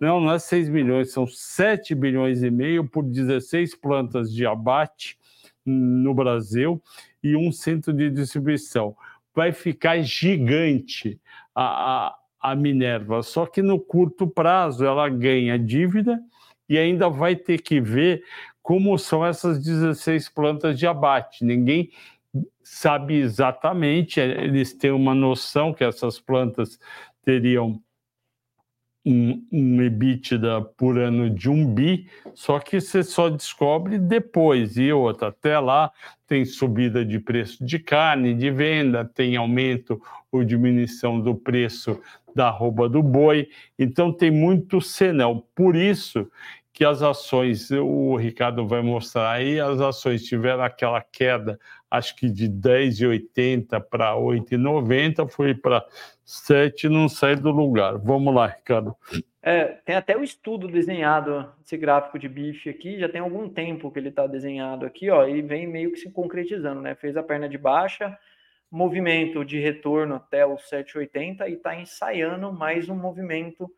não, 0.00 0.20
não 0.20 0.32
é 0.32 0.38
6 0.38 0.68
bilhões, 0.68 1.12
são 1.12 1.26
7 1.26 1.94
bilhões 1.94 2.42
e 2.42 2.50
meio 2.50 2.86
por 2.86 3.02
16 3.02 3.74
plantas 3.76 4.32
de 4.32 4.44
abate 4.44 5.18
no 5.64 6.12
Brasil 6.12 6.82
e 7.22 7.36
um 7.36 7.50
centro 7.50 7.92
de 7.92 8.10
distribuição. 8.10 8.94
Vai 9.34 9.52
ficar 9.52 10.02
gigante 10.02 11.18
a, 11.54 12.08
a, 12.08 12.50
a 12.50 12.54
Minerva, 12.54 13.22
só 13.22 13.46
que 13.46 13.62
no 13.62 13.78
curto 13.78 14.26
prazo 14.26 14.84
ela 14.84 15.08
ganha 15.08 15.58
dívida 15.58 16.20
e 16.68 16.76
ainda 16.76 17.08
vai 17.08 17.34
ter 17.34 17.62
que 17.62 17.80
ver 17.80 18.22
como 18.62 18.96
são 18.98 19.24
essas 19.24 19.58
16 19.62 20.28
plantas 20.28 20.78
de 20.78 20.86
abate. 20.86 21.44
Ninguém 21.44 21.90
sabe 22.62 23.16
exatamente, 23.16 24.20
eles 24.20 24.72
têm 24.72 24.90
uma 24.90 25.14
noção 25.14 25.72
que 25.72 25.84
essas 25.84 26.20
plantas 26.20 26.78
teriam 27.24 27.80
um, 29.04 29.46
um 29.50 29.82
EBITDA 29.82 30.60
por 30.76 30.98
ano 30.98 31.30
de 31.30 31.48
um 31.48 31.66
bi, 31.66 32.06
só 32.34 32.58
que 32.58 32.80
você 32.80 33.02
só 33.02 33.28
descobre 33.28 33.98
depois. 33.98 34.76
E 34.76 34.92
outra, 34.92 35.28
até 35.28 35.58
lá 35.58 35.90
tem 36.26 36.44
subida 36.44 37.04
de 37.04 37.18
preço 37.18 37.64
de 37.64 37.78
carne, 37.78 38.34
de 38.34 38.50
venda, 38.50 39.04
tem 39.04 39.36
aumento 39.36 40.00
ou 40.30 40.44
diminuição 40.44 41.20
do 41.20 41.34
preço 41.34 42.00
da 42.34 42.48
arroba 42.48 42.88
do 42.88 43.02
boi. 43.02 43.48
Então 43.78 44.12
tem 44.12 44.30
muito 44.30 44.80
senão. 44.80 45.44
Por 45.54 45.74
isso 45.74 46.30
que 46.80 46.84
as 46.86 47.02
ações, 47.02 47.70
o 47.70 48.16
Ricardo 48.16 48.66
vai 48.66 48.80
mostrar 48.80 49.32
aí, 49.32 49.60
as 49.60 49.82
ações 49.82 50.24
tiveram 50.24 50.62
aquela 50.62 51.02
queda, 51.02 51.60
acho 51.90 52.16
que 52.16 52.30
de 52.30 52.48
10,80 52.48 53.78
para 53.82 54.14
8,90, 54.14 55.28
foi 55.28 55.54
para 55.54 55.84
7, 56.24 56.88
não 56.88 57.06
sai 57.06 57.36
do 57.36 57.50
lugar. 57.50 57.98
Vamos 57.98 58.34
lá, 58.34 58.46
Ricardo. 58.46 58.96
É, 59.42 59.64
tem 59.84 59.94
até 59.94 60.16
o 60.16 60.24
estudo 60.24 60.68
desenhado, 60.68 61.52
esse 61.62 61.76
gráfico 61.76 62.18
de 62.18 62.30
bife 62.30 62.70
aqui, 62.70 62.98
já 62.98 63.10
tem 63.10 63.20
algum 63.20 63.46
tempo 63.46 63.90
que 63.90 63.98
ele 63.98 64.08
está 64.08 64.26
desenhado 64.26 64.86
aqui, 64.86 65.10
ó, 65.10 65.28
e 65.28 65.42
vem 65.42 65.66
meio 65.66 65.92
que 65.92 65.98
se 65.98 66.10
concretizando, 66.10 66.80
né? 66.80 66.94
Fez 66.94 67.14
a 67.14 67.22
perna 67.22 67.46
de 67.46 67.58
baixa, 67.58 68.18
movimento 68.70 69.44
de 69.44 69.60
retorno 69.60 70.14
até 70.14 70.46
o 70.46 70.56
7,80 70.56 71.46
e 71.46 71.52
está 71.52 71.78
ensaiando 71.78 72.50
mais 72.50 72.88
um 72.88 72.96
movimento 72.96 73.70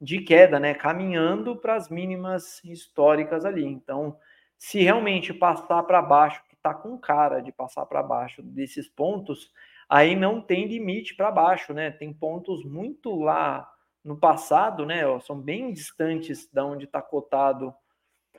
de 0.00 0.20
queda, 0.20 0.58
né? 0.58 0.72
Caminhando 0.74 1.56
para 1.56 1.74
as 1.74 1.88
mínimas 1.88 2.62
históricas 2.64 3.44
ali. 3.44 3.64
Então, 3.64 4.16
se 4.56 4.82
realmente 4.82 5.34
passar 5.34 5.82
para 5.82 6.00
baixo, 6.00 6.42
que 6.48 6.54
está 6.54 6.72
com 6.72 6.98
cara 6.98 7.40
de 7.40 7.52
passar 7.52 7.84
para 7.86 8.02
baixo 8.02 8.42
desses 8.42 8.88
pontos, 8.88 9.50
aí 9.88 10.16
não 10.16 10.40
tem 10.40 10.66
limite 10.66 11.14
para 11.14 11.30
baixo, 11.30 11.74
né? 11.74 11.90
Tem 11.90 12.12
pontos 12.12 12.64
muito 12.64 13.14
lá 13.14 13.70
no 14.02 14.16
passado, 14.16 14.86
né? 14.86 15.06
Ó, 15.06 15.20
são 15.20 15.38
bem 15.38 15.72
distantes 15.72 16.50
da 16.50 16.64
onde 16.64 16.84
está 16.86 17.02
cotado 17.02 17.74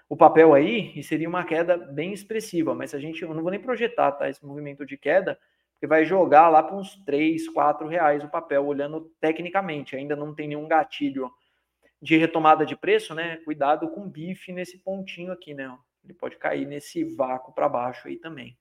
o 0.09 0.17
papel 0.17 0.53
aí, 0.53 0.91
e 0.93 1.01
seria 1.01 1.29
uma 1.29 1.45
queda 1.45 1.77
bem 1.77 2.11
expressiva. 2.11 2.75
Mas 2.75 2.93
a 2.93 2.99
gente, 2.99 3.21
eu 3.21 3.33
não 3.33 3.41
vou 3.41 3.51
nem 3.51 3.61
projetar, 3.61 4.11
tá? 4.11 4.29
Esse 4.29 4.45
movimento 4.45 4.85
de 4.85 4.97
queda, 4.97 5.39
porque 5.73 5.87
vai 5.87 6.03
jogar 6.03 6.49
lá 6.49 6.61
para 6.61 6.75
uns 6.75 6.95
3, 7.05 7.47
4 7.49 7.87
reais 7.87 8.23
o 8.23 8.29
papel, 8.29 8.65
olhando 8.65 9.09
tecnicamente. 9.21 9.95
Ainda 9.95 10.15
não 10.15 10.35
tem 10.35 10.49
nenhum 10.49 10.67
gatilho 10.67 11.31
de 12.01 12.17
retomada 12.17 12.65
de 12.65 12.75
preço, 12.75 13.13
né? 13.13 13.37
Cuidado 13.37 13.87
com 13.89 14.01
o 14.01 14.09
bife 14.09 14.51
nesse 14.51 14.77
pontinho 14.79 15.31
aqui, 15.31 15.53
né? 15.53 15.71
Ele 16.03 16.13
pode 16.13 16.37
cair 16.37 16.65
nesse 16.65 17.03
vácuo 17.03 17.53
para 17.53 17.69
baixo 17.69 18.07
aí 18.07 18.17
também. 18.17 18.57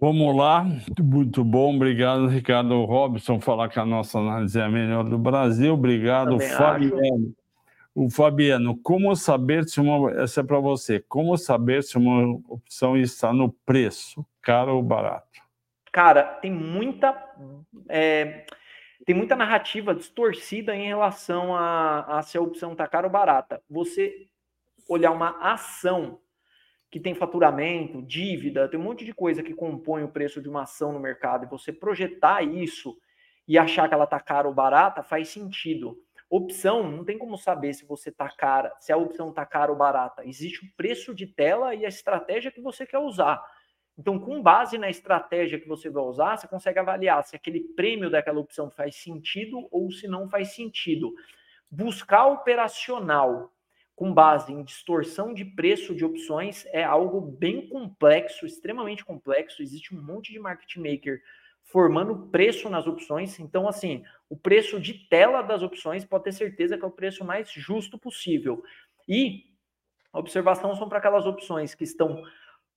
Vamos 0.00 0.36
lá, 0.36 0.66
muito 0.98 1.44
bom, 1.44 1.76
obrigado, 1.76 2.26
Ricardo 2.26 2.84
Robson, 2.84 3.40
falar 3.40 3.68
que 3.68 3.78
a 3.78 3.86
nossa 3.86 4.18
análise 4.18 4.58
é 4.58 4.64
a 4.64 4.68
melhor 4.68 5.04
do 5.04 5.16
Brasil, 5.16 5.72
obrigado, 5.72 6.32
também 6.32 6.48
Fabiano. 6.48 7.28
Acho. 7.28 7.38
O 7.94 8.08
Fabiano, 8.08 8.76
como 8.76 9.14
saber 9.16 9.64
se 9.64 9.80
uma. 9.80 10.22
Essa 10.22 10.40
é 10.40 10.44
para 10.44 10.60
você. 10.60 11.00
Como 11.08 11.36
saber 11.36 11.82
se 11.82 11.98
uma 11.98 12.38
opção 12.48 12.96
está 12.96 13.32
no 13.32 13.50
preço, 13.50 14.24
caro 14.40 14.76
ou 14.76 14.82
barato? 14.84 15.26
Cara, 15.90 16.22
tem 16.22 16.52
muita. 16.52 17.12
É, 17.88 18.46
tem 19.08 19.16
muita 19.16 19.34
narrativa 19.34 19.94
distorcida 19.94 20.76
em 20.76 20.86
relação 20.86 21.56
a, 21.56 22.18
a 22.18 22.22
se 22.22 22.36
a 22.36 22.42
opção 22.42 22.72
está 22.72 22.86
cara 22.86 23.06
ou 23.06 23.10
barata. 23.10 23.62
Você 23.70 24.28
olhar 24.86 25.12
uma 25.12 25.50
ação 25.50 26.20
que 26.90 27.00
tem 27.00 27.14
faturamento, 27.14 28.02
dívida, 28.02 28.68
tem 28.68 28.78
um 28.78 28.82
monte 28.82 29.06
de 29.06 29.14
coisa 29.14 29.42
que 29.42 29.54
compõe 29.54 30.02
o 30.02 30.10
preço 30.10 30.42
de 30.42 30.48
uma 30.50 30.64
ação 30.64 30.92
no 30.92 31.00
mercado, 31.00 31.46
e 31.46 31.48
você 31.48 31.72
projetar 31.72 32.42
isso 32.42 32.98
e 33.48 33.56
achar 33.56 33.88
que 33.88 33.94
ela 33.94 34.04
está 34.04 34.20
cara 34.20 34.46
ou 34.46 34.52
barata, 34.52 35.02
faz 35.02 35.30
sentido. 35.30 35.96
Opção, 36.28 36.86
não 36.90 37.02
tem 37.02 37.16
como 37.16 37.38
saber 37.38 37.72
se 37.72 37.86
você 37.86 38.10
está 38.10 38.28
cara, 38.28 38.76
se 38.78 38.92
a 38.92 38.96
opção 38.98 39.30
está 39.30 39.46
cara 39.46 39.72
ou 39.72 39.78
barata. 39.78 40.22
Existe 40.26 40.66
o 40.66 40.70
preço 40.76 41.14
de 41.14 41.26
tela 41.26 41.74
e 41.74 41.86
a 41.86 41.88
estratégia 41.88 42.50
que 42.50 42.60
você 42.60 42.84
quer 42.84 42.98
usar. 42.98 43.42
Então, 43.98 44.16
com 44.16 44.40
base 44.40 44.78
na 44.78 44.88
estratégia 44.88 45.58
que 45.58 45.66
você 45.66 45.90
vai 45.90 46.04
usar, 46.04 46.36
você 46.36 46.46
consegue 46.46 46.78
avaliar 46.78 47.24
se 47.24 47.34
aquele 47.34 47.60
prêmio 47.60 48.08
daquela 48.08 48.38
opção 48.38 48.70
faz 48.70 48.94
sentido 48.94 49.66
ou 49.72 49.90
se 49.90 50.06
não 50.06 50.28
faz 50.28 50.54
sentido. 50.54 51.12
Buscar 51.68 52.26
operacional 52.26 53.52
com 53.96 54.14
base 54.14 54.52
em 54.52 54.62
distorção 54.62 55.34
de 55.34 55.44
preço 55.44 55.92
de 55.92 56.04
opções 56.04 56.64
é 56.66 56.84
algo 56.84 57.20
bem 57.20 57.68
complexo, 57.68 58.46
extremamente 58.46 59.04
complexo. 59.04 59.60
Existe 59.60 59.92
um 59.92 60.00
monte 60.00 60.32
de 60.32 60.38
market 60.38 60.76
maker 60.76 61.20
formando 61.64 62.28
preço 62.28 62.70
nas 62.70 62.86
opções. 62.86 63.40
Então, 63.40 63.66
assim, 63.66 64.04
o 64.30 64.36
preço 64.36 64.78
de 64.80 64.94
tela 65.08 65.42
das 65.42 65.62
opções 65.62 66.04
pode 66.04 66.24
ter 66.24 66.32
certeza 66.32 66.78
que 66.78 66.84
é 66.84 66.88
o 66.88 66.92
preço 66.92 67.24
mais 67.24 67.50
justo 67.50 67.98
possível. 67.98 68.62
E 69.08 69.42
observação 70.12 70.74
são 70.76 70.88
para 70.88 70.98
aquelas 70.98 71.26
opções 71.26 71.74
que 71.74 71.84
estão 71.84 72.22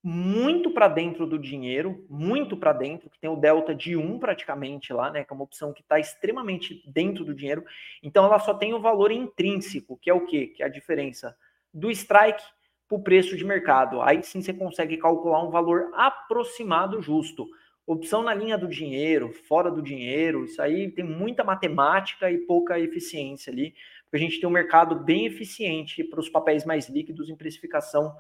muito 0.04 0.72
para 0.72 0.88
dentro 0.88 1.28
do 1.28 1.38
dinheiro, 1.38 2.06
muito 2.10 2.58
para 2.58 2.74
dentro, 2.74 3.10
que 3.10 3.20
tem 3.20 3.30
o 3.30 3.36
delta 3.36 3.74
de 3.76 3.96
1 3.96 4.18
praticamente 4.18 4.92
lá, 4.92 5.12
né? 5.12 5.24
Que 5.24 5.32
é 5.32 5.36
uma 5.36 5.44
opção 5.44 5.72
que 5.72 5.82
está 5.82 6.00
extremamente 6.00 6.84
dentro 6.88 7.24
do 7.24 7.36
dinheiro. 7.36 7.64
Então 8.02 8.26
ela 8.26 8.40
só 8.40 8.54
tem 8.54 8.74
o 8.74 8.82
valor 8.82 9.12
intrínseco, 9.12 9.98
que 9.98 10.10
é 10.10 10.14
o 10.14 10.26
quê? 10.26 10.48
Que 10.48 10.64
é 10.64 10.66
a 10.66 10.70
diferença 10.70 11.36
do 11.74 11.92
strike 11.92 12.44
para 12.88 12.98
o 12.98 13.04
preço 13.04 13.38
de 13.38 13.46
mercado. 13.46 14.02
Aí 14.02 14.24
sim 14.24 14.42
você 14.42 14.54
consegue 14.54 14.98
calcular 14.98 15.44
um 15.44 15.52
valor 15.52 15.92
aproximado 15.94 17.02
justo. 17.02 17.48
Opção 17.86 18.24
na 18.24 18.34
linha 18.34 18.58
do 18.58 18.68
dinheiro, 18.68 19.34
fora 19.34 19.70
do 19.70 19.82
dinheiro, 19.82 20.46
isso 20.46 20.62
aí 20.62 20.90
tem 20.92 21.04
muita 21.04 21.44
matemática 21.44 22.32
e 22.32 22.38
pouca 22.40 22.80
eficiência 22.80 23.52
ali, 23.52 23.74
a 24.14 24.18
gente 24.18 24.40
tem 24.40 24.48
um 24.48 24.52
mercado 24.52 24.96
bem 24.96 25.26
eficiente 25.26 26.04
para 26.04 26.20
os 26.20 26.30
papéis 26.30 26.66
mais 26.66 26.90
líquidos 26.90 27.30
em 27.30 27.36
precificação 27.36 28.14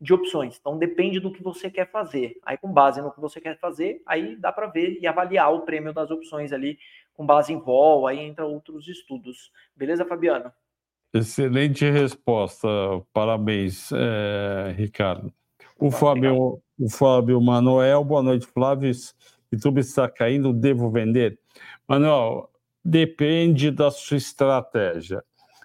de 0.00 0.12
opções. 0.12 0.58
Então 0.60 0.78
depende 0.78 1.20
do 1.20 1.32
que 1.32 1.42
você 1.42 1.70
quer 1.70 1.90
fazer. 1.90 2.38
Aí 2.44 2.56
com 2.56 2.72
base 2.72 3.00
no 3.00 3.12
que 3.12 3.20
você 3.20 3.40
quer 3.40 3.58
fazer, 3.58 4.02
aí 4.06 4.36
dá 4.36 4.52
para 4.52 4.66
ver 4.66 4.98
e 5.00 5.06
avaliar 5.06 5.52
o 5.52 5.62
prêmio 5.62 5.92
das 5.92 6.10
opções 6.10 6.52
ali 6.52 6.78
com 7.14 7.24
base 7.24 7.52
em 7.52 7.58
vol, 7.58 8.06
aí 8.06 8.20
entra 8.20 8.44
outros 8.44 8.86
estudos. 8.88 9.50
Beleza, 9.74 10.04
Fabiano? 10.04 10.52
Excelente 11.14 11.88
resposta, 11.90 12.68
parabéns, 13.12 13.90
é, 13.92 14.74
Ricardo. 14.76 15.32
O 15.78 15.90
Fábio, 15.90 16.60
o 16.78 16.90
Fábio 16.90 17.40
Manuel, 17.40 18.04
boa 18.04 18.22
noite, 18.22 18.46
Flávio. 18.46 18.90
YouTube 19.50 19.80
está 19.80 20.08
caindo, 20.10 20.52
devo 20.52 20.90
vender? 20.90 21.38
Manuel, 21.88 22.50
depende 22.84 23.70
da 23.70 23.90
sua 23.90 24.18
estratégia. 24.18 25.24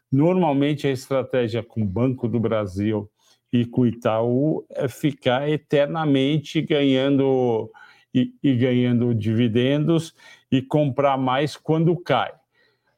Normalmente 0.09 0.87
a 0.87 0.91
estratégia 0.91 1.63
com 1.63 1.81
o 1.81 1.85
Banco 1.85 2.27
do 2.27 2.39
Brasil, 2.39 3.09
e 3.51 3.65
com 3.65 3.81
o 3.81 3.87
Itaú 3.87 4.65
ficar 4.89 5.49
eternamente 5.49 6.61
ganhando 6.61 7.69
e, 8.13 8.33
e, 8.43 8.55
ganhando 8.55 9.13
dividendos 9.13 10.13
e 10.51 10.61
comprar 10.61 11.17
mais 11.17 11.55
quando 11.55 11.95
cai. 11.97 12.33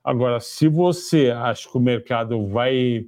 Agora, 0.04 0.40
se 0.40 0.68
você 0.68 1.32
acha 1.32 1.70
que 1.70 1.78
o 1.78 1.82
mercado 1.82 2.48
vai 2.48 3.08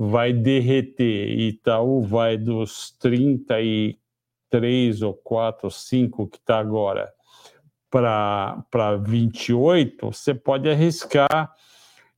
vai 0.00 0.32
derreter 0.32 1.28
e 1.28 1.48
Itaú 1.48 2.02
vai 2.02 2.36
dos 2.36 2.92
33 3.00 5.02
ou 5.02 5.12
4 5.12 5.66
ou 5.66 5.70
5 5.70 6.28
que 6.28 6.36
está 6.36 6.60
agora 6.60 7.12
para 7.90 8.96
28, 9.04 10.06
você 10.06 10.32
pode 10.34 10.70
arriscar 10.70 11.52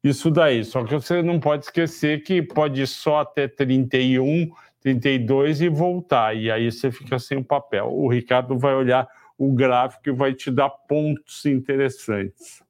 isso 0.03 0.31
daí. 0.31 0.65
Só 0.65 0.85
que 0.85 0.95
você 0.95 1.23
não 1.23 1.39
pode 1.39 1.65
esquecer 1.65 2.23
que 2.23 2.43
pode 2.43 2.83
ir 2.83 2.87
só 2.87 3.21
até 3.21 3.47
31, 3.47 4.51
32 4.81 5.61
e 5.61 5.69
voltar. 5.69 6.37
E 6.37 6.51
aí 6.51 6.71
você 6.71 6.91
fica 6.91 7.19
sem 7.19 7.39
o 7.39 7.45
papel. 7.45 7.87
O 7.93 8.09
Ricardo 8.09 8.59
vai 8.59 8.75
olhar 8.75 9.07
o 9.39 9.53
gráfico 9.53 10.09
e 10.09 10.13
vai 10.13 10.35
te 10.35 10.51
dar 10.51 10.69
pontos 10.69 11.47
interessantes. 11.47 12.63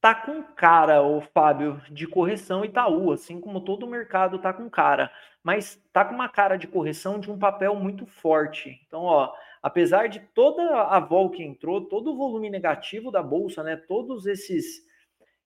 tá 0.00 0.14
com 0.14 0.42
cara, 0.42 1.02
o 1.02 1.20
Fábio, 1.20 1.80
de 1.90 2.06
correção 2.06 2.64
Itaú, 2.64 3.12
assim 3.12 3.40
como 3.40 3.60
todo 3.60 3.84
o 3.84 3.90
mercado 3.90 4.38
tá 4.38 4.52
com 4.52 4.68
cara, 4.68 5.10
mas 5.42 5.82
tá 5.92 6.04
com 6.04 6.14
uma 6.14 6.28
cara 6.28 6.56
de 6.56 6.66
correção 6.66 7.18
de 7.18 7.30
um 7.30 7.38
papel 7.38 7.74
muito 7.74 8.06
forte. 8.06 8.80
Então, 8.86 9.02
ó, 9.02 9.30
apesar 9.62 10.08
de 10.08 10.20
toda 10.34 10.82
a 10.84 10.98
vol 11.00 11.30
que 11.30 11.42
entrou, 11.42 11.86
todo 11.86 12.12
o 12.12 12.16
volume 12.16 12.48
negativo 12.48 13.10
da 13.10 13.22
bolsa, 13.22 13.62
né, 13.62 13.76
todos 13.76 14.26
esses 14.26 14.82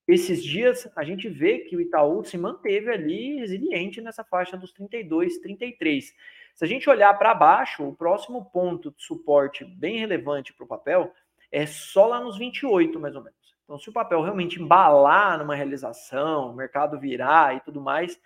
esses 0.07 0.45
dias 0.45 0.91
a 0.95 1.03
gente 1.03 1.29
vê 1.29 1.61
que 1.61 1.77
o 1.77 1.81
Itaú 1.81 2.23
se 2.25 2.37
manteve 2.37 2.91
ali 2.91 3.37
resiliente 3.37 4.03
nessa 4.03 4.23
faixa 4.23 4.57
dos 4.57 4.73
32, 4.73 5.39
33. 5.39 6.15
Se 6.55 6.65
a 6.65 6.69
gente 6.69 6.89
olhar 6.91 7.13
para 7.19 7.35
baixo, 7.35 7.89
o 7.89 7.95
próximo 7.95 8.45
ponto 8.51 8.91
de 8.91 9.03
suporte 9.03 9.65
bem 9.65 9.99
relevante 9.99 10.53
para 10.53 10.65
o 10.65 10.69
papel 10.69 11.13
é 11.51 11.67
só 11.67 12.07
lá 12.07 12.21
nos 12.21 12.37
28, 12.37 13.01
mais 13.01 13.17
ou 13.17 13.23
menos. 13.23 13.39
Então, 13.65 13.79
se 13.79 13.89
o 13.89 13.93
papel 13.93 14.21
realmente 14.21 14.61
embalar 14.61 15.39
numa 15.39 15.55
realização, 15.55 16.51
o 16.51 16.55
mercado 16.55 17.01
virar 17.01 17.57
e 17.57 17.61
tudo 17.61 17.81
mais, 17.81 18.21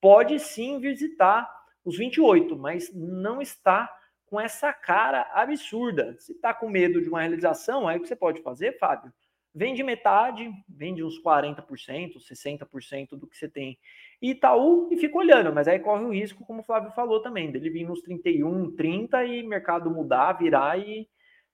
pode 0.00 0.38
sim 0.38 0.78
visitar 0.78 1.48
os 1.82 1.96
28, 1.96 2.56
mas 2.58 2.92
não 2.94 3.40
está 3.40 3.90
com 4.26 4.40
essa 4.40 4.72
cara 4.72 5.30
absurda. 5.32 6.14
Se 6.18 6.32
está 6.32 6.52
com 6.52 6.68
medo 6.68 7.00
de 7.00 7.08
uma 7.08 7.20
realização, 7.20 7.88
aí 7.88 7.98
o 7.98 8.02
que 8.02 8.08
você 8.08 8.16
pode 8.16 8.42
fazer, 8.42 8.78
Fábio? 8.78 9.12
Vende 9.54 9.82
metade, 9.82 10.50
vende 10.68 11.04
uns 11.04 11.20
40%, 11.22 12.18
60% 12.18 13.10
do 13.10 13.26
que 13.26 13.36
você 13.36 13.48
tem 13.48 13.78
Itaú 14.20 14.88
e 14.90 14.96
fica 14.96 15.18
olhando, 15.18 15.52
mas 15.52 15.68
aí 15.68 15.78
corre 15.78 16.04
o 16.04 16.12
risco, 16.12 16.44
como 16.46 16.60
o 16.60 16.64
Flávio 16.64 16.90
falou 16.92 17.20
também, 17.20 17.50
dele 17.50 17.68
vir 17.68 17.86
nos 17.86 18.00
31, 18.00 18.74
30 18.74 19.24
e 19.24 19.42
mercado 19.42 19.90
mudar, 19.90 20.32
virar 20.32 20.78
e 20.78 21.06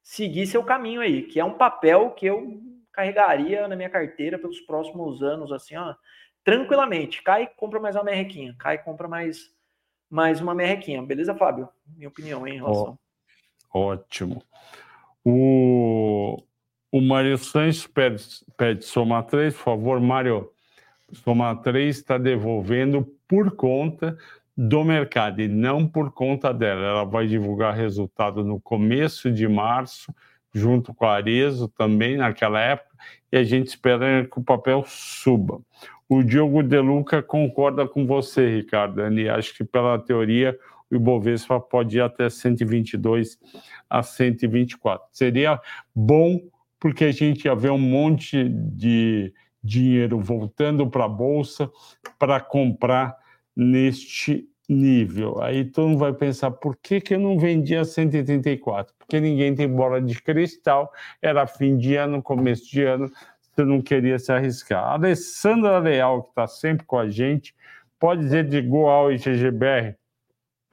seguir 0.03 0.47
seu 0.47 0.63
caminho 0.63 1.01
aí, 1.01 1.23
que 1.23 1.41
é 1.41 1.45
um 1.45 1.55
papel 1.55 2.13
que 2.13 2.27
eu 2.27 2.63
carregaria 2.93 3.69
na 3.69 3.77
minha 3.77 3.91
carteira 3.91 4.39
pelos 4.39 4.61
próximos 4.61 5.23
anos, 5.23 5.53
assim, 5.53 5.77
ó, 5.77 5.95
tranquilamente. 6.43 7.23
Cai, 7.23 7.47
compra 7.47 7.79
mais 7.79 7.95
uma 7.95 8.03
merrequinha. 8.03 8.57
Cai, 8.59 8.83
compra 8.83 9.07
mais, 9.07 9.55
mais 10.11 10.41
uma 10.41 10.55
merrequinha. 10.55 11.03
Beleza, 11.03 11.35
Fábio? 11.35 11.69
Minha 11.87 12.09
opinião 12.09 12.47
hein, 12.47 12.55
em 12.55 12.59
relação. 12.59 12.99
Oh, 13.73 13.79
ótimo. 13.79 14.43
O, 15.25 16.43
o 16.91 17.01
Mário 17.01 17.36
Sanches 17.36 17.86
pede, 17.86 18.24
pede 18.57 18.84
soma 18.84 19.22
3, 19.22 19.55
por 19.55 19.62
favor, 19.62 20.01
Mário. 20.01 20.51
Soma 21.24 21.55
3 21.57 21.97
está 21.97 22.18
devolvendo 22.18 23.07
por 23.26 23.51
conta 23.53 24.16
do 24.57 24.82
mercado 24.84 25.41
e 25.41 25.49
não 25.49 25.86
por 25.86 26.11
conta 26.12 26.53
dela. 26.53 26.84
Ela 26.84 27.05
vai 27.05 27.26
divulgar 27.26 27.74
resultado 27.74 28.45
no 28.45 28.61
começo 28.61 29.30
de 29.30 29.47
março 29.47 30.12
junto 30.53 30.93
com 30.95 31.07
a 31.07 31.14
Arezo 31.14 31.68
também 31.68 32.16
naquela 32.16 32.61
época, 32.61 32.97
e 33.30 33.36
a 33.36 33.45
gente 33.45 33.68
espera 33.68 34.26
que 34.26 34.39
o 34.39 34.43
papel 34.43 34.82
suba. 34.86 35.61
O 36.09 36.22
Diogo 36.22 36.62
Deluca 36.62 37.22
concorda 37.22 37.86
com 37.86 38.07
você, 38.07 38.57
Ricardo. 38.57 39.03
Ele 39.03 39.28
acha 39.28 39.53
que 39.53 39.62
pela 39.62 39.99
teoria 39.99 40.59
o 40.91 40.97
Ibovespa 40.97 41.61
pode 41.61 41.99
ir 41.99 42.01
até 42.01 42.30
122 42.30 43.39
a 43.91 44.03
124. 44.03 45.07
Seria 45.12 45.61
bom 45.95 46.41
porque 46.79 47.05
a 47.05 47.12
gente 47.12 47.45
ia 47.45 47.55
ver 47.55 47.70
um 47.70 47.79
monte 47.79 48.49
de 48.49 49.33
dinheiro 49.62 50.20
voltando 50.20 50.89
para 50.89 51.05
a 51.05 51.09
bolsa 51.09 51.70
para 52.18 52.41
comprar 52.41 53.16
neste 53.57 54.49
nível. 54.68 55.41
Aí 55.43 55.64
todo 55.64 55.89
mundo 55.89 55.99
vai 55.99 56.12
pensar, 56.12 56.51
por 56.51 56.76
que, 56.76 57.01
que 57.01 57.14
eu 57.14 57.20
não 57.20 57.39
vendia 57.39 57.85
134? 57.85 58.95
Porque 58.99 59.18
ninguém 59.18 59.55
tem 59.55 59.68
bola 59.68 60.01
de 60.01 60.20
cristal, 60.22 60.93
era 61.22 61.47
fim 61.47 61.76
de 61.76 61.97
ano, 61.97 62.22
começo 62.22 62.70
de 62.70 62.85
ano, 62.85 63.11
você 63.41 63.64
não 63.64 63.81
queria 63.81 64.18
se 64.18 64.31
arriscar. 64.31 64.85
A 64.85 64.95
Alessandra 64.95 65.79
Leal, 65.79 66.22
que 66.22 66.29
está 66.29 66.47
sempre 66.47 66.87
com 66.87 66.99
a 66.99 67.09
gente, 67.09 67.55
pode 67.99 68.20
dizer 68.22 68.47
de 68.49 68.61
Goal 68.61 69.11
e 69.11 69.16
GGBR? 69.16 69.97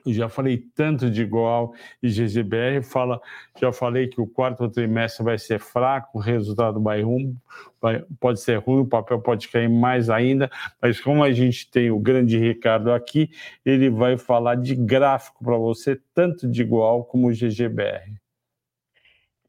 Já 0.05 0.29
falei 0.29 0.57
tanto 0.75 1.09
de 1.09 1.25
Goal 1.25 1.73
e 2.01 2.09
GGBR, 2.09 2.83
fala, 2.83 3.19
já 3.59 3.71
falei 3.71 4.07
que 4.07 4.21
o 4.21 4.27
quarto 4.27 4.69
trimestre 4.69 5.23
vai 5.23 5.37
ser 5.37 5.59
fraco, 5.59 6.17
o 6.17 6.21
resultado 6.21 6.81
vai 6.81 7.01
ruim, 7.01 7.35
vai, 7.81 8.03
pode 8.19 8.39
ser 8.39 8.59
ruim, 8.59 8.81
o 8.81 8.87
papel 8.87 9.19
pode 9.19 9.47
cair 9.47 9.69
mais 9.69 10.09
ainda, 10.09 10.49
mas 10.81 10.99
como 10.99 11.23
a 11.23 11.31
gente 11.31 11.69
tem 11.69 11.89
o 11.89 11.99
grande 11.99 12.37
Ricardo 12.37 12.91
aqui, 12.91 13.29
ele 13.65 13.89
vai 13.89 14.17
falar 14.17 14.55
de 14.55 14.75
gráfico 14.75 15.43
para 15.43 15.57
você, 15.57 15.99
tanto 16.13 16.47
de 16.47 16.63
Goal 16.63 17.03
como 17.03 17.33
GGBR. 17.33 18.13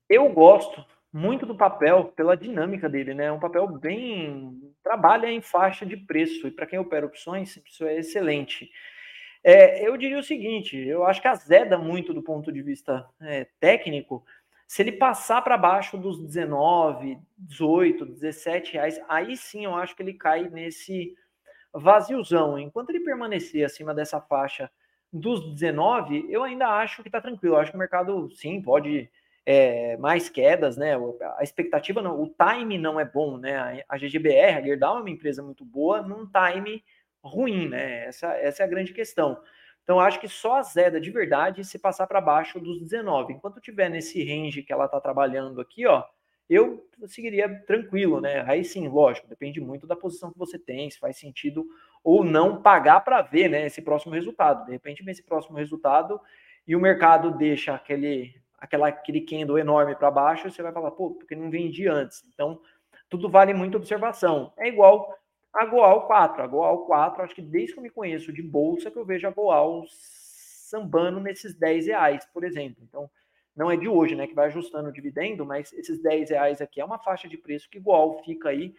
Eu 0.09 0.29
gosto 0.31 0.85
muito 1.13 1.47
do 1.47 1.55
papel 1.55 2.13
pela 2.15 2.37
dinâmica 2.37 2.89
dele, 2.89 3.15
né? 3.15 3.27
É 3.27 3.33
um 3.33 3.41
papel 3.41 3.67
bem 3.67 4.61
trabalha 4.85 5.31
em 5.31 5.41
faixa 5.41 5.85
de 5.87 5.97
preço 5.97 6.47
e 6.47 6.51
para 6.51 6.67
quem 6.67 6.79
opera 6.79 7.07
opções, 7.07 7.61
isso 7.67 7.85
é 7.85 7.99
excelente. 7.99 8.71
É, 9.49 9.87
eu 9.87 9.97
diria 9.97 10.19
o 10.19 10.25
seguinte: 10.25 10.77
eu 10.77 11.05
acho 11.05 11.23
que 11.23 11.29
azeda 11.29 11.79
muito 11.79 12.13
do 12.13 12.21
ponto 12.21 12.51
de 12.51 12.61
vista 12.61 13.09
é, 13.21 13.47
técnico. 13.61 14.25
Se 14.67 14.83
ele 14.83 14.91
passar 14.91 15.41
para 15.43 15.57
baixo 15.57 15.97
dos 15.97 16.19
19, 16.21 17.17
18, 17.39 18.05
17 18.07 18.73
reais, 18.73 19.01
aí 19.09 19.37
sim 19.37 19.65
eu 19.65 19.77
acho 19.77 19.95
que 19.95 20.03
ele 20.03 20.15
cai 20.15 20.49
nesse 20.51 21.15
vaziozão. 21.73 22.59
Enquanto 22.59 22.91
ele 22.91 23.05
permanecer 23.05 23.65
acima 23.65 23.95
dessa 23.95 24.21
faixa 24.21 24.69
dos 25.13 25.55
19, 25.55 26.27
eu 26.29 26.43
ainda 26.43 26.67
acho 26.67 27.01
que 27.03 27.09
está 27.09 27.21
tranquilo. 27.21 27.55
Eu 27.55 27.61
acho 27.61 27.71
que 27.71 27.77
o 27.77 27.79
mercado 27.79 28.29
sim 28.33 28.61
pode 28.61 29.09
é, 29.47 29.97
mais 29.99 30.29
quedas, 30.29 30.77
né? 30.77 30.95
A 31.39 31.45
expectativa 31.45 32.03
não, 32.03 32.21
o 32.21 32.27
time 32.27 32.77
não 32.79 32.99
é 32.99 33.05
bom, 33.05 33.39
né? 33.39 33.85
A 33.89 33.97
GGBR, 33.97 34.57
a 34.57 34.63
Gerdau 34.63 34.97
é 34.97 35.01
uma 35.03 35.11
empresa 35.11 35.41
muito 35.41 35.65
boa 35.65 36.03
num 36.03 36.27
time 36.27 36.83
ruim, 37.27 37.69
né? 37.69 38.07
Essa, 38.07 38.33
essa 38.35 38.63
é 38.63 38.67
a 38.67 38.69
grande 38.69 38.93
questão. 38.93 39.41
Então, 39.83 40.01
acho 40.01 40.21
que 40.21 40.29
só 40.29 40.57
a 40.57 40.63
Zeda 40.63 41.01
de 41.01 41.11
verdade 41.11 41.65
se 41.65 41.79
passar 41.79 42.07
para 42.07 42.21
baixo 42.21 42.59
dos 42.59 42.81
19. 42.81 43.35
Enquanto 43.35 43.61
tiver 43.61 43.89
nesse 43.89 44.23
range 44.25 44.63
que 44.63 44.73
ela 44.73 44.87
está 44.87 45.01
trabalhando 45.01 45.61
aqui, 45.61 45.87
ó, 45.87 46.03
eu 46.49 46.85
seguiria 47.07 47.49
tranquilo, 47.67 48.21
né? 48.21 48.45
Aí 48.49 48.65
sim, 48.65 48.89
lógico, 48.89 49.29
depende 49.29 49.61
muito 49.61 49.87
da 49.87 49.97
posição 49.97 50.33
que 50.33 50.39
você 50.39 50.59
tem, 50.59 50.91
se 50.91 50.99
faz 50.99 51.19
sentido 51.19 51.67
ou 52.03 52.25
não 52.25 52.63
pagar 52.63 53.01
para 53.01 53.23
ver, 53.23 53.49
né, 53.49 53.67
esse 53.67 53.83
próximo 53.83 54.15
resultado. 54.15 54.65
De 54.65 54.73
repente, 54.73 55.03
vem 55.03 55.13
esse 55.13 55.25
próximo 55.25 55.57
resultado 55.57 56.21
e 56.67 56.77
o 56.77 56.81
mercado 56.81 57.37
deixa 57.37 57.75
aquele 57.75 58.35
aquela 58.59 58.89
aquele 58.89 59.21
candle 59.21 59.59
enorme 59.59 59.95
para 59.95 60.11
baixo, 60.11 60.51
você 60.51 60.63
vai 60.63 60.73
falar, 60.73 60.91
pô, 60.93 61.15
porque 61.15 61.35
não 61.35 61.51
vendi 61.51 61.89
antes. 61.89 62.23
Então, 62.33 62.61
tudo 63.09 63.29
vale 63.29 63.53
muito 63.55 63.77
observação. 63.77 64.53
É 64.57 64.69
igual 64.69 65.17
a 65.57 65.65
Goal 65.65 66.07
4. 66.07 66.43
A 66.43 66.47
Goal 66.47 66.87
4, 66.87 67.23
acho 67.23 67.35
que 67.35 67.43
desde 67.43 67.73
que 67.73 67.79
eu 67.79 67.83
me 67.83 67.91
conheço 67.91 68.33
de 68.33 68.43
bolsa, 68.43 68.91
que 68.91 68.99
eu 68.99 69.05
vejo 69.05 69.27
a 69.27 69.31
Goal 69.31 69.85
sambando 69.89 71.21
nesses 71.21 71.55
10 71.55 71.87
reais, 71.87 72.27
por 72.33 72.45
exemplo. 72.45 72.83
Então, 72.83 73.11
não 73.57 73.71
é 73.71 73.77
de 73.77 73.89
hoje, 73.89 74.15
né, 74.15 74.27
que 74.27 74.35
vai 74.35 74.47
ajustando 74.47 74.91
o 74.91 74.93
dividendo, 74.93 75.47
mas 75.47 75.73
esses 75.73 76.03
10 76.03 76.31
reais 76.31 76.61
aqui 76.61 76.81
é 76.81 76.85
uma 76.85 76.99
faixa 76.99 77.27
de 77.27 77.39
preço 77.39 77.71
que 77.71 77.81
Goal 77.81 78.23
fica 78.25 78.51
aí 78.51 78.75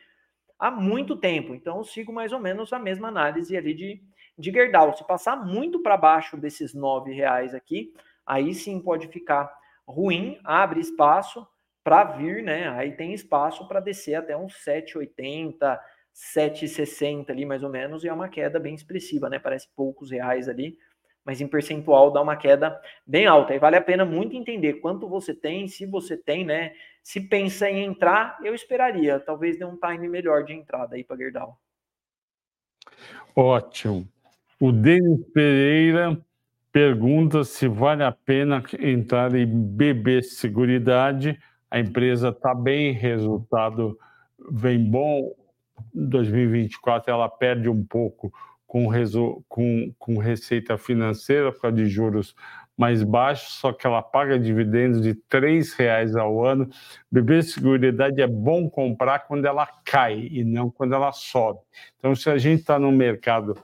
há 0.60 0.70
muito 0.70 1.16
tempo. 1.16 1.56
Então, 1.56 1.78
eu 1.78 1.84
sigo 1.84 2.14
mais 2.14 2.32
ou 2.32 2.40
menos 2.40 2.72
a 2.72 2.80
mesma 2.80 3.08
análise 3.08 3.56
ali 3.58 3.74
de, 3.74 4.02
de 4.38 4.52
Gerdau. 4.52 4.96
Se 4.96 5.06
passar 5.06 5.36
muito 5.36 5.82
para 5.82 5.98
baixo 5.98 6.38
desses 6.38 6.74
9 6.74 7.12
reais 7.12 7.56
aqui, 7.56 7.94
aí 8.26 8.54
sim 8.54 8.80
pode 8.80 9.08
ficar 9.08 9.52
ruim, 9.88 10.40
abre 10.44 10.80
espaço 10.80 11.48
para 11.84 12.04
vir, 12.04 12.44
né? 12.44 12.68
Aí 12.70 12.92
tem 12.92 13.14
espaço 13.14 13.66
para 13.68 13.80
descer 13.80 14.16
até 14.16 14.36
uns 14.36 14.54
7,80, 14.66 15.80
7,60 16.18 17.30
ali 17.30 17.46
mais 17.46 17.62
ou 17.62 17.70
menos, 17.70 18.04
e 18.04 18.08
é 18.08 18.14
uma 18.14 18.28
queda 18.28 18.60
bem 18.60 18.74
expressiva, 18.74 19.30
né? 19.30 19.38
Parece 19.38 19.70
poucos 19.76 20.10
reais 20.10 20.50
ali, 20.50 20.76
mas 21.24 21.40
em 21.42 21.48
percentual 21.48 22.12
dá 22.12 22.20
uma 22.20 22.36
queda 22.36 22.82
bem 23.06 23.28
alta. 23.28 23.54
E 23.54 23.60
vale 23.60 23.76
a 23.76 23.82
pena 23.82 24.04
muito 24.04 24.36
entender 24.36 24.76
quanto 24.76 25.08
você 25.08 25.32
tem, 25.32 25.68
se 25.68 25.86
você 25.86 26.18
tem, 26.18 26.44
né? 26.44 26.74
Se 27.04 27.22
pensa 27.22 27.70
em 27.70 27.84
entrar, 27.84 28.40
eu 28.44 28.56
esperaria, 28.56 29.20
talvez 29.20 29.60
dê 29.60 29.66
um 29.66 29.78
time 29.78 30.10
melhor 30.10 30.44
de 30.44 30.54
entrada 30.54 30.96
aí 30.96 31.04
para 31.04 31.18
Gerdau. 31.18 31.60
Ótimo. 33.36 34.08
O 34.60 34.72
Denis 34.72 35.24
Pereira 35.32 36.20
pergunta 36.72 37.44
se 37.44 37.68
vale 37.68 38.04
a 38.04 38.12
pena 38.12 38.64
entrar 38.80 39.36
em 39.36 39.46
BB 39.46 40.24
Seguridade. 40.24 41.40
A 41.70 41.80
empresa 41.80 42.30
está 42.30 42.56
bem, 42.56 42.92
resultado 42.92 43.96
vem 44.52 44.84
bom, 44.84 45.36
2024 45.94 47.12
ela 47.12 47.30
perde 47.30 47.70
um 47.70 47.84
pouco 47.84 48.32
com, 48.66 48.88
com, 49.48 49.94
com 49.98 50.18
receita 50.18 50.78
financeira 50.78 51.52
por 51.52 51.62
causa 51.62 51.78
de 51.78 51.88
juros 51.88 52.36
mais 52.78 53.02
baixos, 53.02 53.54
só 53.54 53.74
que 53.74 53.88
ela 53.88 54.04
paga 54.04 54.38
dividendos 54.38 55.02
de 55.02 55.10
R$ 55.10 55.62
reais 55.78 56.16
ao 56.16 56.46
ano. 56.46 56.70
BB 57.12 57.42
Seguridade 57.42 58.22
é 58.22 58.28
bom 58.28 58.70
comprar 58.70 59.20
quando 59.20 59.46
ela 59.46 59.66
cai 59.84 60.28
e 60.32 60.44
não 60.44 60.70
quando 60.70 60.94
ela 60.94 61.12
sobe. 61.12 61.60
Então, 61.98 62.14
se 62.14 62.30
a 62.30 62.38
gente 62.38 62.60
está 62.60 62.78
no 62.78 62.92
mercado 62.92 63.58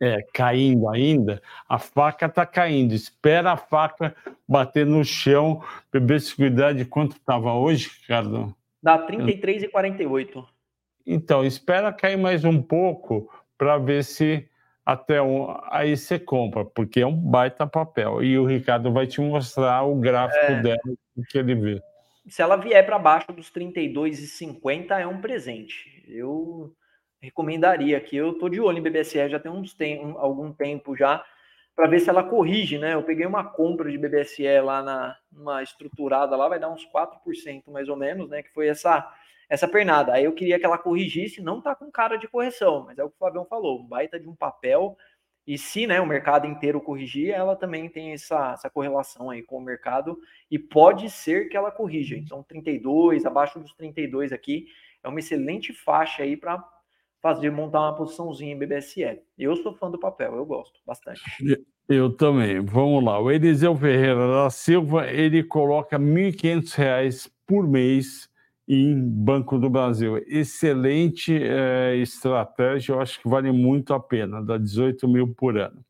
é, 0.00 0.22
caindo 0.32 0.88
ainda, 0.88 1.42
a 1.68 1.78
faca 1.78 2.26
está 2.26 2.46
caindo. 2.46 2.94
Espera 2.94 3.52
a 3.52 3.56
faca 3.56 4.14
bater 4.46 4.86
no 4.86 5.04
chão. 5.04 5.60
BB 5.92 6.20
Seguridade, 6.20 6.84
quanto 6.84 7.16
estava 7.16 7.54
hoje, 7.54 7.90
Ricardo? 8.02 8.54
Dá 8.80 9.04
33,48. 9.04 10.46
Então, 11.06 11.44
espera 11.44 11.92
cair 11.92 12.16
mais 12.16 12.44
um 12.44 12.60
pouco 12.60 13.30
para 13.56 13.78
ver 13.78 14.02
se 14.02 14.48
até 14.84 15.20
um, 15.22 15.46
aí 15.70 15.96
você 15.96 16.18
compra, 16.18 16.64
porque 16.64 17.00
é 17.00 17.06
um 17.06 17.16
baita 17.16 17.66
papel. 17.66 18.22
E 18.22 18.38
o 18.38 18.44
Ricardo 18.44 18.92
vai 18.92 19.06
te 19.06 19.20
mostrar 19.20 19.82
o 19.84 19.94
gráfico 19.96 20.52
é, 20.52 20.62
dela 20.62 20.78
que 21.28 21.38
ele 21.38 21.54
vê. 21.54 21.82
Se 22.28 22.42
ela 22.42 22.56
vier 22.56 22.84
para 22.84 22.98
baixo 22.98 23.32
dos 23.32 23.50
32,50 23.50 24.90
é 24.92 25.06
um 25.06 25.20
presente. 25.20 26.04
Eu 26.08 26.72
recomendaria 27.20 27.96
aqui. 27.96 28.16
Eu 28.16 28.32
estou 28.32 28.48
de 28.48 28.60
olho 28.60 28.78
em 28.78 28.82
BBSE 28.82 29.28
já 29.28 29.38
tem 29.38 29.50
uns 29.50 29.74
tem, 29.74 30.04
um, 30.04 30.18
algum 30.18 30.52
tempo 30.52 30.96
já 30.96 31.24
para 31.76 31.88
ver 31.88 32.00
se 32.00 32.08
ela 32.08 32.24
corrige, 32.24 32.78
né? 32.78 32.94
Eu 32.94 33.02
peguei 33.02 33.26
uma 33.26 33.44
compra 33.44 33.90
de 33.90 33.98
BBSE 33.98 34.60
lá 34.60 34.82
na 34.82 35.16
uma 35.30 35.62
estruturada 35.62 36.34
lá, 36.34 36.48
vai 36.48 36.58
dar 36.58 36.70
uns 36.70 36.86
4% 36.86 37.70
mais 37.70 37.90
ou 37.90 37.96
menos, 37.96 38.30
né? 38.30 38.42
Que 38.42 38.50
foi 38.52 38.68
essa 38.68 39.06
essa 39.48 39.68
pernada. 39.68 40.14
Aí 40.14 40.24
eu 40.24 40.32
queria 40.32 40.58
que 40.58 40.64
ela 40.64 40.78
corrigisse, 40.78 41.40
não 41.40 41.60
tá 41.60 41.74
com 41.74 41.90
cara 41.90 42.16
de 42.16 42.26
correção, 42.26 42.84
mas 42.84 42.98
é 42.98 43.04
o 43.04 43.08
que 43.08 43.14
o 43.14 43.18
Fabião 43.18 43.44
falou, 43.44 43.84
baita 43.84 44.18
de 44.18 44.28
um 44.28 44.34
papel. 44.34 44.96
E 45.46 45.56
se 45.56 45.86
né, 45.86 46.00
o 46.00 46.06
mercado 46.06 46.46
inteiro 46.46 46.80
corrigir, 46.80 47.30
ela 47.30 47.54
também 47.54 47.88
tem 47.88 48.12
essa, 48.12 48.54
essa 48.54 48.68
correlação 48.68 49.30
aí 49.30 49.42
com 49.42 49.58
o 49.58 49.62
mercado 49.62 50.18
e 50.50 50.58
pode 50.58 51.08
ser 51.08 51.48
que 51.48 51.56
ela 51.56 51.70
corrija. 51.70 52.16
Então, 52.16 52.42
32, 52.42 53.24
abaixo 53.24 53.60
dos 53.60 53.72
32 53.74 54.32
aqui, 54.32 54.66
é 55.04 55.08
uma 55.08 55.20
excelente 55.20 55.72
faixa 55.72 56.24
aí 56.24 56.36
para 56.36 56.58
fazer 57.26 57.50
montar 57.50 57.80
uma 57.80 57.96
posiçãozinha 57.96 58.52
em 58.52 58.58
BBSE. 58.58 59.20
Eu 59.36 59.56
sou 59.56 59.74
fã 59.74 59.90
do 59.90 59.98
papel, 59.98 60.36
eu 60.36 60.46
gosto 60.46 60.78
bastante. 60.86 61.20
Eu 61.88 62.10
também. 62.10 62.60
Vamos 62.60 63.04
lá. 63.04 63.20
O 63.20 63.30
Eliseu 63.30 63.76
Ferreira 63.76 64.28
da 64.28 64.50
Silva, 64.50 65.08
ele 65.08 65.42
coloca 65.42 65.96
R$ 65.96 66.04
1.500 66.04 67.28
por 67.44 67.66
mês 67.66 68.28
em 68.68 68.96
Banco 69.00 69.58
do 69.58 69.68
Brasil. 69.68 70.18
Excelente 70.26 71.36
é, 71.36 71.96
estratégia, 71.96 72.92
eu 72.92 73.00
acho 73.00 73.20
que 73.20 73.28
vale 73.28 73.50
muito 73.50 73.92
a 73.92 74.00
pena, 74.00 74.42
dá 74.42 74.58
18 74.58 75.08
mil 75.08 75.34
por 75.34 75.56
ano. 75.56 75.84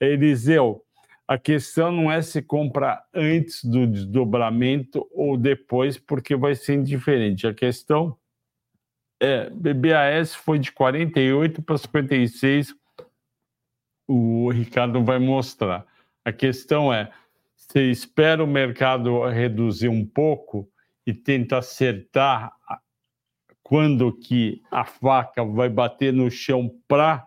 Eliseu, 0.00 0.82
a 1.26 1.38
questão 1.38 1.90
não 1.90 2.12
é 2.12 2.20
se 2.20 2.40
comprar 2.40 3.02
antes 3.14 3.64
do 3.64 3.86
desdobramento 3.86 5.06
ou 5.12 5.36
depois, 5.36 5.98
porque 5.98 6.36
vai 6.36 6.54
ser 6.54 6.74
indiferente. 6.74 7.46
A 7.46 7.54
questão 7.54 8.16
é, 9.20 9.50
BBAS 9.50 10.34
foi 10.34 10.58
de 10.58 10.72
48 10.72 11.62
para 11.62 11.78
56, 11.78 12.74
o 14.08 14.50
Ricardo 14.50 15.02
vai 15.04 15.18
mostrar. 15.18 15.84
A 16.24 16.32
questão 16.32 16.92
é, 16.92 17.10
você 17.56 17.90
espera 17.90 18.42
o 18.42 18.46
mercado 18.46 19.24
reduzir 19.24 19.88
um 19.88 20.04
pouco, 20.04 20.68
e 21.06 21.14
tenta 21.14 21.58
acertar 21.58 22.52
quando 23.62 24.12
que 24.12 24.60
a 24.70 24.84
faca 24.84 25.44
vai 25.44 25.68
bater 25.68 26.12
no 26.12 26.30
chão 26.30 26.70
para 26.88 27.26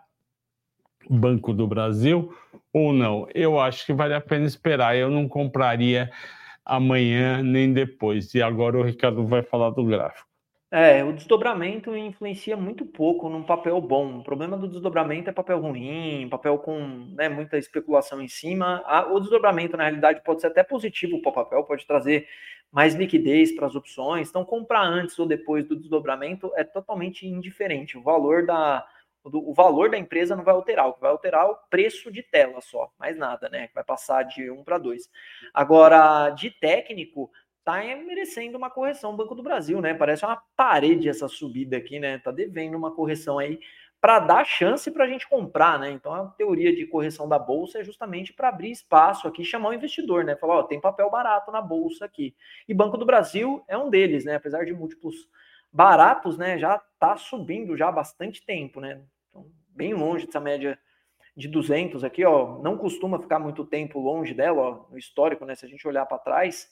Banco 1.08 1.52
do 1.54 1.66
Brasil 1.66 2.34
ou 2.72 2.92
não. 2.92 3.26
Eu 3.34 3.58
acho 3.58 3.86
que 3.86 3.92
vale 3.92 4.14
a 4.14 4.20
pena 4.20 4.46
esperar. 4.46 4.96
Eu 4.96 5.10
não 5.10 5.26
compraria 5.26 6.10
amanhã 6.64 7.42
nem 7.42 7.72
depois. 7.72 8.34
E 8.34 8.42
agora 8.42 8.78
o 8.78 8.82
Ricardo 8.82 9.26
vai 9.26 9.42
falar 9.42 9.70
do 9.70 9.84
gráfico. 9.84 10.29
É, 10.72 11.02
o 11.02 11.12
desdobramento 11.12 11.96
influencia 11.96 12.56
muito 12.56 12.86
pouco 12.86 13.28
num 13.28 13.42
papel 13.42 13.80
bom. 13.80 14.18
O 14.18 14.22
problema 14.22 14.56
do 14.56 14.68
desdobramento 14.68 15.28
é 15.28 15.32
papel 15.32 15.58
ruim, 15.58 16.28
papel 16.30 16.58
com 16.58 16.78
né, 17.16 17.28
muita 17.28 17.58
especulação 17.58 18.22
em 18.22 18.28
cima. 18.28 18.84
O 19.10 19.18
desdobramento, 19.18 19.76
na 19.76 19.84
realidade, 19.84 20.22
pode 20.22 20.40
ser 20.40 20.46
até 20.46 20.62
positivo 20.62 21.20
para 21.20 21.30
o 21.30 21.34
papel, 21.34 21.64
pode 21.64 21.84
trazer 21.84 22.28
mais 22.70 22.94
liquidez 22.94 23.52
para 23.52 23.66
as 23.66 23.74
opções. 23.74 24.28
Então, 24.28 24.44
comprar 24.44 24.82
antes 24.82 25.18
ou 25.18 25.26
depois 25.26 25.64
do 25.66 25.74
desdobramento 25.74 26.52
é 26.54 26.62
totalmente 26.62 27.26
indiferente. 27.26 27.98
O 27.98 28.02
valor 28.02 28.46
da, 28.46 28.86
o 29.24 29.52
valor 29.52 29.90
da 29.90 29.98
empresa 29.98 30.36
não 30.36 30.44
vai 30.44 30.54
alterar, 30.54 30.86
o 30.86 30.94
que 30.94 31.00
vai 31.00 31.10
alterar 31.10 31.46
é 31.46 31.50
o 31.50 31.56
preço 31.68 32.12
de 32.12 32.22
tela 32.22 32.60
só, 32.60 32.92
mais 32.96 33.16
nada, 33.18 33.48
né? 33.48 33.68
Vai 33.74 33.82
passar 33.82 34.22
de 34.22 34.48
um 34.50 34.62
para 34.62 34.78
dois. 34.78 35.10
Agora, 35.52 36.30
de 36.30 36.48
técnico, 36.48 37.28
tá 37.64 37.82
merecendo 37.96 38.56
uma 38.56 38.70
correção 38.70 39.12
o 39.12 39.16
Banco 39.16 39.34
do 39.34 39.42
Brasil, 39.42 39.80
né? 39.80 39.94
Parece 39.94 40.24
uma 40.24 40.42
parede 40.56 41.08
essa 41.08 41.28
subida 41.28 41.76
aqui, 41.76 41.98
né? 41.98 42.18
Tá 42.18 42.30
devendo 42.30 42.76
uma 42.76 42.90
correção 42.90 43.38
aí 43.38 43.58
para 44.00 44.18
dar 44.18 44.44
chance 44.46 44.90
para 44.90 45.04
a 45.04 45.08
gente 45.08 45.28
comprar, 45.28 45.78
né? 45.78 45.90
Então 45.90 46.12
a 46.14 46.26
teoria 46.28 46.74
de 46.74 46.86
correção 46.86 47.28
da 47.28 47.38
bolsa 47.38 47.80
é 47.80 47.84
justamente 47.84 48.32
para 48.32 48.48
abrir 48.48 48.70
espaço 48.70 49.28
aqui, 49.28 49.44
chamar 49.44 49.70
o 49.70 49.74
investidor, 49.74 50.24
né? 50.24 50.36
Falar, 50.36 50.60
ó, 50.60 50.62
tem 50.62 50.80
papel 50.80 51.10
barato 51.10 51.52
na 51.52 51.60
bolsa 51.60 52.06
aqui. 52.06 52.34
E 52.66 52.72
Banco 52.72 52.96
do 52.96 53.04
Brasil 53.04 53.62
é 53.68 53.76
um 53.76 53.90
deles, 53.90 54.24
né? 54.24 54.36
Apesar 54.36 54.64
de 54.64 54.72
múltiplos 54.72 55.28
baratos, 55.70 56.38
né? 56.38 56.58
Já 56.58 56.76
está 56.76 57.16
subindo 57.16 57.76
já 57.76 57.88
há 57.88 57.92
bastante 57.92 58.44
tempo, 58.44 58.80
né? 58.80 59.02
Então, 59.28 59.46
bem 59.68 59.92
longe 59.92 60.24
dessa 60.26 60.40
média 60.40 60.78
de 61.36 61.46
200 61.46 62.02
aqui, 62.02 62.24
ó. 62.24 62.58
Não 62.62 62.78
costuma 62.78 63.20
ficar 63.20 63.38
muito 63.38 63.66
tempo 63.66 64.00
longe 64.00 64.32
dela, 64.32 64.60
ó, 64.62 64.90
no 64.90 64.96
histórico, 64.98 65.44
né? 65.44 65.54
Se 65.54 65.66
a 65.66 65.68
gente 65.68 65.86
olhar 65.86 66.06
para 66.06 66.18
trás, 66.18 66.70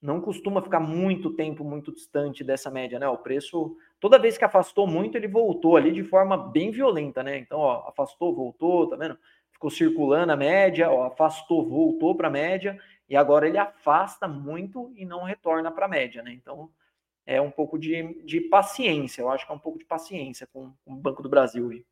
não 0.00 0.20
costuma 0.20 0.62
ficar 0.62 0.80
muito 0.80 1.30
tempo 1.30 1.64
muito 1.64 1.92
distante 1.92 2.44
dessa 2.44 2.70
média, 2.70 2.98
né? 2.98 3.08
O 3.08 3.18
preço, 3.18 3.76
toda 3.98 4.18
vez 4.18 4.38
que 4.38 4.44
afastou 4.44 4.86
muito, 4.86 5.16
ele 5.16 5.26
voltou 5.26 5.76
ali 5.76 5.90
de 5.92 6.04
forma 6.04 6.36
bem 6.36 6.70
violenta, 6.70 7.22
né? 7.22 7.38
Então, 7.38 7.58
ó, 7.58 7.88
afastou, 7.88 8.34
voltou, 8.34 8.88
tá 8.88 8.96
vendo? 8.96 9.18
Ficou 9.50 9.70
circulando 9.70 10.32
a 10.32 10.36
média, 10.36 10.90
ó, 10.90 11.06
afastou, 11.06 11.68
voltou 11.68 12.14
para 12.14 12.28
a 12.28 12.30
média, 12.30 12.78
e 13.08 13.16
agora 13.16 13.48
ele 13.48 13.58
afasta 13.58 14.28
muito 14.28 14.92
e 14.94 15.04
não 15.04 15.24
retorna 15.24 15.70
para 15.70 15.86
a 15.86 15.88
média, 15.88 16.22
né? 16.22 16.32
Então, 16.32 16.70
é 17.26 17.40
um 17.40 17.50
pouco 17.50 17.76
de, 17.78 18.22
de 18.24 18.40
paciência, 18.42 19.22
eu 19.22 19.30
acho 19.30 19.44
que 19.44 19.52
é 19.52 19.54
um 19.54 19.58
pouco 19.58 19.78
de 19.78 19.84
paciência 19.84 20.46
com, 20.46 20.72
com 20.84 20.92
o 20.92 20.96
Banco 20.96 21.22
do 21.22 21.28
Brasil. 21.28 21.70
Aí. 21.70 21.84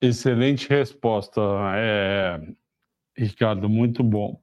Excelente 0.00 0.68
resposta, 0.68 1.40
é, 1.74 2.40
Ricardo, 3.16 3.68
muito 3.68 4.04
bom. 4.04 4.40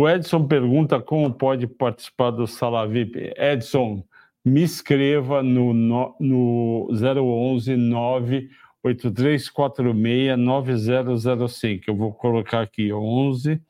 O 0.00 0.08
Edson 0.08 0.46
pergunta 0.46 1.00
como 1.00 1.34
pode 1.34 1.66
participar 1.66 2.30
do 2.30 2.46
Sala 2.46 2.86
VIP. 2.86 3.32
Edson, 3.36 4.04
me 4.44 4.62
escreva 4.62 5.42
no, 5.42 5.74
no, 5.74 6.14
no 6.20 6.88
011 6.92 7.76
98346 7.76 10.38
9005. 10.38 11.82
Eu 11.88 11.96
vou 11.96 12.12
colocar 12.12 12.60
aqui 12.60 12.92
11 12.92 13.60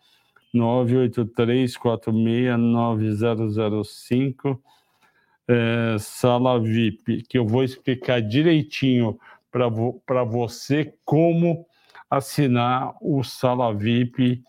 98346 0.53 2.59
9005. 2.59 4.63
É, 5.49 5.97
sala 5.99 6.61
VIP, 6.61 7.23
que 7.23 7.39
eu 7.39 7.47
vou 7.47 7.65
explicar 7.65 8.21
direitinho 8.21 9.19
para 9.51 9.67
vo, 9.67 10.03
você 10.27 10.93
como 11.07 11.65
assinar 12.11 12.95
o 13.01 13.25
Sala 13.25 13.75
VIP 13.75 14.43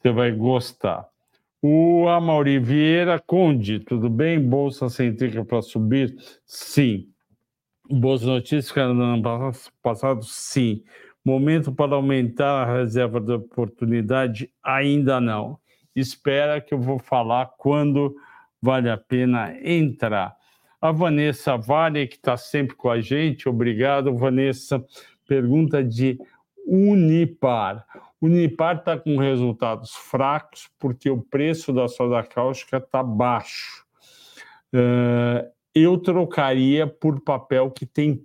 você 0.00 0.12
vai 0.12 0.32
gostar. 0.32 1.08
O 1.60 2.06
Amauri 2.08 2.58
Vieira 2.58 3.18
Conde, 3.18 3.80
tudo 3.80 4.08
bem? 4.08 4.40
Bolsa 4.40 4.88
Centrica 4.88 5.44
para 5.44 5.60
subir? 5.60 6.14
Sim. 6.46 7.08
Boas 7.90 8.22
notícias 8.22 8.70
que 8.70 8.80
no 8.80 9.02
ano 9.02 9.52
passado? 9.82 10.22
Sim. 10.22 10.84
Momento 11.24 11.72
para 11.72 11.96
aumentar 11.96 12.62
a 12.62 12.78
reserva 12.78 13.20
de 13.20 13.32
oportunidade? 13.32 14.50
Ainda 14.62 15.20
não. 15.20 15.58
Espera 15.96 16.60
que 16.60 16.72
eu 16.72 16.80
vou 16.80 17.00
falar 17.00 17.46
quando 17.58 18.14
vale 18.62 18.88
a 18.88 18.96
pena 18.96 19.52
entrar. 19.62 20.36
A 20.80 20.92
Vanessa 20.92 21.56
Vale, 21.56 22.06
que 22.06 22.14
está 22.14 22.36
sempre 22.36 22.76
com 22.76 22.88
a 22.88 23.00
gente, 23.00 23.48
obrigado, 23.48 24.16
Vanessa. 24.16 24.84
Pergunta 25.26 25.82
de 25.82 26.18
Unipar. 26.64 27.84
O 28.20 28.26
Unipar 28.26 28.78
está 28.78 28.98
com 28.98 29.16
resultados 29.16 29.94
fracos 29.94 30.68
porque 30.78 31.08
o 31.08 31.22
preço 31.22 31.72
da 31.72 31.86
soda 31.86 32.22
cáustica 32.22 32.78
está 32.78 33.02
baixo. 33.02 33.84
Uh, 34.74 35.48
eu 35.74 35.96
trocaria 35.98 36.86
por 36.86 37.20
papel 37.20 37.70
que 37.70 37.86
tem, 37.86 38.20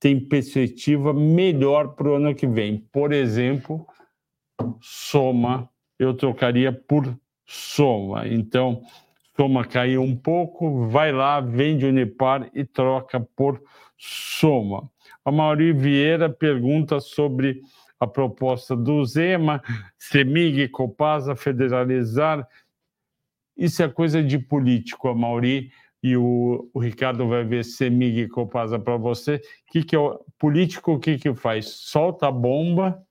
tem 0.00 0.18
perspectiva 0.18 1.12
melhor 1.12 1.88
para 1.88 2.08
o 2.08 2.14
ano 2.14 2.34
que 2.34 2.46
vem. 2.46 2.78
Por 2.90 3.12
exemplo, 3.12 3.86
Soma, 4.80 5.68
eu 5.98 6.14
trocaria 6.14 6.72
por 6.72 7.14
Soma. 7.46 8.26
Então, 8.26 8.82
Soma 9.36 9.64
caiu 9.64 10.02
um 10.02 10.16
pouco, 10.16 10.86
vai 10.86 11.12
lá, 11.12 11.40
vende 11.40 11.84
Unipar 11.84 12.50
e 12.54 12.64
troca 12.64 13.20
por 13.20 13.62
Soma. 13.98 14.90
A 15.24 15.30
Mauri 15.30 15.72
Vieira 15.72 16.30
pergunta 16.30 17.00
sobre 17.00 17.60
a 17.98 18.06
proposta 18.06 18.76
do 18.76 19.04
Zema, 19.04 19.62
CEMIG 19.98 20.62
e 20.62 20.68
Copasa 20.68 21.36
federalizar. 21.36 22.46
Isso 23.56 23.82
é 23.82 23.88
coisa 23.88 24.22
de 24.22 24.38
político, 24.38 25.08
a 25.08 25.14
Mauri, 25.14 25.70
e 26.02 26.16
o, 26.16 26.68
o 26.74 26.78
Ricardo 26.78 27.26
vai 27.26 27.44
ver 27.44 27.64
CEMIG 27.64 28.20
e 28.22 28.28
Copasa 28.28 28.78
para 28.78 28.96
você. 28.96 29.40
Que 29.68 29.82
que 29.82 29.96
é 29.96 29.98
o 29.98 30.20
político 30.38 30.92
o 30.92 30.98
que, 30.98 31.16
que 31.16 31.34
faz? 31.34 31.68
Solta 31.68 32.28
a 32.28 32.32
bomba, 32.32 33.02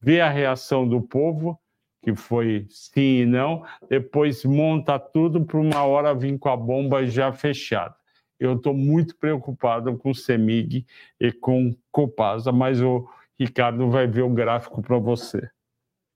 vê 0.00 0.20
a 0.20 0.30
reação 0.30 0.88
do 0.88 1.02
povo, 1.02 1.60
que 2.02 2.14
foi 2.14 2.66
sim 2.70 3.20
e 3.22 3.26
não, 3.26 3.64
depois 3.88 4.44
monta 4.44 4.98
tudo 4.98 5.44
para 5.44 5.58
uma 5.58 5.82
hora 5.82 6.14
vir 6.14 6.38
com 6.38 6.48
a 6.48 6.56
bomba 6.56 7.04
já 7.04 7.32
fechada. 7.32 7.94
eu 8.40 8.54
estou 8.54 8.72
muito 8.72 9.16
preocupado 9.16 9.98
com 9.98 10.10
o 10.10 10.14
CEMIG 10.14 10.86
e 11.20 11.32
com 11.32 11.74
Copasa, 11.90 12.52
mas 12.52 12.80
o 12.80 13.06
Ricardo 13.38 13.90
vai 13.90 14.06
ver 14.06 14.22
o 14.22 14.30
gráfico 14.30 14.82
para 14.82 14.98
você. 14.98 15.48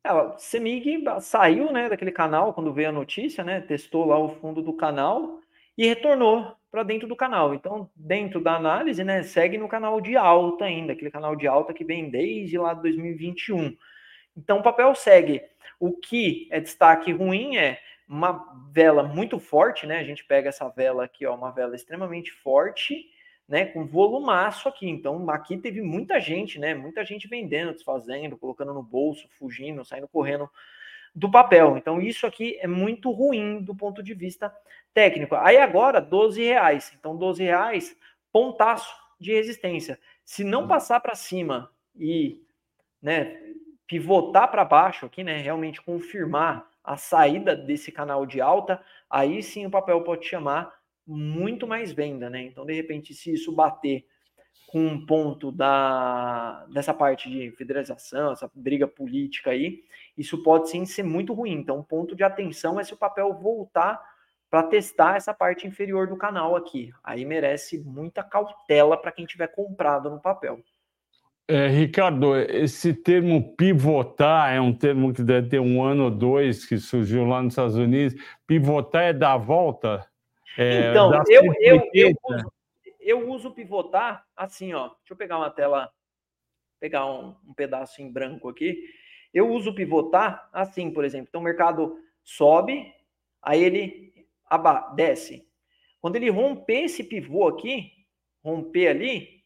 É, 0.04 0.12
o 0.12 0.36
CEMIG 0.36 1.04
saiu 1.20 1.72
né, 1.72 1.88
daquele 1.88 2.10
canal 2.10 2.52
quando 2.52 2.72
veio 2.72 2.88
a 2.88 2.92
notícia, 2.92 3.44
né, 3.44 3.60
testou 3.60 4.06
lá 4.06 4.18
o 4.18 4.30
fundo 4.30 4.60
do 4.60 4.72
canal 4.72 5.38
e 5.78 5.86
retornou 5.86 6.56
para 6.70 6.82
dentro 6.82 7.06
do 7.06 7.14
canal. 7.14 7.54
Então, 7.54 7.88
dentro 7.94 8.40
da 8.40 8.56
análise, 8.56 9.04
né, 9.04 9.22
segue 9.22 9.56
no 9.56 9.68
canal 9.68 10.00
de 10.00 10.16
alta 10.16 10.64
ainda, 10.64 10.92
aquele 10.92 11.10
canal 11.10 11.36
de 11.36 11.46
alta 11.46 11.72
que 11.72 11.84
vem 11.84 12.10
desde 12.10 12.58
lá 12.58 12.74
de 12.74 12.82
2021. 12.82 13.76
Então, 14.36 14.58
o 14.58 14.62
papel 14.62 14.94
segue. 14.94 15.42
O 15.78 15.92
que 15.92 16.48
é 16.50 16.58
destaque 16.58 17.12
ruim 17.12 17.56
é 17.56 17.78
uma 18.08 18.44
vela 18.70 19.02
muito 19.02 19.38
forte, 19.38 19.86
né? 19.86 19.98
A 19.98 20.04
gente 20.04 20.24
pega 20.24 20.48
essa 20.48 20.68
vela 20.68 21.04
aqui, 21.04 21.24
ó, 21.26 21.34
uma 21.34 21.50
vela 21.50 21.74
extremamente 21.74 22.30
forte, 22.30 23.06
né? 23.48 23.66
Com 23.66 23.86
volumaço 23.86 24.68
aqui. 24.68 24.88
Então, 24.88 25.28
aqui 25.30 25.56
teve 25.56 25.80
muita 25.80 26.20
gente, 26.20 26.58
né? 26.58 26.74
Muita 26.74 27.04
gente 27.04 27.28
vendendo, 27.28 27.72
desfazendo, 27.72 28.36
colocando 28.36 28.72
no 28.72 28.82
bolso, 28.82 29.28
fugindo, 29.38 29.84
saindo 29.84 30.08
correndo 30.08 30.48
do 31.14 31.30
papel. 31.30 31.76
Então, 31.76 32.00
isso 32.00 32.26
aqui 32.26 32.58
é 32.60 32.66
muito 32.66 33.10
ruim 33.10 33.62
do 33.62 33.74
ponto 33.74 34.02
de 34.02 34.14
vista 34.14 34.54
técnico. 34.94 35.34
Aí 35.36 35.58
agora, 35.58 36.00
12 36.00 36.42
reais. 36.42 36.92
Então, 36.98 37.16
12 37.16 37.42
reais, 37.42 37.96
pontaço 38.32 38.94
de 39.20 39.32
resistência. 39.32 39.98
Se 40.24 40.42
não 40.42 40.66
passar 40.66 41.00
para 41.00 41.14
cima 41.14 41.70
e 41.94 42.40
né, 43.00 43.38
pivotar 43.86 44.50
para 44.50 44.64
baixo 44.64 45.06
aqui, 45.06 45.22
né? 45.22 45.36
Realmente 45.38 45.82
confirmar 45.82 46.66
a 46.82 46.96
saída 46.96 47.54
desse 47.54 47.92
canal 47.92 48.26
de 48.26 48.40
alta, 48.40 48.82
aí 49.08 49.42
sim 49.42 49.66
o 49.66 49.70
papel 49.70 50.02
pode 50.02 50.26
chamar 50.26 50.72
muito 51.06 51.66
mais 51.66 51.92
venda, 51.92 52.30
né? 52.30 52.42
Então, 52.42 52.64
de 52.64 52.72
repente, 52.72 53.14
se 53.14 53.32
isso 53.32 53.52
bater 53.52 54.04
com 54.66 54.86
um 54.86 55.04
ponto 55.04 55.52
da, 55.52 56.66
dessa 56.72 56.94
parte 56.94 57.28
de 57.28 57.50
federalização, 57.52 58.32
essa 58.32 58.50
briga 58.54 58.86
política 58.88 59.50
aí, 59.50 59.82
isso 60.16 60.42
pode 60.42 60.70
sim 60.70 60.84
ser 60.86 61.02
muito 61.02 61.34
ruim. 61.34 61.52
Então, 61.52 61.78
um 61.78 61.82
ponto 61.82 62.16
de 62.16 62.24
atenção 62.24 62.80
é 62.80 62.84
se 62.84 62.94
o 62.94 62.96
papel 62.96 63.34
voltar 63.34 64.00
para 64.50 64.62
testar 64.64 65.16
essa 65.16 65.32
parte 65.32 65.66
inferior 65.66 66.06
do 66.06 66.16
canal 66.16 66.56
aqui. 66.56 66.90
Aí 67.02 67.24
merece 67.24 67.78
muita 67.78 68.22
cautela 68.22 68.96
para 68.96 69.12
quem 69.12 69.24
tiver 69.24 69.48
comprado 69.48 70.10
no 70.10 70.20
papel. 70.20 70.60
É, 71.48 71.68
Ricardo, 71.68 72.36
esse 72.36 72.94
termo 72.94 73.54
pivotar 73.56 74.52
é 74.52 74.60
um 74.60 74.72
termo 74.72 75.12
que 75.12 75.22
deve 75.22 75.48
ter 75.48 75.58
um 75.58 75.82
ano 75.82 76.04
ou 76.04 76.10
dois 76.10 76.64
que 76.64 76.78
surgiu 76.78 77.24
lá 77.24 77.42
nos 77.42 77.52
Estados 77.52 77.76
Unidos. 77.76 78.18
Pivotar 78.46 79.02
é 79.02 79.12
dar 79.12 79.32
a 79.32 79.38
volta? 79.38 80.06
É, 80.56 80.90
então, 80.90 81.12
eu, 81.28 81.44
eu, 81.60 81.90
eu, 81.92 82.08
uso, 82.24 82.52
eu 83.00 83.30
uso 83.30 83.50
pivotar 83.50 84.26
assim, 84.36 84.72
ó. 84.74 84.88
Deixa 84.88 85.12
eu 85.12 85.16
pegar 85.16 85.38
uma 85.38 85.50
tela, 85.50 85.90
pegar 86.78 87.06
um, 87.06 87.34
um 87.46 87.54
pedaço 87.54 88.02
em 88.02 88.10
branco 88.10 88.48
aqui. 88.48 88.84
Eu 89.32 89.50
uso 89.50 89.74
pivotar 89.74 90.48
assim, 90.52 90.90
por 90.90 91.04
exemplo. 91.04 91.28
Então, 91.28 91.40
o 91.40 91.44
mercado 91.44 91.98
sobe, 92.22 92.92
aí 93.40 93.62
ele 93.62 94.26
desce. 94.94 95.48
Quando 96.00 96.16
ele 96.16 96.28
romper 96.30 96.84
esse 96.84 97.02
pivô 97.04 97.48
aqui, 97.48 97.90
romper 98.44 98.88
ali, 98.88 99.42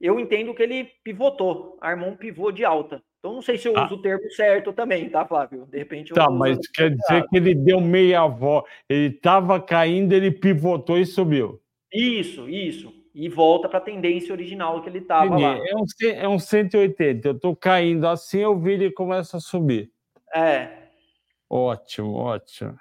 eu 0.00 0.18
entendo 0.18 0.54
que 0.54 0.62
ele 0.62 0.84
pivotou, 1.04 1.78
armou 1.80 2.10
um 2.10 2.16
pivô 2.16 2.50
de 2.50 2.64
alta. 2.64 3.02
Então 3.18 3.34
não 3.34 3.42
sei 3.42 3.58
se 3.58 3.68
eu 3.68 3.76
ah. 3.76 3.84
uso 3.84 3.96
o 3.96 4.02
termo 4.02 4.30
certo 4.30 4.72
também, 4.72 5.08
tá, 5.08 5.26
Flávio? 5.26 5.66
De 5.66 5.78
repente 5.78 6.12
Tá, 6.14 6.30
mas 6.30 6.58
quer 6.68 6.90
dizer 6.90 7.26
que 7.28 7.36
ele 7.36 7.54
deu 7.54 7.80
meia 7.80 8.26
volta, 8.26 8.68
ele 8.88 9.14
estava 9.14 9.60
caindo, 9.60 10.12
ele 10.12 10.30
pivotou 10.30 10.98
e 10.98 11.04
subiu. 11.06 11.60
Isso, 11.92 12.48
isso. 12.48 12.92
E 13.14 13.28
volta 13.28 13.68
para 13.68 13.78
a 13.78 13.82
tendência 13.82 14.32
original 14.32 14.82
que 14.82 14.90
ele 14.90 14.98
estava 14.98 15.38
lá. 15.38 15.56
É 15.56 15.74
um, 15.74 15.84
é 16.10 16.28
um 16.28 16.38
180. 16.38 17.28
Eu 17.28 17.32
estou 17.32 17.56
caindo 17.56 18.06
assim, 18.06 18.40
eu 18.40 18.58
vi 18.58 18.72
ele 18.72 18.92
começa 18.92 19.38
a 19.38 19.40
subir. 19.40 19.90
É. 20.34 20.68
Ótimo, 21.48 22.12
ótimo. 22.12 22.78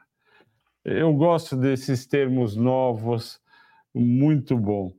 Eu 0.84 1.14
gosto 1.14 1.56
desses 1.56 2.06
termos 2.06 2.56
novos, 2.56 3.40
muito 3.94 4.58
bom. 4.58 4.92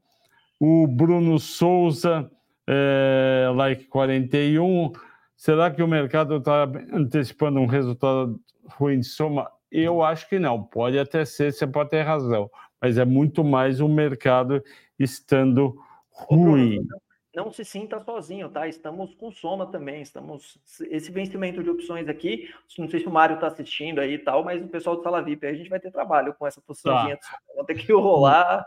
O 0.59 0.87
Bruno 0.87 1.39
Souza, 1.39 2.31
é, 2.67 3.49
like 3.55 3.85
41. 3.85 4.93
Será 5.37 5.71
que 5.71 5.83
o 5.83 5.89
mercado 5.89 6.37
está 6.37 6.65
antecipando 6.93 7.61
um 7.61 7.67
resultado 7.67 8.41
ruim 8.65 9.01
de 9.01 9.07
soma? 9.07 9.51
Eu 9.71 10.03
acho 10.03 10.29
que 10.29 10.39
não. 10.39 10.63
Pode 10.63 10.99
até 10.99 11.25
ser, 11.25 11.53
você 11.53 11.67
pode 11.67 11.91
ter 11.91 12.03
razão. 12.03 12.51
Mas 12.81 12.99
é 12.99 13.05
muito 13.05 13.45
mais 13.45 13.81
o 13.81 13.89
mercado 13.89 14.63
estando 14.99 15.77
ruim. 16.11 16.87
Não 17.35 17.53
se 17.53 17.65
sinta 17.67 18.03
sozinho, 18.03 18.49
tá? 18.49 18.67
Estamos 18.67 19.15
com 19.15 19.31
soma 19.31 19.67
também. 19.67 20.01
Estamos. 20.01 20.59
Esse 20.91 21.13
vencimento 21.13 21.63
de 21.63 21.69
opções 21.69 22.09
aqui, 22.09 22.49
não 22.79 22.89
sei 22.89 23.01
se 23.01 23.07
o 23.07 23.11
Mário 23.11 23.35
está 23.35 23.49
assistindo 23.49 24.01
aí 24.01 24.15
e 24.15 24.19
tal, 24.19 24.43
mas 24.43 24.63
o 24.63 24.69
pessoal 24.69 24.97
do 24.97 25.03
Sala 25.03 25.23
VIP, 25.23 25.47
a 25.47 25.53
gente 25.53 25.69
vai 25.69 25.79
ter 25.79 25.91
trabalho 25.91 26.33
com 26.35 26.47
essa 26.47 26.63
posiçãozinha. 26.63 27.19
Tá. 27.19 27.39
Vamos 27.55 27.67
ter 27.67 27.75
que 27.75 27.93
rolar 27.93 28.67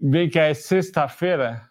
Vem 0.00 0.28
que 0.28 0.38
é 0.38 0.52
sexta-feira? 0.52 1.62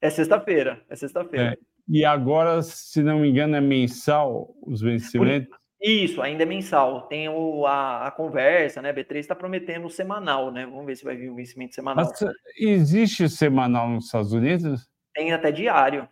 É 0.00 0.08
sexta-feira, 0.08 0.82
é 0.88 0.96
sexta-feira. 0.96 1.52
É. 1.52 1.75
E 1.88 2.04
agora, 2.04 2.62
se 2.62 3.02
não 3.02 3.20
me 3.20 3.28
engano, 3.28 3.56
é 3.56 3.60
mensal 3.60 4.54
os 4.62 4.80
vencimentos? 4.80 5.56
Isso, 5.80 6.20
ainda 6.20 6.42
é 6.42 6.46
mensal. 6.46 7.06
Tem 7.06 7.28
o, 7.28 7.64
a, 7.66 8.08
a 8.08 8.10
conversa, 8.10 8.82
né? 8.82 8.92
B3 8.92 9.16
está 9.16 9.34
prometendo 9.34 9.88
semanal, 9.88 10.50
né? 10.50 10.66
Vamos 10.66 10.86
ver 10.86 10.96
se 10.96 11.04
vai 11.04 11.16
vir 11.16 11.30
o 11.30 11.36
vencimento 11.36 11.74
semanal. 11.74 12.04
Mas 12.04 12.24
existe 12.58 13.28
semanal 13.28 13.88
nos 13.88 14.06
Estados 14.06 14.32
Unidos? 14.32 14.88
Tem 15.14 15.32
até 15.32 15.52
diário. 15.52 16.08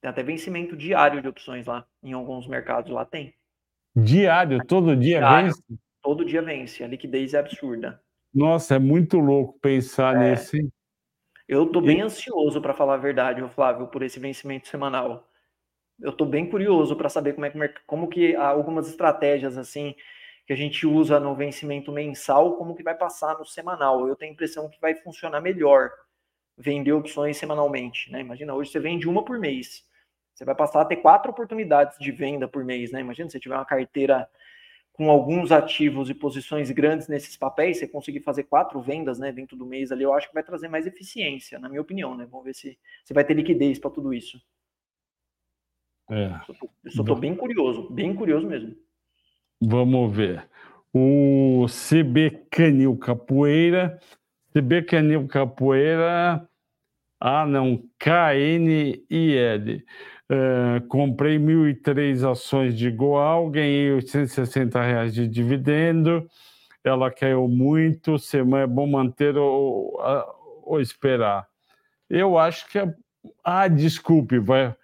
Tem 0.00 0.10
até 0.10 0.22
vencimento 0.22 0.76
diário 0.76 1.20
de 1.20 1.28
opções 1.28 1.66
lá. 1.66 1.84
Em 2.02 2.12
alguns 2.12 2.46
mercados 2.46 2.90
lá 2.92 3.04
tem. 3.04 3.34
Diário? 3.96 4.64
Todo 4.66 4.94
dia 4.94 5.18
diário, 5.18 5.46
vence? 5.46 5.62
Todo 6.02 6.24
dia 6.24 6.42
vence. 6.42 6.84
A 6.84 6.86
liquidez 6.86 7.34
é 7.34 7.38
absurda. 7.38 8.00
Nossa, 8.32 8.76
é 8.76 8.78
muito 8.78 9.18
louco 9.18 9.58
pensar 9.60 10.14
é. 10.14 10.30
nesse. 10.30 10.70
Eu 11.50 11.66
tô 11.66 11.80
bem 11.80 12.00
ansioso 12.00 12.62
para 12.62 12.72
falar 12.72 12.94
a 12.94 12.96
verdade, 12.96 13.42
Flávio, 13.48 13.88
por 13.88 14.04
esse 14.04 14.20
vencimento 14.20 14.68
semanal. 14.68 15.28
Eu 16.00 16.12
tô 16.12 16.24
bem 16.24 16.48
curioso 16.48 16.94
para 16.94 17.08
saber 17.08 17.32
como 17.32 17.44
é 17.44 17.50
que 17.50 17.80
como 17.88 18.08
que 18.08 18.36
algumas 18.36 18.88
estratégias 18.88 19.58
assim 19.58 19.96
que 20.46 20.52
a 20.52 20.56
gente 20.56 20.86
usa 20.86 21.18
no 21.18 21.34
vencimento 21.34 21.90
mensal, 21.90 22.56
como 22.56 22.76
que 22.76 22.84
vai 22.84 22.94
passar 22.96 23.36
no 23.36 23.44
semanal. 23.44 24.06
Eu 24.06 24.14
tenho 24.14 24.30
a 24.30 24.34
impressão 24.34 24.70
que 24.70 24.80
vai 24.80 24.94
funcionar 24.94 25.40
melhor 25.40 25.90
vender 26.56 26.92
opções 26.92 27.36
semanalmente, 27.36 28.12
né? 28.12 28.20
Imagina, 28.20 28.54
hoje 28.54 28.70
você 28.70 28.78
vende 28.78 29.08
uma 29.08 29.24
por 29.24 29.36
mês. 29.36 29.84
Você 30.32 30.44
vai 30.44 30.54
passar 30.54 30.82
a 30.82 30.84
ter 30.84 30.98
quatro 30.98 31.32
oportunidades 31.32 31.98
de 31.98 32.12
venda 32.12 32.46
por 32.46 32.64
mês, 32.64 32.92
né? 32.92 33.00
Imagina 33.00 33.28
se 33.28 33.32
você 33.32 33.40
tiver 33.40 33.56
uma 33.56 33.64
carteira 33.64 34.28
com 35.00 35.10
alguns 35.10 35.50
ativos 35.50 36.10
e 36.10 36.14
posições 36.14 36.70
grandes 36.70 37.08
nesses 37.08 37.34
papéis, 37.34 37.78
você 37.78 37.88
conseguir 37.88 38.20
fazer 38.20 38.42
quatro 38.42 38.82
vendas 38.82 39.18
né, 39.18 39.32
dentro 39.32 39.56
do 39.56 39.64
mês 39.64 39.90
ali, 39.90 40.02
eu 40.02 40.12
acho 40.12 40.28
que 40.28 40.34
vai 40.34 40.42
trazer 40.42 40.68
mais 40.68 40.86
eficiência, 40.86 41.58
na 41.58 41.70
minha 41.70 41.80
opinião. 41.80 42.14
Né? 42.14 42.28
Vamos 42.30 42.44
ver 42.44 42.54
se 42.54 42.78
você 43.02 43.14
vai 43.14 43.24
ter 43.24 43.32
liquidez 43.32 43.78
para 43.78 43.90
tudo 43.90 44.12
isso. 44.12 44.38
É. 46.10 46.26
Eu 46.46 46.92
só 46.92 47.00
estou 47.00 47.16
bem 47.16 47.34
curioso, 47.34 47.88
bem 47.88 48.14
curioso 48.14 48.46
mesmo. 48.46 48.76
Vamos 49.58 50.14
ver. 50.14 50.46
O 50.92 51.64
CB 51.66 52.48
Canil 52.50 52.94
Capoeira. 52.98 53.98
CB 54.52 54.82
Canil 54.82 55.26
Capoeira. 55.26 56.46
Ah, 57.18 57.46
não. 57.46 57.88
KNIL. 57.98 59.82
Uh, 60.30 60.86
comprei 60.86 61.38
1.003 61.38 62.30
ações 62.30 62.78
de 62.78 62.88
Goal, 62.88 63.50
ganhei 63.50 63.92
860 63.94 64.80
reais 64.80 65.12
de 65.12 65.26
dividendo. 65.26 66.24
Ela 66.84 67.10
caiu 67.10 67.48
muito. 67.48 68.16
Semana 68.16 68.62
é 68.62 68.66
bom 68.66 68.86
manter 68.86 69.36
ou, 69.36 70.00
ou 70.62 70.80
esperar. 70.80 71.48
Eu 72.08 72.38
acho 72.38 72.68
que 72.68 72.78
é... 72.78 72.94
ah, 73.42 73.66
desculpe, 73.66 74.38
vai. 74.38 74.74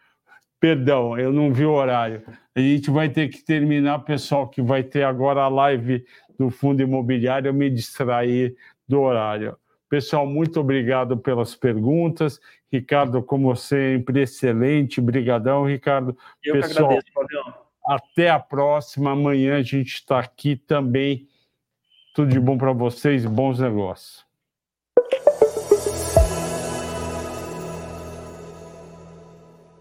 Perdão, 0.58 1.16
eu 1.16 1.32
não 1.32 1.52
vi 1.52 1.64
o 1.64 1.72
horário. 1.72 2.22
A 2.54 2.60
gente 2.60 2.90
vai 2.90 3.08
ter 3.08 3.28
que 3.28 3.44
terminar, 3.44 4.00
pessoal, 4.00 4.48
que 4.48 4.60
vai 4.60 4.82
ter 4.82 5.04
agora 5.04 5.42
a 5.42 5.48
live 5.48 6.04
do 6.36 6.50
Fundo 6.50 6.82
Imobiliário, 6.82 7.48
eu 7.48 7.54
me 7.54 7.70
distrair 7.70 8.56
do 8.88 9.00
horário. 9.00 9.56
Pessoal, 9.96 10.26
muito 10.26 10.60
obrigado 10.60 11.16
pelas 11.16 11.54
perguntas. 11.54 12.38
Ricardo, 12.70 13.22
como 13.22 13.56
sempre, 13.56 14.20
excelente. 14.20 15.00
Brigadão, 15.00 15.64
Ricardo. 15.64 16.14
Eu 16.44 16.52
Pessoal, 16.60 16.90
agradeço, 16.90 17.14
Fabião. 17.14 17.54
Até 17.88 18.28
a 18.28 18.38
próxima. 18.38 19.12
Amanhã 19.12 19.56
a 19.56 19.62
gente 19.62 19.94
está 19.94 20.18
aqui 20.18 20.54
também. 20.54 21.26
Tudo 22.14 22.30
de 22.30 22.38
bom 22.38 22.58
para 22.58 22.72
vocês 22.72 23.24
bons 23.24 23.58
negócios. 23.58 24.25